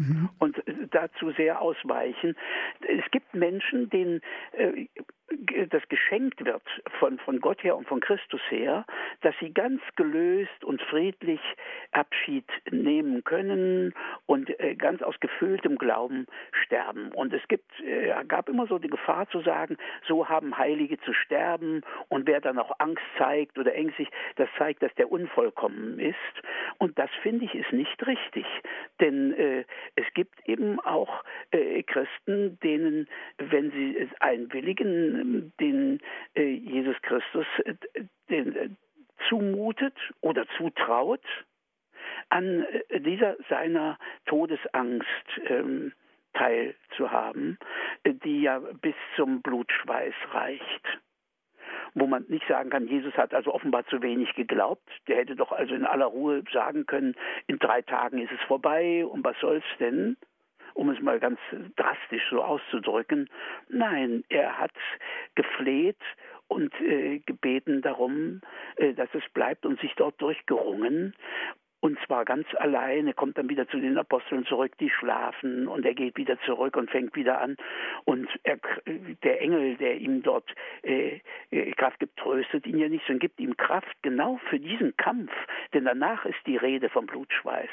mhm. 0.00 0.30
und 0.38 0.62
dazu 0.90 1.30
sehr 1.32 1.60
ausweichen. 1.60 2.36
Es 2.80 3.08
gibt 3.10 3.34
Menschen, 3.34 3.88
denen 3.90 4.20
äh, 4.52 4.86
das 5.70 5.82
geschenkt 5.88 6.44
wird 6.44 6.62
von, 6.98 7.18
von 7.18 7.40
Gott 7.40 7.62
her 7.62 7.76
und 7.76 7.86
von 7.86 8.00
Christus 8.00 8.40
her, 8.48 8.84
dass 9.20 9.34
sie 9.40 9.52
ganz 9.52 9.80
gelöst 9.96 10.64
und 10.64 10.82
friedlich 10.82 11.40
Abschied 11.92 12.44
nehmen 12.70 13.22
können 13.24 13.94
und 14.26 14.50
äh, 14.60 14.74
ganz 14.74 15.02
aus 15.02 15.18
gefülltem 15.20 15.76
Glauben 15.78 16.26
sterben. 16.64 17.12
Und 17.12 17.32
es 17.32 17.46
gibt, 17.48 17.70
äh, 17.80 18.12
gab 18.26 18.48
immer 18.48 18.66
so 18.66 18.78
die 18.78 18.88
Gefahr 18.88 19.28
zu 19.28 19.40
sagen, 19.40 19.76
so 20.06 20.28
haben 20.28 20.56
Heilige 20.58 21.00
zu 21.00 21.12
sterben 21.12 21.82
und 22.08 22.26
wer 22.26 22.40
dann 22.40 22.58
auch 22.58 22.72
Angst 22.78 23.04
zeigt 23.18 23.58
oder 23.58 23.74
ängstlich, 23.74 24.08
das 24.36 24.48
zeigt, 24.58 24.82
dass 24.82 24.94
der 24.94 25.10
unvollkommen 25.10 25.98
ist. 25.98 26.16
Und 26.78 26.98
das 26.98 27.10
finde 27.22 27.44
ich 27.44 27.54
ist 27.54 27.72
nicht 27.72 28.06
richtig, 28.06 28.46
denn 29.00 29.32
äh, 29.34 29.64
es 29.96 30.06
gibt 30.14 30.48
eben 30.48 30.80
auch 30.80 31.24
äh, 31.50 31.82
Christen, 31.82 32.58
denen, 32.62 33.08
wenn 33.38 33.70
sie 33.70 34.08
einwilligen, 34.20 35.19
den 35.24 36.00
äh, 36.34 36.42
Jesus 36.42 36.96
Christus 37.02 37.46
äh, 37.64 38.34
äh, 38.34 38.70
zumutet 39.28 39.94
oder 40.20 40.46
zutraut, 40.56 41.24
an 42.28 42.64
dieser 42.90 43.36
seiner 43.48 43.98
Todesangst 44.26 45.06
ähm, 45.46 45.92
teilzuhaben, 46.32 47.58
die 48.06 48.42
ja 48.42 48.60
bis 48.80 48.94
zum 49.16 49.42
Blutschweiß 49.42 50.14
reicht 50.32 51.00
wo 51.94 52.06
man 52.06 52.24
nicht 52.28 52.46
sagen 52.46 52.70
kann, 52.70 52.86
Jesus 52.86 53.14
hat 53.14 53.34
also 53.34 53.52
offenbar 53.52 53.86
zu 53.86 54.02
wenig 54.02 54.34
geglaubt. 54.34 54.88
Der 55.08 55.16
hätte 55.16 55.36
doch 55.36 55.52
also 55.52 55.74
in 55.74 55.84
aller 55.84 56.06
Ruhe 56.06 56.42
sagen 56.52 56.86
können, 56.86 57.14
in 57.46 57.58
drei 57.58 57.82
Tagen 57.82 58.18
ist 58.18 58.32
es 58.32 58.40
vorbei 58.46 59.04
und 59.04 59.24
was 59.24 59.38
soll's 59.40 59.64
denn? 59.78 60.16
Um 60.74 60.90
es 60.90 61.00
mal 61.00 61.20
ganz 61.20 61.38
drastisch 61.76 62.28
so 62.30 62.42
auszudrücken. 62.42 63.28
Nein, 63.68 64.24
er 64.28 64.58
hat 64.58 64.72
gefleht 65.34 65.98
und 66.48 66.72
äh, 66.80 67.20
gebeten 67.20 67.80
darum, 67.82 68.40
äh, 68.76 68.92
dass 68.92 69.08
es 69.14 69.22
bleibt 69.32 69.64
und 69.64 69.80
sich 69.80 69.94
dort 69.96 70.20
durchgerungen. 70.20 71.14
Und 71.82 71.98
zwar 72.06 72.26
ganz 72.26 72.46
alleine, 72.56 73.14
kommt 73.14 73.38
dann 73.38 73.48
wieder 73.48 73.66
zu 73.66 73.80
den 73.80 73.96
Aposteln 73.96 74.44
zurück, 74.44 74.76
die 74.78 74.90
schlafen 74.90 75.66
und 75.66 75.86
er 75.86 75.94
geht 75.94 76.18
wieder 76.18 76.38
zurück 76.40 76.76
und 76.76 76.90
fängt 76.90 77.16
wieder 77.16 77.40
an. 77.40 77.56
Und 78.04 78.28
er, 78.42 78.58
der 79.22 79.40
Engel, 79.40 79.76
der 79.76 79.96
ihm 79.96 80.22
dort 80.22 80.54
äh, 80.82 81.20
äh 81.50 81.72
Kraft 81.72 81.98
gibt, 82.00 82.18
tröstet 82.18 82.66
ihn 82.66 82.78
ja 82.78 82.88
nicht, 82.88 83.06
sondern 83.06 83.20
gibt 83.20 83.40
ihm 83.40 83.56
Kraft 83.56 83.96
genau 84.02 84.38
für 84.50 84.60
diesen 84.60 84.94
Kampf. 84.98 85.32
Denn 85.72 85.86
danach 85.86 86.26
ist 86.26 86.40
die 86.46 86.58
Rede 86.58 86.90
vom 86.90 87.06
Blutschweiß 87.06 87.70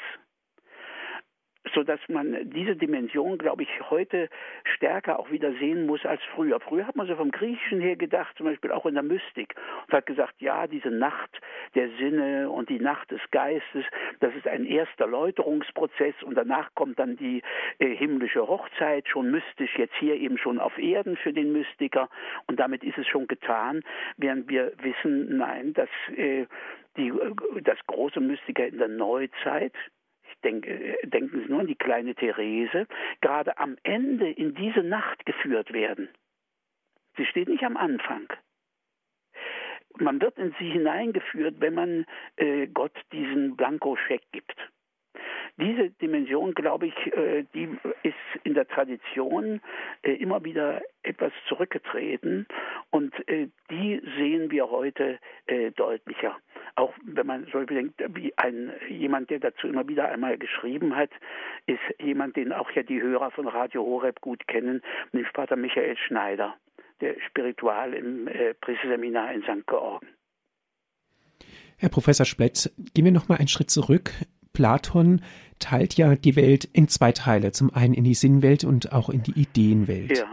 so 1.74 1.82
dass 1.82 2.00
man 2.08 2.50
diese 2.50 2.76
Dimension, 2.76 3.38
glaube 3.38 3.62
ich, 3.62 3.68
heute 3.90 4.28
stärker 4.76 5.18
auch 5.18 5.30
wieder 5.30 5.52
sehen 5.54 5.86
muss 5.86 6.04
als 6.04 6.22
früher. 6.34 6.60
Früher 6.60 6.86
hat 6.86 6.96
man 6.96 7.06
so 7.06 7.16
vom 7.16 7.30
Griechischen 7.30 7.80
her 7.80 7.96
gedacht, 7.96 8.36
zum 8.36 8.46
Beispiel 8.46 8.72
auch 8.72 8.86
in 8.86 8.94
der 8.94 9.02
Mystik, 9.02 9.54
und 9.86 9.92
hat 9.92 10.06
gesagt, 10.06 10.34
ja, 10.40 10.66
diese 10.66 10.90
Nacht 10.90 11.40
der 11.74 11.88
Sinne 11.98 12.50
und 12.50 12.68
die 12.68 12.80
Nacht 12.80 13.10
des 13.10 13.20
Geistes, 13.30 13.84
das 14.20 14.34
ist 14.34 14.46
ein 14.46 14.64
erster 14.64 15.06
Läuterungsprozess 15.06 16.14
und 16.22 16.34
danach 16.34 16.74
kommt 16.74 16.98
dann 16.98 17.16
die 17.16 17.42
äh, 17.78 17.94
himmlische 17.94 18.46
Hochzeit, 18.46 19.08
schon 19.08 19.30
mystisch, 19.30 19.76
jetzt 19.76 19.94
hier 19.98 20.14
eben 20.14 20.38
schon 20.38 20.58
auf 20.58 20.76
Erden 20.78 21.16
für 21.16 21.32
den 21.32 21.52
Mystiker 21.52 22.08
und 22.46 22.58
damit 22.58 22.82
ist 22.84 22.98
es 22.98 23.06
schon 23.06 23.26
getan, 23.26 23.82
während 24.16 24.48
wir 24.48 24.72
wissen, 24.80 25.36
nein, 25.36 25.74
dass 25.74 25.88
äh, 26.16 26.46
die, 26.96 27.08
äh, 27.08 27.62
das 27.62 27.78
große 27.86 28.20
Mystiker 28.20 28.66
in 28.66 28.78
der 28.78 28.88
Neuzeit, 28.88 29.72
denke, 30.44 30.96
denken 31.04 31.42
Sie 31.42 31.50
nur 31.50 31.60
an 31.60 31.66
die 31.66 31.74
kleine 31.74 32.14
Therese, 32.14 32.86
gerade 33.20 33.58
am 33.58 33.76
Ende 33.82 34.30
in 34.30 34.54
diese 34.54 34.82
Nacht 34.82 35.24
geführt 35.26 35.72
werden. 35.72 36.08
Sie 37.16 37.26
steht 37.26 37.48
nicht 37.48 37.64
am 37.64 37.76
Anfang. 37.76 38.28
Man 39.98 40.20
wird 40.20 40.38
in 40.38 40.54
sie 40.58 40.70
hineingeführt, 40.70 41.56
wenn 41.60 41.74
man 41.74 42.06
äh, 42.36 42.68
Gott 42.68 42.92
diesen 43.12 43.56
Blankoscheck 43.56 44.22
gibt. 44.30 44.56
Diese 45.60 45.90
Dimension, 45.90 46.54
glaube 46.54 46.86
ich, 46.86 46.94
äh, 47.16 47.44
die 47.52 47.68
ist 48.04 48.14
in 48.44 48.54
der 48.54 48.68
Tradition 48.68 49.60
äh, 50.02 50.12
immer 50.12 50.44
wieder 50.44 50.80
etwas 51.02 51.32
zurückgetreten 51.48 52.46
und 52.90 53.12
äh, 53.28 53.48
die 53.70 54.00
sehen 54.16 54.50
wir 54.50 54.70
heute 54.70 55.18
deutlicher. 55.76 56.36
Auch 56.78 56.94
wenn 57.02 57.26
man 57.26 57.44
so 57.52 57.58
bedenkt, 57.58 58.00
wie 58.14 58.32
ein 58.38 58.70
jemand, 58.88 59.30
der 59.30 59.40
dazu 59.40 59.66
immer 59.66 59.88
wieder 59.88 60.08
einmal 60.10 60.38
geschrieben 60.38 60.94
hat, 60.94 61.10
ist 61.66 61.80
jemand, 62.00 62.36
den 62.36 62.52
auch 62.52 62.70
ja 62.70 62.84
die 62.84 63.02
Hörer 63.02 63.32
von 63.32 63.48
Radio 63.48 63.82
Horeb 63.82 64.20
gut 64.20 64.46
kennen, 64.46 64.80
nämlich 65.12 65.32
Pater 65.32 65.56
Michael 65.56 65.96
Schneider, 65.96 66.54
der 67.00 67.16
Spiritual 67.26 67.94
im 67.94 68.28
äh, 68.28 68.54
Priesterseminar 68.54 69.32
in 69.32 69.42
St. 69.42 69.66
Georgen. 69.66 70.06
Herr 71.78 71.88
Professor 71.88 72.24
Splett, 72.24 72.70
gehen 72.94 73.04
wir 73.04 73.10
noch 73.12 73.28
mal 73.28 73.38
einen 73.38 73.48
Schritt 73.48 73.70
zurück. 73.72 74.12
Platon 74.52 75.22
teilt 75.58 75.96
ja 75.96 76.14
die 76.14 76.36
Welt 76.36 76.64
in 76.64 76.86
zwei 76.86 77.10
Teile, 77.10 77.50
zum 77.50 77.74
einen 77.74 77.94
in 77.94 78.04
die 78.04 78.14
Sinnwelt 78.14 78.62
und 78.62 78.92
auch 78.92 79.08
in 79.08 79.24
die 79.24 79.32
Ideenwelt. 79.32 80.18
Ja. 80.18 80.28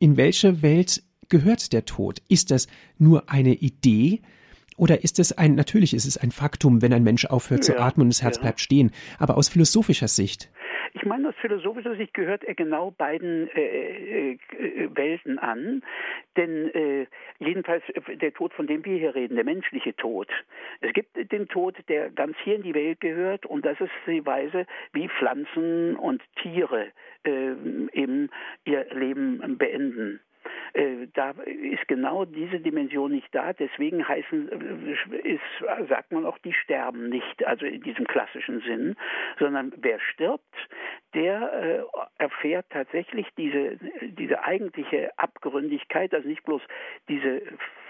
In 0.00 0.18
welche 0.18 0.60
Welt 0.60 1.02
gehört 1.30 1.72
der 1.72 1.86
Tod? 1.86 2.18
Ist 2.28 2.50
das 2.50 2.68
nur 2.98 3.30
eine 3.30 3.54
Idee 3.54 4.20
oder 4.80 5.04
ist 5.04 5.18
es 5.18 5.36
ein, 5.36 5.54
natürlich 5.54 5.92
ist 5.92 6.06
es 6.06 6.16
ein 6.16 6.30
Faktum, 6.30 6.80
wenn 6.80 6.92
ein 6.92 7.04
Mensch 7.04 7.26
aufhört 7.26 7.68
ja, 7.68 7.74
zu 7.74 7.78
atmen 7.78 8.04
und 8.04 8.14
das 8.14 8.22
Herz 8.22 8.36
ja. 8.36 8.42
bleibt 8.42 8.60
stehen, 8.60 8.90
aber 9.18 9.36
aus 9.36 9.50
philosophischer 9.50 10.08
Sicht? 10.08 10.50
Ich 10.92 11.04
meine, 11.04 11.28
aus 11.28 11.34
philosophischer 11.40 11.94
Sicht 11.96 12.14
gehört 12.14 12.42
er 12.42 12.54
genau 12.54 12.90
beiden 12.90 13.48
äh, 13.54 14.32
äh, 14.32 14.38
Welten 14.92 15.38
an. 15.38 15.82
Denn 16.36 16.68
äh, 16.74 17.06
jedenfalls 17.38 17.84
äh, 17.90 18.16
der 18.16 18.32
Tod, 18.32 18.52
von 18.54 18.66
dem 18.66 18.84
wir 18.84 18.98
hier 18.98 19.14
reden, 19.14 19.36
der 19.36 19.44
menschliche 19.44 19.94
Tod. 19.94 20.28
Es 20.80 20.92
gibt 20.92 21.10
den 21.30 21.46
Tod, 21.48 21.76
der 21.88 22.10
ganz 22.10 22.36
hier 22.42 22.56
in 22.56 22.62
die 22.62 22.74
Welt 22.74 23.00
gehört 23.00 23.46
und 23.46 23.64
das 23.64 23.80
ist 23.80 23.90
die 24.06 24.24
Weise, 24.26 24.66
wie 24.92 25.08
Pflanzen 25.08 25.94
und 25.96 26.22
Tiere 26.42 26.88
äh, 27.24 27.52
eben 27.92 28.30
ihr 28.64 28.86
Leben 28.92 29.58
beenden. 29.58 30.20
Äh, 30.72 31.08
da 31.14 31.30
ist 31.44 31.86
genau 31.88 32.24
diese 32.24 32.60
Dimension 32.60 33.12
nicht 33.12 33.34
da. 33.34 33.52
Deswegen 33.52 34.06
heißen, 34.06 34.48
äh, 35.12 35.28
ist, 35.34 35.88
sagt 35.88 36.12
man 36.12 36.24
auch, 36.24 36.38
die 36.38 36.52
sterben 36.52 37.08
nicht, 37.08 37.44
also 37.46 37.66
in 37.66 37.82
diesem 37.82 38.06
klassischen 38.06 38.60
Sinn, 38.60 38.96
sondern 39.38 39.72
wer 39.76 40.00
stirbt, 40.00 40.54
der 41.14 41.52
äh, 41.52 42.22
erfährt 42.22 42.66
tatsächlich 42.70 43.26
diese, 43.36 43.78
diese 44.02 44.44
eigentliche 44.44 45.10
Abgründigkeit, 45.18 46.14
also 46.14 46.28
nicht 46.28 46.44
bloß 46.44 46.62
diese 47.08 47.42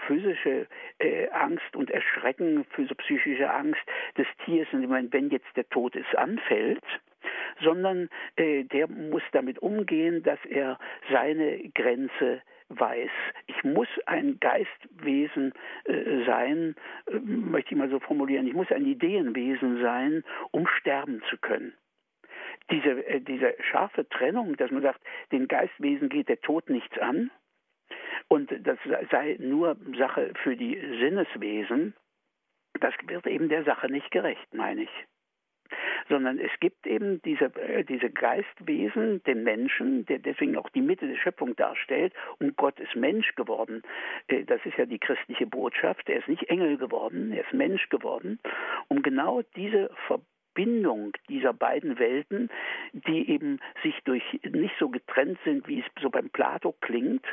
physische 0.07 0.67
äh, 0.99 1.29
Angst 1.29 1.75
und 1.75 1.91
Erschrecken, 1.91 2.65
psychische 2.97 3.51
Angst 3.51 3.81
des 4.17 4.27
Tiers, 4.45 4.67
wenn 4.71 5.29
jetzt 5.29 5.55
der 5.55 5.69
Tod 5.69 5.95
es 5.95 6.15
anfällt, 6.15 6.83
sondern 7.61 8.09
äh, 8.35 8.63
der 8.63 8.87
muss 8.87 9.23
damit 9.31 9.59
umgehen, 9.59 10.23
dass 10.23 10.39
er 10.45 10.79
seine 11.09 11.69
Grenze 11.69 12.41
weiß. 12.69 13.11
Ich 13.47 13.63
muss 13.63 13.87
ein 14.05 14.39
Geistwesen 14.39 15.53
äh, 15.85 16.25
sein, 16.25 16.75
äh, 17.07 17.19
möchte 17.19 17.73
ich 17.73 17.77
mal 17.77 17.89
so 17.89 17.99
formulieren, 17.99 18.47
ich 18.47 18.53
muss 18.53 18.71
ein 18.71 18.85
Ideenwesen 18.85 19.81
sein, 19.81 20.23
um 20.51 20.67
sterben 20.67 21.21
zu 21.29 21.37
können. 21.37 21.73
Diese, 22.69 23.05
äh, 23.05 23.19
diese 23.19 23.55
scharfe 23.69 24.07
Trennung, 24.09 24.55
dass 24.57 24.71
man 24.71 24.81
sagt, 24.81 25.01
den 25.31 25.47
Geistwesen 25.47 26.09
geht 26.09 26.29
der 26.29 26.41
Tod 26.41 26.69
nichts 26.69 26.97
an 26.97 27.31
und 28.27 28.51
das 28.65 28.77
sei 29.09 29.37
nur 29.39 29.75
Sache 29.97 30.31
für 30.43 30.55
die 30.55 30.79
Sinneswesen, 30.99 31.93
das 32.79 32.93
wird 33.05 33.27
eben 33.27 33.49
der 33.49 33.63
Sache 33.63 33.91
nicht 33.91 34.09
gerecht, 34.11 34.53
meine 34.53 34.83
ich 34.83 35.07
sondern 36.11 36.37
es 36.39 36.51
gibt 36.59 36.85
eben 36.85 37.21
diese, 37.23 37.45
äh, 37.55 37.83
diese 37.83 38.09
Geistwesen, 38.09 39.23
den 39.23 39.43
Menschen, 39.43 40.05
der 40.05 40.19
deswegen 40.19 40.57
auch 40.57 40.69
die 40.69 40.81
Mitte 40.81 41.07
der 41.07 41.15
Schöpfung 41.15 41.55
darstellt, 41.55 42.13
und 42.39 42.55
Gott 42.57 42.79
ist 42.79 42.95
Mensch 42.95 43.33
geworden. 43.35 43.81
Äh, 44.27 44.43
das 44.43 44.59
ist 44.65 44.77
ja 44.77 44.85
die 44.85 44.99
christliche 44.99 45.47
Botschaft. 45.47 46.09
Er 46.09 46.19
ist 46.19 46.27
nicht 46.27 46.49
Engel 46.49 46.77
geworden, 46.77 47.31
er 47.31 47.45
ist 47.45 47.53
Mensch 47.53 47.89
geworden, 47.89 48.39
um 48.89 49.01
genau 49.01 49.41
diese 49.55 49.89
Verbindung 50.07 50.30
Verbindung 50.53 51.13
dieser 51.29 51.53
beiden 51.53 51.97
Welten, 51.99 52.49
die 52.93 53.29
eben 53.29 53.59
sich 53.83 53.95
durch 54.03 54.23
nicht 54.43 54.73
so 54.79 54.89
getrennt 54.89 55.39
sind, 55.45 55.67
wie 55.67 55.79
es 55.79 55.85
so 56.01 56.09
beim 56.09 56.29
Plato 56.29 56.75
klingt 56.81 57.25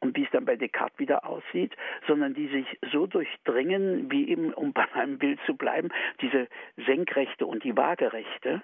und 0.00 0.16
wie 0.16 0.24
es 0.24 0.30
dann 0.30 0.44
bei 0.44 0.56
Descartes 0.56 0.98
wieder 0.98 1.26
aussieht, 1.26 1.74
sondern 2.06 2.34
die 2.34 2.48
sich 2.48 2.66
so 2.92 3.06
durchdringen, 3.06 4.10
wie 4.10 4.28
eben, 4.28 4.52
um 4.52 4.72
bei 4.78 4.86
meinem 4.94 5.18
Bild 5.18 5.40
zu 5.46 5.54
bleiben, 5.56 5.88
diese 6.20 6.48
Senkrechte 6.86 7.46
und 7.46 7.64
die 7.64 7.76
Waagerechte. 7.76 8.62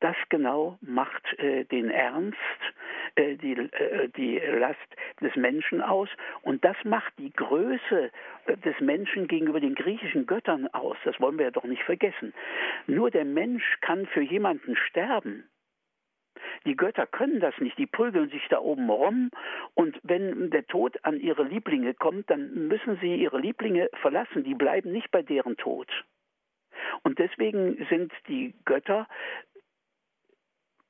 Das 0.00 0.16
genau 0.30 0.78
macht 0.80 1.38
äh, 1.38 1.64
den 1.64 1.90
Ernst, 1.90 2.38
äh, 3.16 3.36
die, 3.36 3.52
äh, 3.52 4.08
die 4.16 4.38
Last 4.38 4.78
des 5.20 5.36
Menschen 5.36 5.82
aus. 5.82 6.08
Und 6.42 6.64
das 6.64 6.76
macht 6.84 7.12
die 7.18 7.32
Größe 7.32 8.10
äh, 8.46 8.56
des 8.58 8.80
Menschen 8.80 9.28
gegenüber 9.28 9.60
den 9.60 9.74
griechischen 9.74 10.26
Göttern 10.26 10.68
aus. 10.68 10.96
Das 11.04 11.20
wollen 11.20 11.38
wir 11.38 11.46
ja 11.46 11.50
doch 11.50 11.64
nicht 11.64 11.82
vergessen. 11.82 12.32
Nur 12.86 13.10
der 13.10 13.24
Mensch 13.24 13.78
kann 13.82 14.06
für 14.06 14.22
jemanden 14.22 14.74
sterben. 14.76 15.44
Die 16.66 16.76
Götter 16.76 17.06
können 17.06 17.40
das 17.40 17.54
nicht, 17.58 17.78
die 17.78 17.86
prügeln 17.86 18.28
sich 18.30 18.46
da 18.48 18.58
oben 18.58 18.88
rum 18.90 19.30
und 19.74 19.98
wenn 20.02 20.50
der 20.50 20.66
Tod 20.66 20.98
an 21.04 21.18
ihre 21.18 21.44
Lieblinge 21.44 21.94
kommt, 21.94 22.30
dann 22.30 22.68
müssen 22.68 22.98
sie 23.00 23.14
ihre 23.14 23.38
Lieblinge 23.38 23.88
verlassen, 24.00 24.44
die 24.44 24.54
bleiben 24.54 24.92
nicht 24.92 25.10
bei 25.10 25.22
deren 25.22 25.56
Tod. 25.56 25.88
Und 27.02 27.18
deswegen 27.18 27.86
sind 27.88 28.12
die 28.28 28.54
Götter 28.64 29.06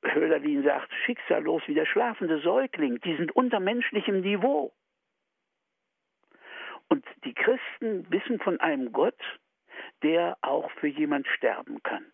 Hölderlin 0.03 0.63
sagt, 0.63 0.91
schicksallos 1.05 1.63
wie 1.67 1.73
der 1.73 1.85
schlafende 1.85 2.39
Säugling, 2.41 2.99
die 3.01 3.15
sind 3.15 3.35
unter 3.35 3.59
menschlichem 3.59 4.21
Niveau. 4.21 4.73
Und 6.89 7.05
die 7.23 7.33
Christen 7.33 8.09
wissen 8.11 8.39
von 8.39 8.59
einem 8.59 8.91
Gott, 8.91 9.19
der 10.03 10.37
auch 10.41 10.69
für 10.71 10.87
jemand 10.87 11.27
sterben 11.27 11.81
kann. 11.83 12.05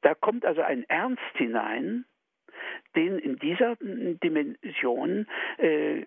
Da 0.00 0.14
kommt 0.14 0.44
also 0.44 0.62
ein 0.62 0.84
Ernst 0.88 1.22
hinein, 1.34 2.06
den 2.96 3.18
in 3.18 3.36
dieser 3.36 3.76
Dimension 3.80 5.26
äh, 5.58 6.06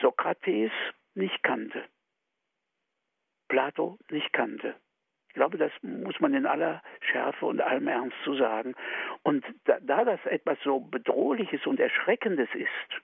Sokrates 0.00 0.72
nicht 1.14 1.42
kannte, 1.42 1.84
Plato 3.48 3.98
nicht 4.10 4.32
kannte. 4.32 4.74
Ich 5.28 5.34
glaube, 5.34 5.58
das 5.58 5.72
muss 5.82 6.18
man 6.20 6.34
in 6.34 6.44
aller 6.44 6.82
Schärfe 7.20 7.46
und 7.46 7.60
allem 7.60 7.88
Ernst 7.88 8.16
zu 8.24 8.34
sagen. 8.34 8.74
Und 9.22 9.44
da, 9.64 9.78
da 9.80 10.04
das 10.04 10.20
etwas 10.26 10.58
so 10.64 10.80
Bedrohliches 10.80 11.66
und 11.66 11.80
Erschreckendes 11.80 12.48
ist, 12.54 13.02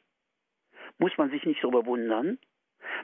muss 0.99 1.17
man 1.19 1.31
sich 1.31 1.45
nicht 1.45 1.63
darüber 1.63 1.85
wundern, 1.87 2.39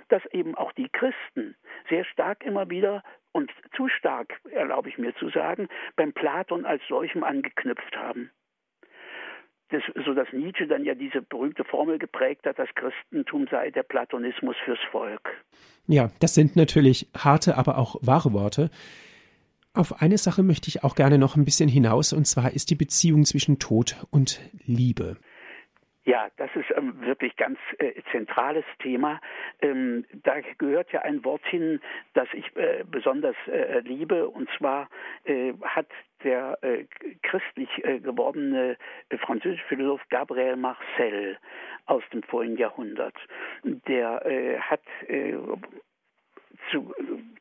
dass 0.08 0.24
eben 0.32 0.54
auch 0.54 0.72
die 0.72 0.88
Christen 0.88 1.56
sehr 1.88 2.04
stark 2.04 2.44
immer 2.44 2.70
wieder 2.70 3.02
und 3.32 3.50
zu 3.76 3.88
stark, 3.88 4.40
erlaube 4.50 4.88
ich 4.88 4.98
mir 4.98 5.14
zu 5.16 5.28
sagen, 5.30 5.68
beim 5.96 6.12
Platon 6.12 6.64
als 6.64 6.82
solchem 6.88 7.24
angeknüpft 7.24 7.96
haben. 7.96 8.30
Das, 9.70 9.82
so 10.04 10.12
dass 10.12 10.30
Nietzsche 10.32 10.66
dann 10.66 10.84
ja 10.84 10.94
diese 10.94 11.22
berühmte 11.22 11.64
Formel 11.64 11.98
geprägt 11.98 12.44
hat, 12.44 12.58
das 12.58 12.68
Christentum 12.74 13.46
sei 13.50 13.70
der 13.70 13.82
Platonismus 13.82 14.54
fürs 14.64 14.78
Volk. 14.90 15.30
Ja, 15.86 16.10
das 16.20 16.34
sind 16.34 16.56
natürlich 16.56 17.08
harte, 17.16 17.56
aber 17.56 17.78
auch 17.78 17.96
wahre 18.02 18.34
Worte. 18.34 18.70
Auf 19.74 20.02
eine 20.02 20.18
Sache 20.18 20.42
möchte 20.42 20.68
ich 20.68 20.84
auch 20.84 20.94
gerne 20.94 21.16
noch 21.16 21.34
ein 21.34 21.46
bisschen 21.46 21.68
hinaus, 21.68 22.12
und 22.12 22.26
zwar 22.26 22.52
ist 22.52 22.68
die 22.68 22.74
Beziehung 22.74 23.24
zwischen 23.24 23.58
Tod 23.58 23.96
und 24.10 24.40
Liebe. 24.66 25.16
Ja, 26.04 26.28
das 26.36 26.50
ist 26.56 26.66
ähm, 26.76 27.00
wirklich 27.00 27.36
ganz 27.36 27.58
äh, 27.78 27.92
zentrales 28.10 28.64
Thema. 28.80 29.20
Ähm, 29.60 30.04
da 30.24 30.40
gehört 30.58 30.90
ja 30.92 31.02
ein 31.02 31.24
Wort 31.24 31.46
hin, 31.46 31.80
das 32.12 32.28
ich 32.34 32.44
äh, 32.56 32.84
besonders 32.84 33.36
äh, 33.46 33.80
liebe, 33.80 34.28
und 34.28 34.48
zwar 34.58 34.90
äh, 35.24 35.54
hat 35.62 35.86
der 36.24 36.58
äh, 36.62 36.84
christlich 37.22 37.70
äh, 37.84 38.00
gewordene 38.00 38.76
französische 39.24 39.64
Philosoph 39.68 40.02
Gabriel 40.10 40.56
Marcel 40.56 41.38
aus 41.86 42.02
dem 42.12 42.22
vorigen 42.24 42.58
Jahrhundert, 42.58 43.16
der 43.64 44.60
hat 44.60 44.82
zu, 46.70 46.94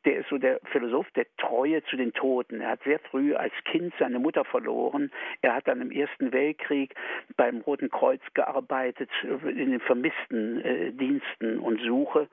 der 0.06 0.18
ist 0.18 0.30
so 0.30 0.38
der 0.38 0.60
Philosoph 0.72 1.10
der 1.12 1.26
Treue 1.38 1.84
zu 1.84 1.96
den 1.96 2.14
Toten. 2.14 2.62
Er 2.62 2.72
hat 2.72 2.84
sehr 2.84 3.00
früh 3.00 3.36
als 3.36 3.54
Kind 3.66 3.94
seine 4.00 4.20
Mutter 4.20 4.46
verloren. 4.46 5.12
Er 5.42 5.56
hat 5.56 5.68
dann 5.68 5.82
im 5.82 5.92
Ersten 5.92 6.32
Weltkrieg 6.32 6.96
beim 7.38 7.62
Roten 7.62 7.90
Kreuz 7.90 8.22
gearbeitet, 8.34 9.10
in 9.24 9.72
den 9.72 9.80
vermissten 9.80 10.62
äh, 10.62 10.92
Diensten 10.92 11.60
und 11.60 11.82
Suche. 11.82 12.28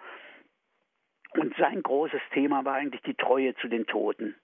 Und 1.35 1.55
sein 1.57 1.83
großes 1.83 2.23
Thema 2.33 2.65
war 2.65 2.75
eigentlich 2.75 3.03
die 3.03 3.15
Treue 3.15 3.55
zu 3.57 3.69
den 3.69 3.87
Toten 3.87 4.35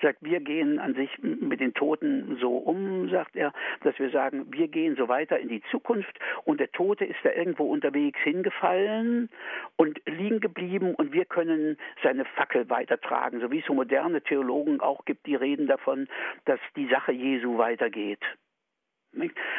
sagt, 0.00 0.18
wir 0.20 0.40
gehen 0.40 0.78
an 0.78 0.94
sich 0.94 1.10
mit 1.22 1.60
den 1.60 1.74
Toten 1.74 2.38
so 2.40 2.56
um, 2.56 3.08
sagt 3.10 3.36
er, 3.36 3.52
dass 3.82 3.98
wir 3.98 4.10
sagen, 4.10 4.46
wir 4.50 4.68
gehen 4.68 4.96
so 4.96 5.08
weiter 5.08 5.38
in 5.38 5.48
die 5.48 5.62
Zukunft 5.70 6.18
und 6.44 6.60
der 6.60 6.70
Tote 6.72 7.04
ist 7.04 7.18
da 7.22 7.30
irgendwo 7.30 7.64
unterwegs 7.64 8.18
hingefallen 8.20 9.28
und 9.76 10.00
liegen 10.06 10.40
geblieben 10.40 10.94
und 10.94 11.12
wir 11.12 11.24
können 11.24 11.76
seine 12.02 12.24
Fackel 12.24 12.68
weitertragen, 12.70 13.40
so 13.40 13.50
wie 13.50 13.60
es 13.60 13.66
so 13.66 13.74
moderne 13.74 14.22
Theologen 14.22 14.80
auch 14.80 15.04
gibt, 15.04 15.26
die 15.26 15.34
reden 15.34 15.66
davon, 15.66 16.08
dass 16.44 16.60
die 16.76 16.88
Sache 16.88 17.12
Jesu 17.12 17.58
weitergeht. 17.58 18.20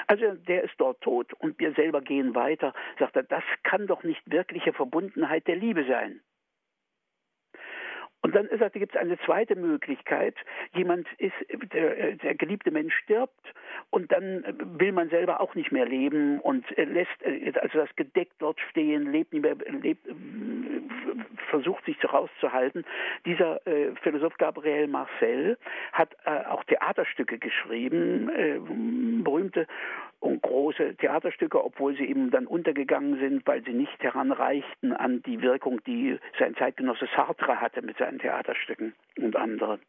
Also 0.07 0.33
der 0.33 0.63
ist 0.63 0.73
dort 0.77 1.01
tot 1.01 1.33
und 1.33 1.59
wir 1.59 1.73
selber 1.73 2.01
gehen 2.01 2.33
weiter, 2.33 2.73
sagt 2.97 3.15
er, 3.15 3.23
das 3.23 3.43
kann 3.63 3.87
doch 3.87 4.03
nicht 4.03 4.21
wirkliche 4.25 4.73
Verbundenheit 4.73 5.47
der 5.47 5.55
Liebe 5.55 5.85
sein. 5.85 6.21
Und 8.23 8.33
dann 8.33 8.47
sagt, 8.57 8.73
gibt 8.73 8.95
es 8.95 9.01
eine 9.01 9.19
zweite 9.19 9.55
Möglichkeit. 9.57 10.35
Jemand 10.73 11.07
ist, 11.17 11.33
der, 11.73 12.13
der, 12.13 12.35
geliebte 12.35 12.71
Mensch 12.71 12.95
stirbt 13.03 13.53
und 13.89 14.13
dann 14.13 14.45
will 14.79 14.93
man 14.93 15.09
selber 15.09 15.41
auch 15.41 15.55
nicht 15.55 15.73
mehr 15.73 15.85
leben 15.85 16.39
und 16.39 16.65
lässt 16.77 17.11
also 17.61 17.79
das 17.79 17.93
gedeckt 17.97 18.35
dort 18.39 18.61
stehen, 18.69 19.11
lebt 19.11 19.33
nicht 19.33 19.41
mehr, 19.41 19.55
lebt, 19.81 20.07
versucht 21.49 21.83
sich 21.83 21.97
rauszuhalten. 22.01 22.85
Dieser 23.25 23.65
äh, 23.67 23.93
Philosoph 24.01 24.37
Gabriel 24.37 24.87
Marcel 24.87 25.57
hat 25.91 26.15
äh, 26.25 26.45
auch 26.47 26.63
Theaterstücke 26.63 27.37
geschrieben, 27.37 28.29
äh, 28.29 28.57
berühmte 29.21 29.67
und 30.23 30.41
große 30.41 30.95
Theaterstücke, 30.95 31.63
obwohl 31.63 31.95
sie 31.97 32.05
eben 32.05 32.31
dann 32.31 32.47
untergegangen 32.47 33.19
sind, 33.19 33.45
weil 33.45 33.63
sie 33.63 33.73
nicht 33.73 34.01
heranreichten 34.01 34.93
an 34.93 35.21
die 35.23 35.41
Wirkung, 35.41 35.83
die 35.83 36.17
sein 36.39 36.55
Zeitgenosse 36.55 37.07
Sartre 37.15 37.59
hatte 37.59 37.81
mit 37.81 37.97
seinen 37.97 38.19
Theaterstücken 38.19 38.93
und 39.17 39.35
anderen. 39.35 39.81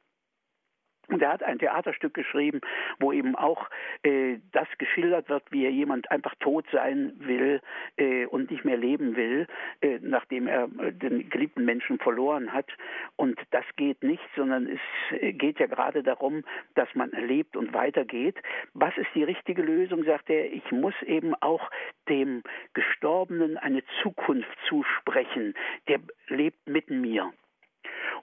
Und 1.08 1.22
er 1.22 1.32
hat 1.32 1.42
ein 1.42 1.58
Theaterstück 1.58 2.14
geschrieben, 2.14 2.60
wo 2.98 3.12
eben 3.12 3.36
auch 3.36 3.68
äh, 4.02 4.38
das 4.52 4.68
geschildert 4.78 5.28
wird, 5.28 5.42
wie 5.50 5.64
er 5.64 5.70
jemand 5.70 6.10
einfach 6.10 6.34
tot 6.40 6.64
sein 6.72 7.12
will 7.18 7.60
äh, 7.96 8.26
und 8.26 8.50
nicht 8.50 8.64
mehr 8.64 8.76
leben 8.76 9.16
will, 9.16 9.46
äh, 9.80 9.98
nachdem 10.00 10.46
er 10.46 10.68
äh, 10.78 10.92
den 10.92 11.28
geliebten 11.28 11.64
Menschen 11.64 11.98
verloren 11.98 12.52
hat. 12.52 12.70
Und 13.16 13.38
das 13.50 13.64
geht 13.76 14.02
nicht, 14.02 14.22
sondern 14.34 14.66
es 14.66 15.20
äh, 15.20 15.32
geht 15.32 15.58
ja 15.58 15.66
gerade 15.66 16.02
darum, 16.02 16.42
dass 16.74 16.88
man 16.94 17.10
lebt 17.10 17.56
und 17.56 17.74
weitergeht. 17.74 18.36
Was 18.72 18.96
ist 18.96 19.08
die 19.14 19.24
richtige 19.24 19.62
Lösung, 19.62 20.04
sagt 20.04 20.30
er. 20.30 20.52
Ich 20.52 20.70
muss 20.72 20.94
eben 21.02 21.34
auch 21.40 21.70
dem 22.08 22.42
Gestorbenen 22.72 23.56
eine 23.56 23.82
Zukunft 24.02 24.56
zusprechen. 24.68 25.54
Der 25.88 26.00
lebt 26.28 26.66
mitten 26.66 27.00
mir. 27.00 27.32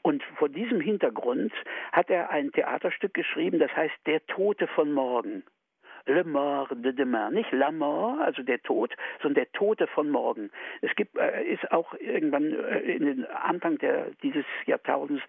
Und 0.04 0.24
vor 0.38 0.50
diesem 0.50 0.82
Hintergrund 0.82 1.54
hat 1.92 2.10
er 2.10 2.32
ein 2.32 2.52
Theaterstück 2.52 3.14
geschrieben, 3.14 3.60
das 3.60 3.76
heißt 3.76 3.94
Der 4.06 4.26
Tote 4.26 4.68
von 4.68 4.92
morgen. 4.92 5.44
Le 6.06 6.24
Mort 6.24 6.72
de 6.72 6.92
demain, 6.94 7.32
nicht 7.32 7.52
La 7.52 7.72
Mort, 7.72 8.20
also 8.22 8.44
der 8.44 8.62
Tod, 8.62 8.96
sondern 9.22 9.46
der 9.46 9.52
Tote 9.52 9.88
von 9.88 10.10
morgen. 10.10 10.52
Es 10.82 10.96
gibt, 10.96 11.18
äh, 11.18 11.44
ist 11.44 11.72
auch 11.72 11.94
irgendwann 11.96 12.54
äh, 12.54 12.80
in 12.80 13.06
den 13.06 13.26
Anfang 13.26 13.78
der, 13.78 14.08
dieses 14.24 14.46
Jahrtausends 14.66 15.24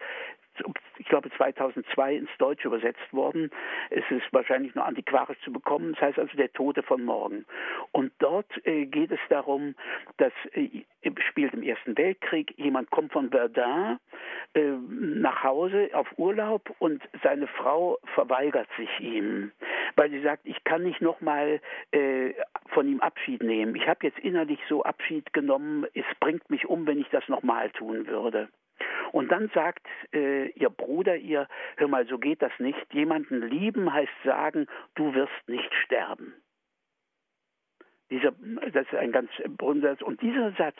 ich 0.97 1.07
glaube 1.07 1.29
2002 1.31 2.15
ins 2.15 2.29
Deutsche 2.37 2.67
übersetzt 2.67 3.11
worden. 3.11 3.49
Es 3.89 4.03
ist 4.09 4.31
wahrscheinlich 4.31 4.75
nur 4.75 4.85
antiquarisch 4.85 5.39
zu 5.43 5.51
bekommen. 5.51 5.93
Das 5.93 6.01
heißt 6.01 6.19
also 6.19 6.37
der 6.37 6.51
Tote 6.53 6.83
von 6.83 7.03
morgen. 7.03 7.45
Und 7.91 8.11
dort 8.19 8.45
äh, 8.65 8.85
geht 8.85 9.11
es 9.11 9.19
darum, 9.29 9.75
dass 10.17 10.33
äh, 10.53 10.83
spielt 11.29 11.53
im 11.53 11.63
Ersten 11.63 11.97
Weltkrieg 11.97 12.53
jemand 12.57 12.89
kommt 12.91 13.13
von 13.13 13.29
Verdun 13.29 13.99
äh, 14.53 14.61
nach 14.61 15.43
Hause 15.43 15.89
auf 15.93 16.07
Urlaub 16.17 16.73
und 16.79 17.01
seine 17.23 17.47
Frau 17.47 17.97
verweigert 18.13 18.67
sich 18.77 18.99
ihm, 18.99 19.51
weil 19.95 20.09
sie 20.09 20.21
sagt, 20.21 20.45
ich 20.45 20.63
kann 20.63 20.83
nicht 20.83 21.01
nochmal 21.01 21.61
äh, 21.91 22.33
von 22.67 22.87
ihm 22.87 22.99
Abschied 22.99 23.43
nehmen. 23.43 23.75
Ich 23.75 23.87
habe 23.87 24.05
jetzt 24.05 24.19
innerlich 24.19 24.59
so 24.67 24.83
Abschied 24.83 25.33
genommen. 25.33 25.85
Es 25.93 26.05
bringt 26.19 26.49
mich 26.49 26.67
um, 26.67 26.87
wenn 26.87 26.99
ich 26.99 27.09
das 27.09 27.27
nochmal 27.27 27.69
tun 27.71 28.07
würde. 28.07 28.49
Und 29.11 29.31
dann 29.31 29.49
sagt 29.53 29.85
äh, 30.13 30.49
ihr 30.49 30.69
Bruder 30.69 31.15
ihr, 31.15 31.47
hör 31.77 31.87
mal, 31.87 32.05
so 32.07 32.17
geht 32.17 32.41
das 32.41 32.51
nicht. 32.57 32.93
Jemanden 32.93 33.41
lieben 33.47 33.93
heißt 33.93 34.11
sagen, 34.23 34.67
du 34.95 35.13
wirst 35.13 35.47
nicht 35.47 35.73
sterben. 35.85 36.33
Dieser, 38.09 38.33
das 38.73 38.85
ist 38.85 38.95
ein 38.95 39.11
ganz 39.11 39.29
berühmter 39.57 39.91
Satz. 39.91 40.01
Und 40.01 40.21
dieser 40.21 40.51
Satz, 40.51 40.77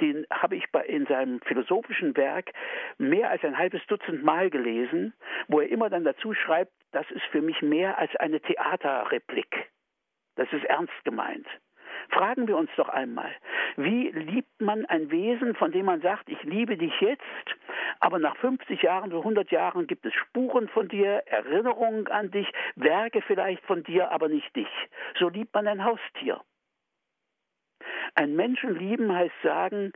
den 0.00 0.26
habe 0.30 0.56
ich 0.56 0.70
bei, 0.70 0.84
in 0.86 1.06
seinem 1.06 1.40
philosophischen 1.40 2.16
Werk 2.16 2.52
mehr 2.98 3.30
als 3.30 3.44
ein 3.44 3.58
halbes 3.58 3.84
Dutzend 3.86 4.22
Mal 4.22 4.50
gelesen, 4.50 5.12
wo 5.48 5.60
er 5.60 5.68
immer 5.68 5.90
dann 5.90 6.04
dazu 6.04 6.32
schreibt, 6.32 6.72
das 6.92 7.10
ist 7.10 7.24
für 7.30 7.42
mich 7.42 7.60
mehr 7.62 7.98
als 7.98 8.14
eine 8.16 8.40
Theaterreplik. 8.40 9.70
Das 10.36 10.50
ist 10.52 10.64
ernst 10.64 11.04
gemeint. 11.04 11.46
Fragen 12.10 12.48
wir 12.48 12.56
uns 12.56 12.70
doch 12.76 12.88
einmal, 12.88 13.30
wie 13.76 14.10
liebt 14.10 14.60
man 14.60 14.86
ein 14.86 15.10
Wesen, 15.10 15.54
von 15.54 15.70
dem 15.70 15.86
man 15.86 16.00
sagt, 16.00 16.28
ich 16.28 16.42
liebe 16.42 16.76
dich 16.76 16.92
jetzt, 17.00 17.22
aber 18.00 18.18
nach 18.18 18.36
50 18.36 18.82
Jahren, 18.82 19.10
so 19.10 19.18
100 19.18 19.50
Jahren 19.50 19.86
gibt 19.86 20.06
es 20.06 20.14
Spuren 20.14 20.68
von 20.68 20.88
dir, 20.88 21.22
Erinnerungen 21.26 22.08
an 22.08 22.30
dich, 22.30 22.50
Werke 22.74 23.22
vielleicht 23.22 23.64
von 23.64 23.84
dir, 23.84 24.10
aber 24.10 24.28
nicht 24.28 24.54
dich. 24.56 24.68
So 25.18 25.28
liebt 25.28 25.54
man 25.54 25.66
ein 25.68 25.84
Haustier. 25.84 26.40
Ein 28.14 28.36
Menschen 28.36 28.78
lieben 28.78 29.12
heißt 29.12 29.34
sagen, 29.42 29.92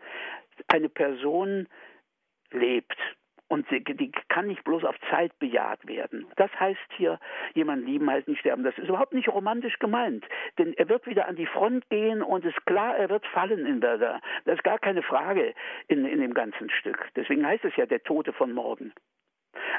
eine 0.69 0.89
Person 0.89 1.69
lebt. 2.51 2.99
Und 3.47 3.69
sie, 3.69 3.85
die 3.85 4.11
kann 4.29 4.47
nicht 4.47 4.65
bloß 4.65 4.85
auf 4.85 4.97
Zeit 5.11 5.39
bejaht 5.39 5.87
werden. 5.87 6.27
Das 6.37 6.51
heißt 6.59 6.81
hier, 6.97 7.21
jemand 7.53 7.85
lieben 7.85 8.11
heißt 8.11 8.27
nicht 8.27 8.41
sterben. 8.41 8.65
Das 8.65 8.77
ist 8.79 8.89
überhaupt 8.89 9.13
nicht 9.13 9.29
romantisch 9.29 9.79
gemeint. 9.79 10.25
Denn 10.59 10.73
er 10.75 10.89
wird 10.89 11.07
wieder 11.07 11.29
an 11.29 11.37
die 11.37 11.47
Front 11.47 11.89
gehen 11.91 12.23
und 12.23 12.45
ist 12.45 12.65
klar, 12.65 12.97
er 12.97 13.11
wird 13.11 13.27
fallen 13.27 13.67
in 13.67 13.81
Verdun. 13.81 14.21
Das 14.47 14.57
ist 14.57 14.65
gar 14.65 14.79
keine 14.79 15.03
Frage 15.03 15.55
in, 15.89 16.07
in 16.07 16.21
dem 16.21 16.33
ganzen 16.33 16.71
Stück. 16.71 17.09
Deswegen 17.17 17.47
heißt 17.47 17.65
es 17.65 17.77
ja 17.77 17.85
der 17.85 18.03
Tote 18.03 18.33
von 18.33 18.53
morgen. 18.53 18.93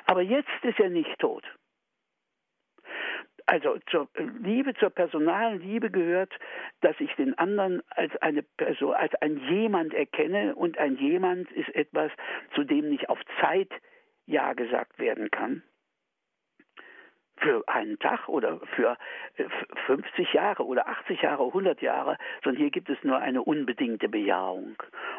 Aber 0.06 0.22
jetzt 0.22 0.49
ist 0.62 0.80
er 0.80 0.89
nicht 0.89 1.18
tot. 1.20 1.43
Also 3.47 3.77
zur 3.91 4.07
Liebe, 4.41 4.73
zur 4.73 4.89
personalen 4.89 5.61
Liebe 5.61 5.91
gehört, 5.91 6.33
dass 6.81 6.99
ich 6.99 7.13
den 7.15 7.37
anderen 7.37 7.83
als 7.89 8.15
eine 8.17 8.41
Person, 8.41 8.93
als 8.95 9.13
ein 9.15 9.37
jemand 9.49 9.93
erkenne 9.93 10.55
und 10.55 10.77
ein 10.79 10.97
jemand 10.97 11.51
ist 11.51 11.69
etwas, 11.75 12.11
zu 12.55 12.63
dem 12.63 12.89
nicht 12.89 13.07
auf 13.09 13.19
Zeit 13.39 13.69
Ja 14.25 14.53
gesagt 14.53 14.97
werden 14.97 15.29
kann, 15.29 15.61
für 17.38 17.63
einen 17.67 17.99
Tag 17.99 18.27
oder 18.29 18.59
für 18.75 18.97
50 19.86 20.33
äh, 20.33 20.38
Jahre 20.38 20.65
oder 20.65 20.88
80 20.88 21.21
Jahre, 21.21 21.43
100 21.43 21.81
Jahre, 21.81 22.17
sondern 22.43 22.61
hier 22.61 22.71
gibt 22.71 22.89
es 22.89 22.97
nur 23.03 23.17
eine 23.17 23.41
unbedingte 23.41 24.09
Bejahung. 24.09 24.75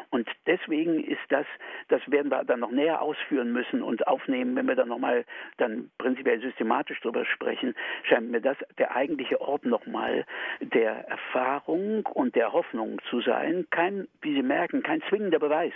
Und 0.09 0.29
deswegen 0.45 1.03
ist 1.03 1.21
das, 1.29 1.45
das 1.89 2.01
werden 2.09 2.31
wir 2.31 2.43
dann 2.43 2.59
noch 2.59 2.71
näher 2.71 3.01
ausführen 3.01 3.51
müssen 3.51 3.81
und 3.81 4.07
aufnehmen, 4.07 4.55
wenn 4.55 4.67
wir 4.67 4.75
dann 4.75 4.87
nochmal 4.87 5.25
dann 5.57 5.91
prinzipiell 5.97 6.39
systematisch 6.39 6.99
darüber 7.01 7.25
sprechen, 7.25 7.75
scheint 8.03 8.31
mir 8.31 8.41
das 8.41 8.57
der 8.77 8.95
eigentliche 8.95 9.41
Ort 9.41 9.65
nochmal 9.65 10.25
der 10.61 11.07
Erfahrung 11.07 12.05
und 12.05 12.35
der 12.35 12.53
Hoffnung 12.53 12.99
zu 13.09 13.21
sein. 13.21 13.67
Kein, 13.69 14.07
wie 14.21 14.33
Sie 14.33 14.43
merken, 14.43 14.83
kein 14.83 15.01
zwingender 15.09 15.39
Beweis 15.39 15.73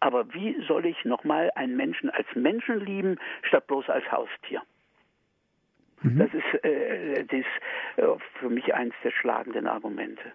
Aber 0.00 0.32
wie 0.34 0.60
soll 0.66 0.86
ich 0.86 1.04
nochmal 1.04 1.50
einen 1.54 1.76
Menschen 1.76 2.10
als 2.10 2.26
Menschen 2.34 2.80
lieben, 2.80 3.18
statt 3.42 3.66
bloß 3.66 3.88
als 3.88 4.10
Haustier? 4.12 4.62
Mhm. 6.02 6.18
Das 6.18 6.34
ist, 6.34 6.64
äh, 6.64 7.24
das 7.24 7.40
ist 7.40 7.98
äh, 7.98 8.18
für 8.38 8.50
mich 8.50 8.74
eines 8.74 8.94
der 9.02 9.10
schlagenden 9.10 9.66
Argumente. 9.66 10.32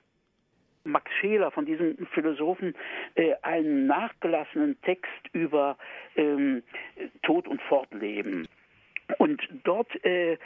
Max 0.84 1.12
Scheler 1.20 1.52
von 1.52 1.66
diesem 1.66 1.96
Philosophen 2.08 2.74
äh, 3.16 3.34
einen 3.44 3.86
nachgelassenen 3.86 4.82
Text 4.82 5.12
über 5.34 5.78
ähm, 6.16 6.64
Tod 7.22 7.48
und 7.48 7.62
Fortleben. 7.64 8.48
Und 9.18 9.42
dort 9.64 10.04
äh, 10.06 10.38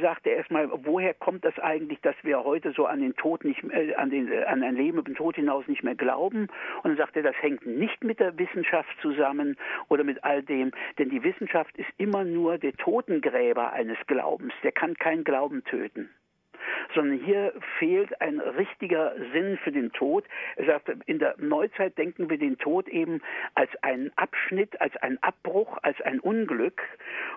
sagt 0.00 0.26
er 0.26 0.36
erstmal, 0.36 0.68
woher 0.84 1.14
kommt 1.14 1.44
das 1.44 1.58
eigentlich, 1.58 2.00
dass 2.00 2.16
wir 2.22 2.44
heute 2.44 2.72
so 2.72 2.86
an 2.86 3.00
den 3.00 3.14
Tod 3.16 3.44
nicht, 3.44 3.62
äh, 3.64 3.94
an, 3.94 4.10
den, 4.10 4.30
äh, 4.30 4.44
an 4.44 4.62
ein 4.62 4.76
Leben 4.76 4.98
über 4.98 5.10
den 5.10 5.14
Tod 5.14 5.36
hinaus 5.36 5.66
nicht 5.68 5.82
mehr 5.82 5.94
glauben? 5.94 6.48
Und 6.82 6.90
dann 6.90 6.96
sagt 6.96 7.16
er, 7.16 7.22
das 7.22 7.36
hängt 7.40 7.66
nicht 7.66 8.02
mit 8.04 8.20
der 8.20 8.38
Wissenschaft 8.38 8.90
zusammen 9.00 9.56
oder 9.88 10.04
mit 10.04 10.24
all 10.24 10.42
dem, 10.42 10.72
denn 10.98 11.10
die 11.10 11.22
Wissenschaft 11.22 11.76
ist 11.76 11.88
immer 11.96 12.24
nur 12.24 12.58
der 12.58 12.72
Totengräber 12.74 13.72
eines 13.72 13.98
Glaubens. 14.06 14.52
Der 14.62 14.72
kann 14.72 14.94
keinen 14.94 15.24
Glauben 15.24 15.64
töten 15.64 16.10
sondern 16.94 17.18
hier 17.18 17.52
fehlt 17.78 18.20
ein 18.20 18.40
richtiger 18.40 19.14
Sinn 19.32 19.58
für 19.62 19.72
den 19.72 19.92
Tod. 19.92 20.24
Er 20.56 20.66
sagt, 20.66 20.88
in 21.06 21.18
der 21.18 21.34
Neuzeit 21.38 21.96
denken 21.98 22.30
wir 22.30 22.38
den 22.38 22.58
Tod 22.58 22.88
eben 22.88 23.20
als 23.54 23.70
einen 23.82 24.10
Abschnitt, 24.16 24.80
als 24.80 24.96
einen 24.96 25.18
Abbruch, 25.22 25.78
als 25.82 26.00
ein 26.02 26.20
Unglück 26.20 26.82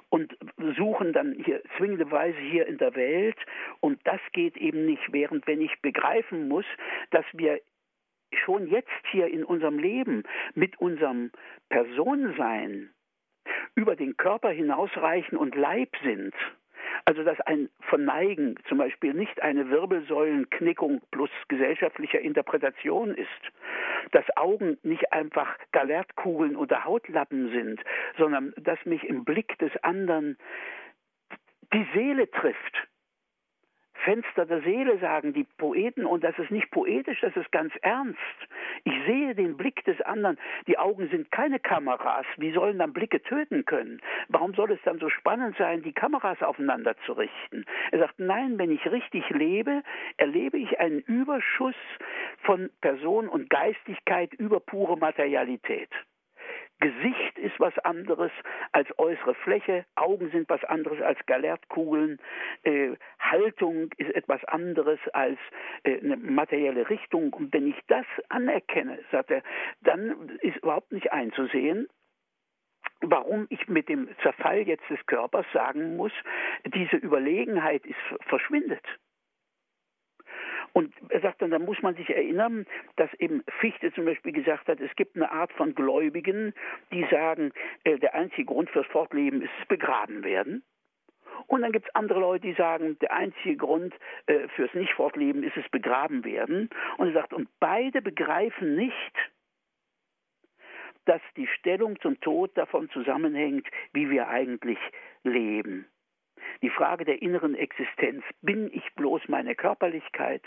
und 0.09 0.37
suchen 0.77 1.13
dann 1.13 1.33
hier 1.33 1.61
zwingenderweise 1.77 2.37
hier 2.37 2.67
in 2.67 2.77
der 2.77 2.95
Welt 2.95 3.37
und 3.79 3.99
das 4.05 4.19
geht 4.33 4.57
eben 4.57 4.85
nicht, 4.85 5.11
während 5.11 5.47
wenn 5.47 5.61
ich 5.61 5.81
begreifen 5.81 6.47
muss, 6.47 6.65
dass 7.11 7.25
wir 7.33 7.59
schon 8.33 8.67
jetzt 8.67 8.89
hier 9.11 9.27
in 9.27 9.43
unserem 9.43 9.79
Leben 9.79 10.23
mit 10.53 10.79
unserem 10.79 11.31
Personensein 11.69 12.89
über 13.75 13.95
den 13.95 14.17
Körper 14.17 14.49
hinausreichen 14.49 15.37
und 15.37 15.55
Leib 15.55 15.89
sind, 16.03 16.33
also 17.05 17.23
dass 17.23 17.39
ein 17.41 17.69
Verneigen 17.81 18.57
zum 18.67 18.77
Beispiel 18.77 19.13
nicht 19.13 19.41
eine 19.41 19.69
Wirbelsäulenknickung 19.69 21.01
plus 21.11 21.29
gesellschaftlicher 21.47 22.19
Interpretation 22.19 23.13
ist, 23.15 23.27
dass 24.11 24.25
Augen 24.37 24.77
nicht 24.83 25.11
einfach 25.13 25.47
Galertkugeln 25.71 26.55
oder 26.55 26.85
Hautlappen 26.85 27.49
sind, 27.51 27.81
sondern 28.17 28.53
dass 28.57 28.83
mich 28.85 29.03
im 29.03 29.23
Blick 29.23 29.57
des 29.59 29.71
anderen 29.83 30.37
die 31.73 31.87
Seele 31.93 32.29
trifft 32.29 32.87
Fenster 34.03 34.45
der 34.45 34.61
Seele 34.61 34.97
sagen 34.99 35.33
die 35.33 35.43
Poeten 35.43 36.05
und 36.05 36.23
das 36.23 36.37
ist 36.39 36.51
nicht 36.51 36.71
poetisch, 36.71 37.21
das 37.21 37.35
ist 37.35 37.51
ganz 37.51 37.73
ernst. 37.81 38.17
Ich 38.83 38.93
sehe 39.05 39.35
den 39.35 39.57
Blick 39.57 39.83
des 39.85 40.01
anderen. 40.01 40.37
Die 40.67 40.77
Augen 40.77 41.09
sind 41.09 41.31
keine 41.31 41.59
Kameras. 41.59 42.25
Wie 42.37 42.51
sollen 42.51 42.79
dann 42.79 42.93
Blicke 42.93 43.21
töten 43.21 43.65
können? 43.65 44.01
Warum 44.29 44.53
soll 44.53 44.71
es 44.71 44.79
dann 44.83 44.99
so 44.99 45.09
spannend 45.09 45.55
sein, 45.57 45.83
die 45.83 45.93
Kameras 45.93 46.41
aufeinander 46.41 46.95
zu 47.05 47.13
richten? 47.13 47.65
Er 47.91 47.99
sagt, 47.99 48.19
nein, 48.19 48.57
wenn 48.57 48.71
ich 48.71 48.85
richtig 48.91 49.29
lebe, 49.29 49.83
erlebe 50.17 50.57
ich 50.57 50.79
einen 50.79 50.99
Überschuss 51.01 51.75
von 52.43 52.69
Person 52.81 53.27
und 53.27 53.49
Geistigkeit 53.49 54.33
über 54.33 54.59
pure 54.59 54.97
Materialität. 54.97 55.89
Gesicht 56.81 57.37
ist 57.37 57.59
was 57.59 57.77
anderes 57.79 58.31
als 58.71 58.87
äußere 58.97 59.35
Fläche, 59.35 59.85
Augen 59.95 60.31
sind 60.31 60.49
was 60.49 60.63
anderes 60.63 60.99
als 61.01 61.19
Galertkugeln, 61.27 62.19
äh, 62.63 62.93
Haltung 63.19 63.91
ist 63.97 64.13
etwas 64.15 64.43
anderes 64.45 64.99
als 65.13 65.37
äh, 65.83 65.99
eine 65.99 66.17
materielle 66.17 66.89
Richtung. 66.89 67.33
Und 67.33 67.53
wenn 67.53 67.67
ich 67.67 67.79
das 67.87 68.05
anerkenne, 68.29 68.99
sagt 69.11 69.29
er, 69.29 69.43
dann 69.81 70.29
ist 70.41 70.57
überhaupt 70.57 70.91
nicht 70.91 71.13
einzusehen, 71.13 71.87
warum 73.01 73.45
ich 73.49 73.67
mit 73.67 73.87
dem 73.87 74.09
Zerfall 74.23 74.61
jetzt 74.61 74.89
des 74.89 75.05
Körpers 75.05 75.45
sagen 75.53 75.97
muss, 75.97 76.11
diese 76.65 76.97
Überlegenheit 76.97 77.85
ist 77.85 78.25
verschwindet. 78.27 78.83
Und 80.73 80.93
er 81.09 81.21
sagt 81.21 81.41
dann, 81.41 81.51
da 81.51 81.59
muss 81.59 81.81
man 81.81 81.95
sich 81.95 82.09
erinnern, 82.09 82.65
dass 82.95 83.13
eben 83.15 83.43
Fichte 83.59 83.91
zum 83.93 84.05
Beispiel 84.05 84.31
gesagt 84.31 84.67
hat, 84.67 84.79
es 84.79 84.95
gibt 84.95 85.15
eine 85.15 85.31
Art 85.31 85.51
von 85.53 85.75
Gläubigen, 85.75 86.53
die 86.91 87.05
sagen, 87.11 87.51
äh, 87.83 87.97
der 87.97 88.15
einzige 88.15 88.45
Grund 88.45 88.69
fürs 88.69 88.87
Fortleben 88.87 89.41
ist 89.41 89.67
begraben 89.67 90.23
werden. 90.23 90.63
Und 91.47 91.61
dann 91.61 91.71
gibt 91.71 91.87
es 91.87 91.95
andere 91.95 92.19
Leute, 92.19 92.47
die 92.47 92.53
sagen, 92.53 92.97
der 92.99 93.13
einzige 93.13 93.57
Grund 93.57 93.93
äh, 94.27 94.47
fürs 94.49 94.73
Nicht-Fortleben 94.73 95.43
ist 95.43 95.57
es 95.57 95.67
begraben 95.69 96.23
werden. 96.23 96.69
Und 96.97 97.07
er 97.07 97.13
sagt, 97.13 97.33
und 97.33 97.49
beide 97.59 98.01
begreifen 98.01 98.75
nicht, 98.75 99.15
dass 101.05 101.21
die 101.35 101.47
Stellung 101.47 101.99
zum 101.99 102.19
Tod 102.21 102.55
davon 102.57 102.89
zusammenhängt, 102.91 103.67
wie 103.91 104.09
wir 104.09 104.27
eigentlich 104.27 104.77
leben. 105.23 105.87
Die 106.61 106.69
Frage 106.69 107.05
der 107.05 107.21
inneren 107.21 107.55
Existenz, 107.55 108.23
bin 108.41 108.69
ich 108.71 108.93
bloß 108.95 109.27
meine 109.27 109.55
Körperlichkeit 109.55 110.43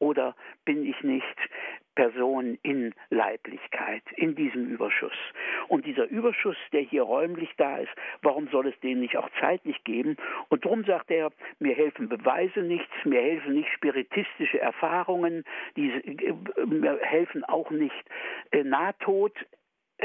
oder 0.00 0.34
bin 0.64 0.84
ich 0.84 1.00
nicht 1.02 1.36
Person 1.94 2.58
in 2.62 2.94
Leiblichkeit, 3.10 4.02
in 4.16 4.34
diesem 4.34 4.66
Überschuss. 4.68 5.16
Und 5.68 5.84
dieser 5.84 6.08
Überschuss, 6.08 6.56
der 6.72 6.80
hier 6.80 7.02
räumlich 7.02 7.50
da 7.58 7.78
ist, 7.78 7.90
warum 8.22 8.48
soll 8.48 8.68
es 8.68 8.80
den 8.80 9.00
nicht 9.00 9.16
auch 9.16 9.28
zeitlich 9.38 9.84
geben? 9.84 10.16
Und 10.48 10.64
darum 10.64 10.84
sagt 10.84 11.10
er, 11.10 11.30
mir 11.58 11.74
helfen 11.74 12.08
Beweise 12.08 12.60
nichts, 12.60 12.92
mir 13.04 13.20
helfen 13.20 13.54
nicht 13.54 13.68
spiritistische 13.74 14.60
Erfahrungen, 14.60 15.44
die, 15.76 15.90
äh, 15.90 16.34
mir 16.66 16.98
helfen 17.02 17.44
auch 17.44 17.70
nicht 17.70 18.04
äh, 18.52 18.64
Nahtod, 18.64 19.34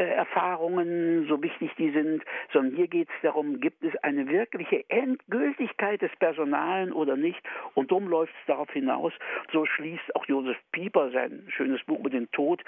Erfahrungen, 0.04 1.28
so 1.28 1.42
wichtig 1.42 1.72
die 1.78 1.92
sind, 1.92 2.24
sondern 2.52 2.76
hier 2.76 2.88
geht 2.88 3.10
es 3.10 3.22
darum, 3.22 3.60
gibt 3.60 3.84
es 3.84 3.96
eine 4.04 4.28
wirkliche 4.28 4.84
Endgültigkeit 4.90 6.02
des 6.02 6.16
Personalen 6.18 6.92
oder 6.92 7.16
nicht? 7.16 7.42
Und 7.74 7.92
darum 7.92 8.08
läuft 8.08 8.34
es 8.42 8.46
darauf 8.48 8.70
hinaus. 8.72 9.14
So 9.52 9.66
schließt 9.66 10.16
auch 10.16 10.26
Josef 10.26 10.58
Pieper 10.72 11.12
sein 11.12 11.44
schönes 11.50 11.84
Buch 11.84 12.00
über 12.00 12.10
den 12.10 12.30
Tod 12.32 12.64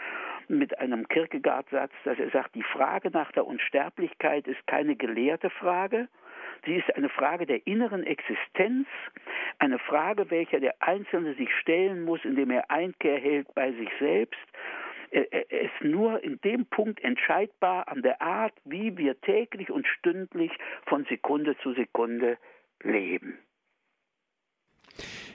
mit 0.47 0.77
einem 0.79 1.07
Kierkegaard-Satz, 1.07 1.91
dass 2.05 2.19
er 2.19 2.29
sagt, 2.29 2.55
die 2.55 2.63
Frage 2.63 3.11
nach 3.11 3.31
der 3.31 3.45
Unsterblichkeit 3.45 4.47
ist 4.47 4.65
keine 4.67 4.95
gelehrte 4.95 5.49
Frage, 5.49 6.07
Sie 6.65 6.75
ist 6.75 6.95
eine 6.95 7.09
Frage 7.09 7.45
der 7.45 7.65
inneren 7.67 8.03
Existenz, 8.03 8.87
eine 9.59 9.79
Frage, 9.79 10.29
welcher 10.31 10.59
der 10.59 10.75
Einzelne 10.79 11.33
sich 11.35 11.53
stellen 11.55 12.03
muss, 12.03 12.23
indem 12.25 12.51
er 12.51 12.69
Einkehr 12.71 13.19
hält 13.19 13.53
bei 13.53 13.71
sich 13.71 13.89
selbst 13.99 14.39
ist 15.11 15.83
nur 15.83 16.23
in 16.23 16.39
dem 16.43 16.65
Punkt 16.65 17.03
entscheidbar 17.03 17.87
an 17.87 18.01
der 18.01 18.21
Art, 18.21 18.53
wie 18.65 18.97
wir 18.97 19.19
täglich 19.21 19.71
und 19.71 19.87
stündlich 19.87 20.51
von 20.85 21.05
Sekunde 21.09 21.55
zu 21.63 21.73
Sekunde 21.73 22.37
leben. 22.83 23.37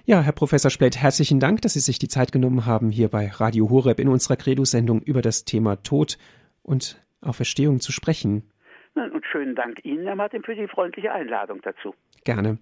Ja, 0.05 0.21
Herr 0.21 0.33
Professor 0.33 0.71
Splett, 0.71 0.97
herzlichen 0.97 1.39
Dank, 1.39 1.63
dass 1.63 1.75
Sie 1.75 1.81
sich 1.81 1.99
die 1.99 2.09
Zeit 2.09 2.33
genommen 2.33 2.67
haben, 2.67 2.91
hier 2.91 3.09
bei 3.09 3.29
Radio 3.29 3.71
Horeb 3.71 4.01
in 4.01 4.09
unserer 4.09 4.37
Credo-Sendung 4.37 5.01
über 5.01 5.23
das 5.23 5.45
Thema 5.45 5.77
Tod 5.77 6.19
und 6.63 7.01
Auferstehung 7.21 7.79
zu 7.79 7.93
sprechen. 7.93 8.51
Und 8.95 9.25
schönen 9.31 9.55
Dank 9.55 9.85
Ihnen, 9.85 10.07
Herr 10.07 10.17
Martin, 10.17 10.43
für 10.43 10.57
die 10.57 10.67
freundliche 10.67 11.13
Einladung 11.13 11.61
dazu. 11.63 11.95
Gerne. 12.25 12.59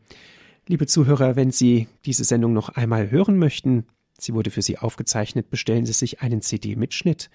Liebe 0.68 0.86
Zuhörer, 0.86 1.34
wenn 1.34 1.50
Sie 1.50 1.88
diese 2.04 2.24
Sendung 2.24 2.52
noch 2.52 2.68
einmal 2.76 3.10
hören 3.10 3.38
möchten, 3.38 3.86
Sie 4.22 4.34
wurde 4.34 4.50
für 4.50 4.62
Sie 4.62 4.78
aufgezeichnet. 4.78 5.50
Bestellen 5.50 5.86
Sie 5.86 5.92
sich 5.92 6.22
einen 6.22 6.42
CD-Mitschnitt. 6.42 7.30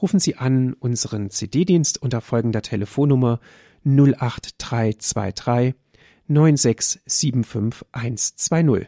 Rufen 0.00 0.20
Sie 0.20 0.36
an 0.36 0.74
unseren 0.74 1.30
CD-Dienst 1.30 2.00
unter 2.02 2.20
folgender 2.20 2.62
Telefonnummer 2.62 3.40
08323 3.84 5.74
9675120. 6.28 8.86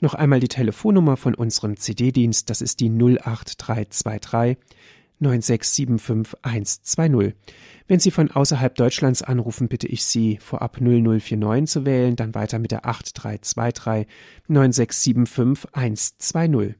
Noch 0.00 0.14
einmal 0.14 0.40
die 0.40 0.48
Telefonnummer 0.48 1.16
von 1.16 1.34
unserem 1.34 1.76
CD-Dienst, 1.76 2.48
das 2.48 2.62
ist 2.62 2.80
die 2.80 2.90
08323 2.90 4.56
9675120. 5.20 7.34
Wenn 7.88 8.00
Sie 8.00 8.10
von 8.10 8.30
außerhalb 8.30 8.74
Deutschlands 8.74 9.22
anrufen, 9.22 9.68
bitte 9.68 9.86
ich 9.86 10.04
Sie, 10.04 10.36
vorab 10.38 10.78
0049 10.80 11.66
zu 11.66 11.86
wählen, 11.86 12.16
dann 12.16 12.34
weiter 12.34 12.58
mit 12.58 12.70
der 12.70 12.84
8323 12.84 14.06
9675120 14.48 16.74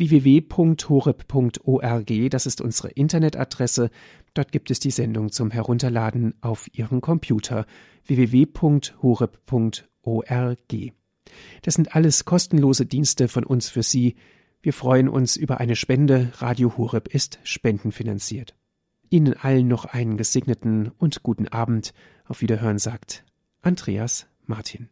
www.horeb.org, 0.00 1.10
das 2.30 2.46
ist 2.46 2.60
unsere 2.60 2.88
Internetadresse. 2.88 3.90
Dort 4.34 4.50
gibt 4.50 4.70
es 4.70 4.80
die 4.80 4.90
Sendung 4.90 5.30
zum 5.30 5.50
Herunterladen 5.50 6.34
auf 6.40 6.68
Ihren 6.72 7.00
Computer 7.00 7.66
www.horeb.org. 8.06 8.92
Das 11.62 11.74
sind 11.74 11.94
alles 11.94 12.24
kostenlose 12.24 12.86
Dienste 12.86 13.28
von 13.28 13.44
uns 13.44 13.68
für 13.68 13.82
Sie. 13.82 14.16
Wir 14.62 14.72
freuen 14.72 15.08
uns 15.08 15.36
über 15.36 15.60
eine 15.60 15.76
Spende. 15.76 16.32
Radio 16.38 16.76
Horeb 16.76 17.14
ist 17.14 17.38
spendenfinanziert. 17.44 18.54
Ihnen 19.10 19.34
allen 19.34 19.68
noch 19.68 19.84
einen 19.84 20.16
gesegneten 20.16 20.90
und 20.98 21.22
guten 21.22 21.48
Abend. 21.48 21.92
Auf 22.26 22.40
Wiederhören 22.40 22.78
sagt 22.78 23.24
Andreas 23.62 24.26
Martin. 24.46 24.88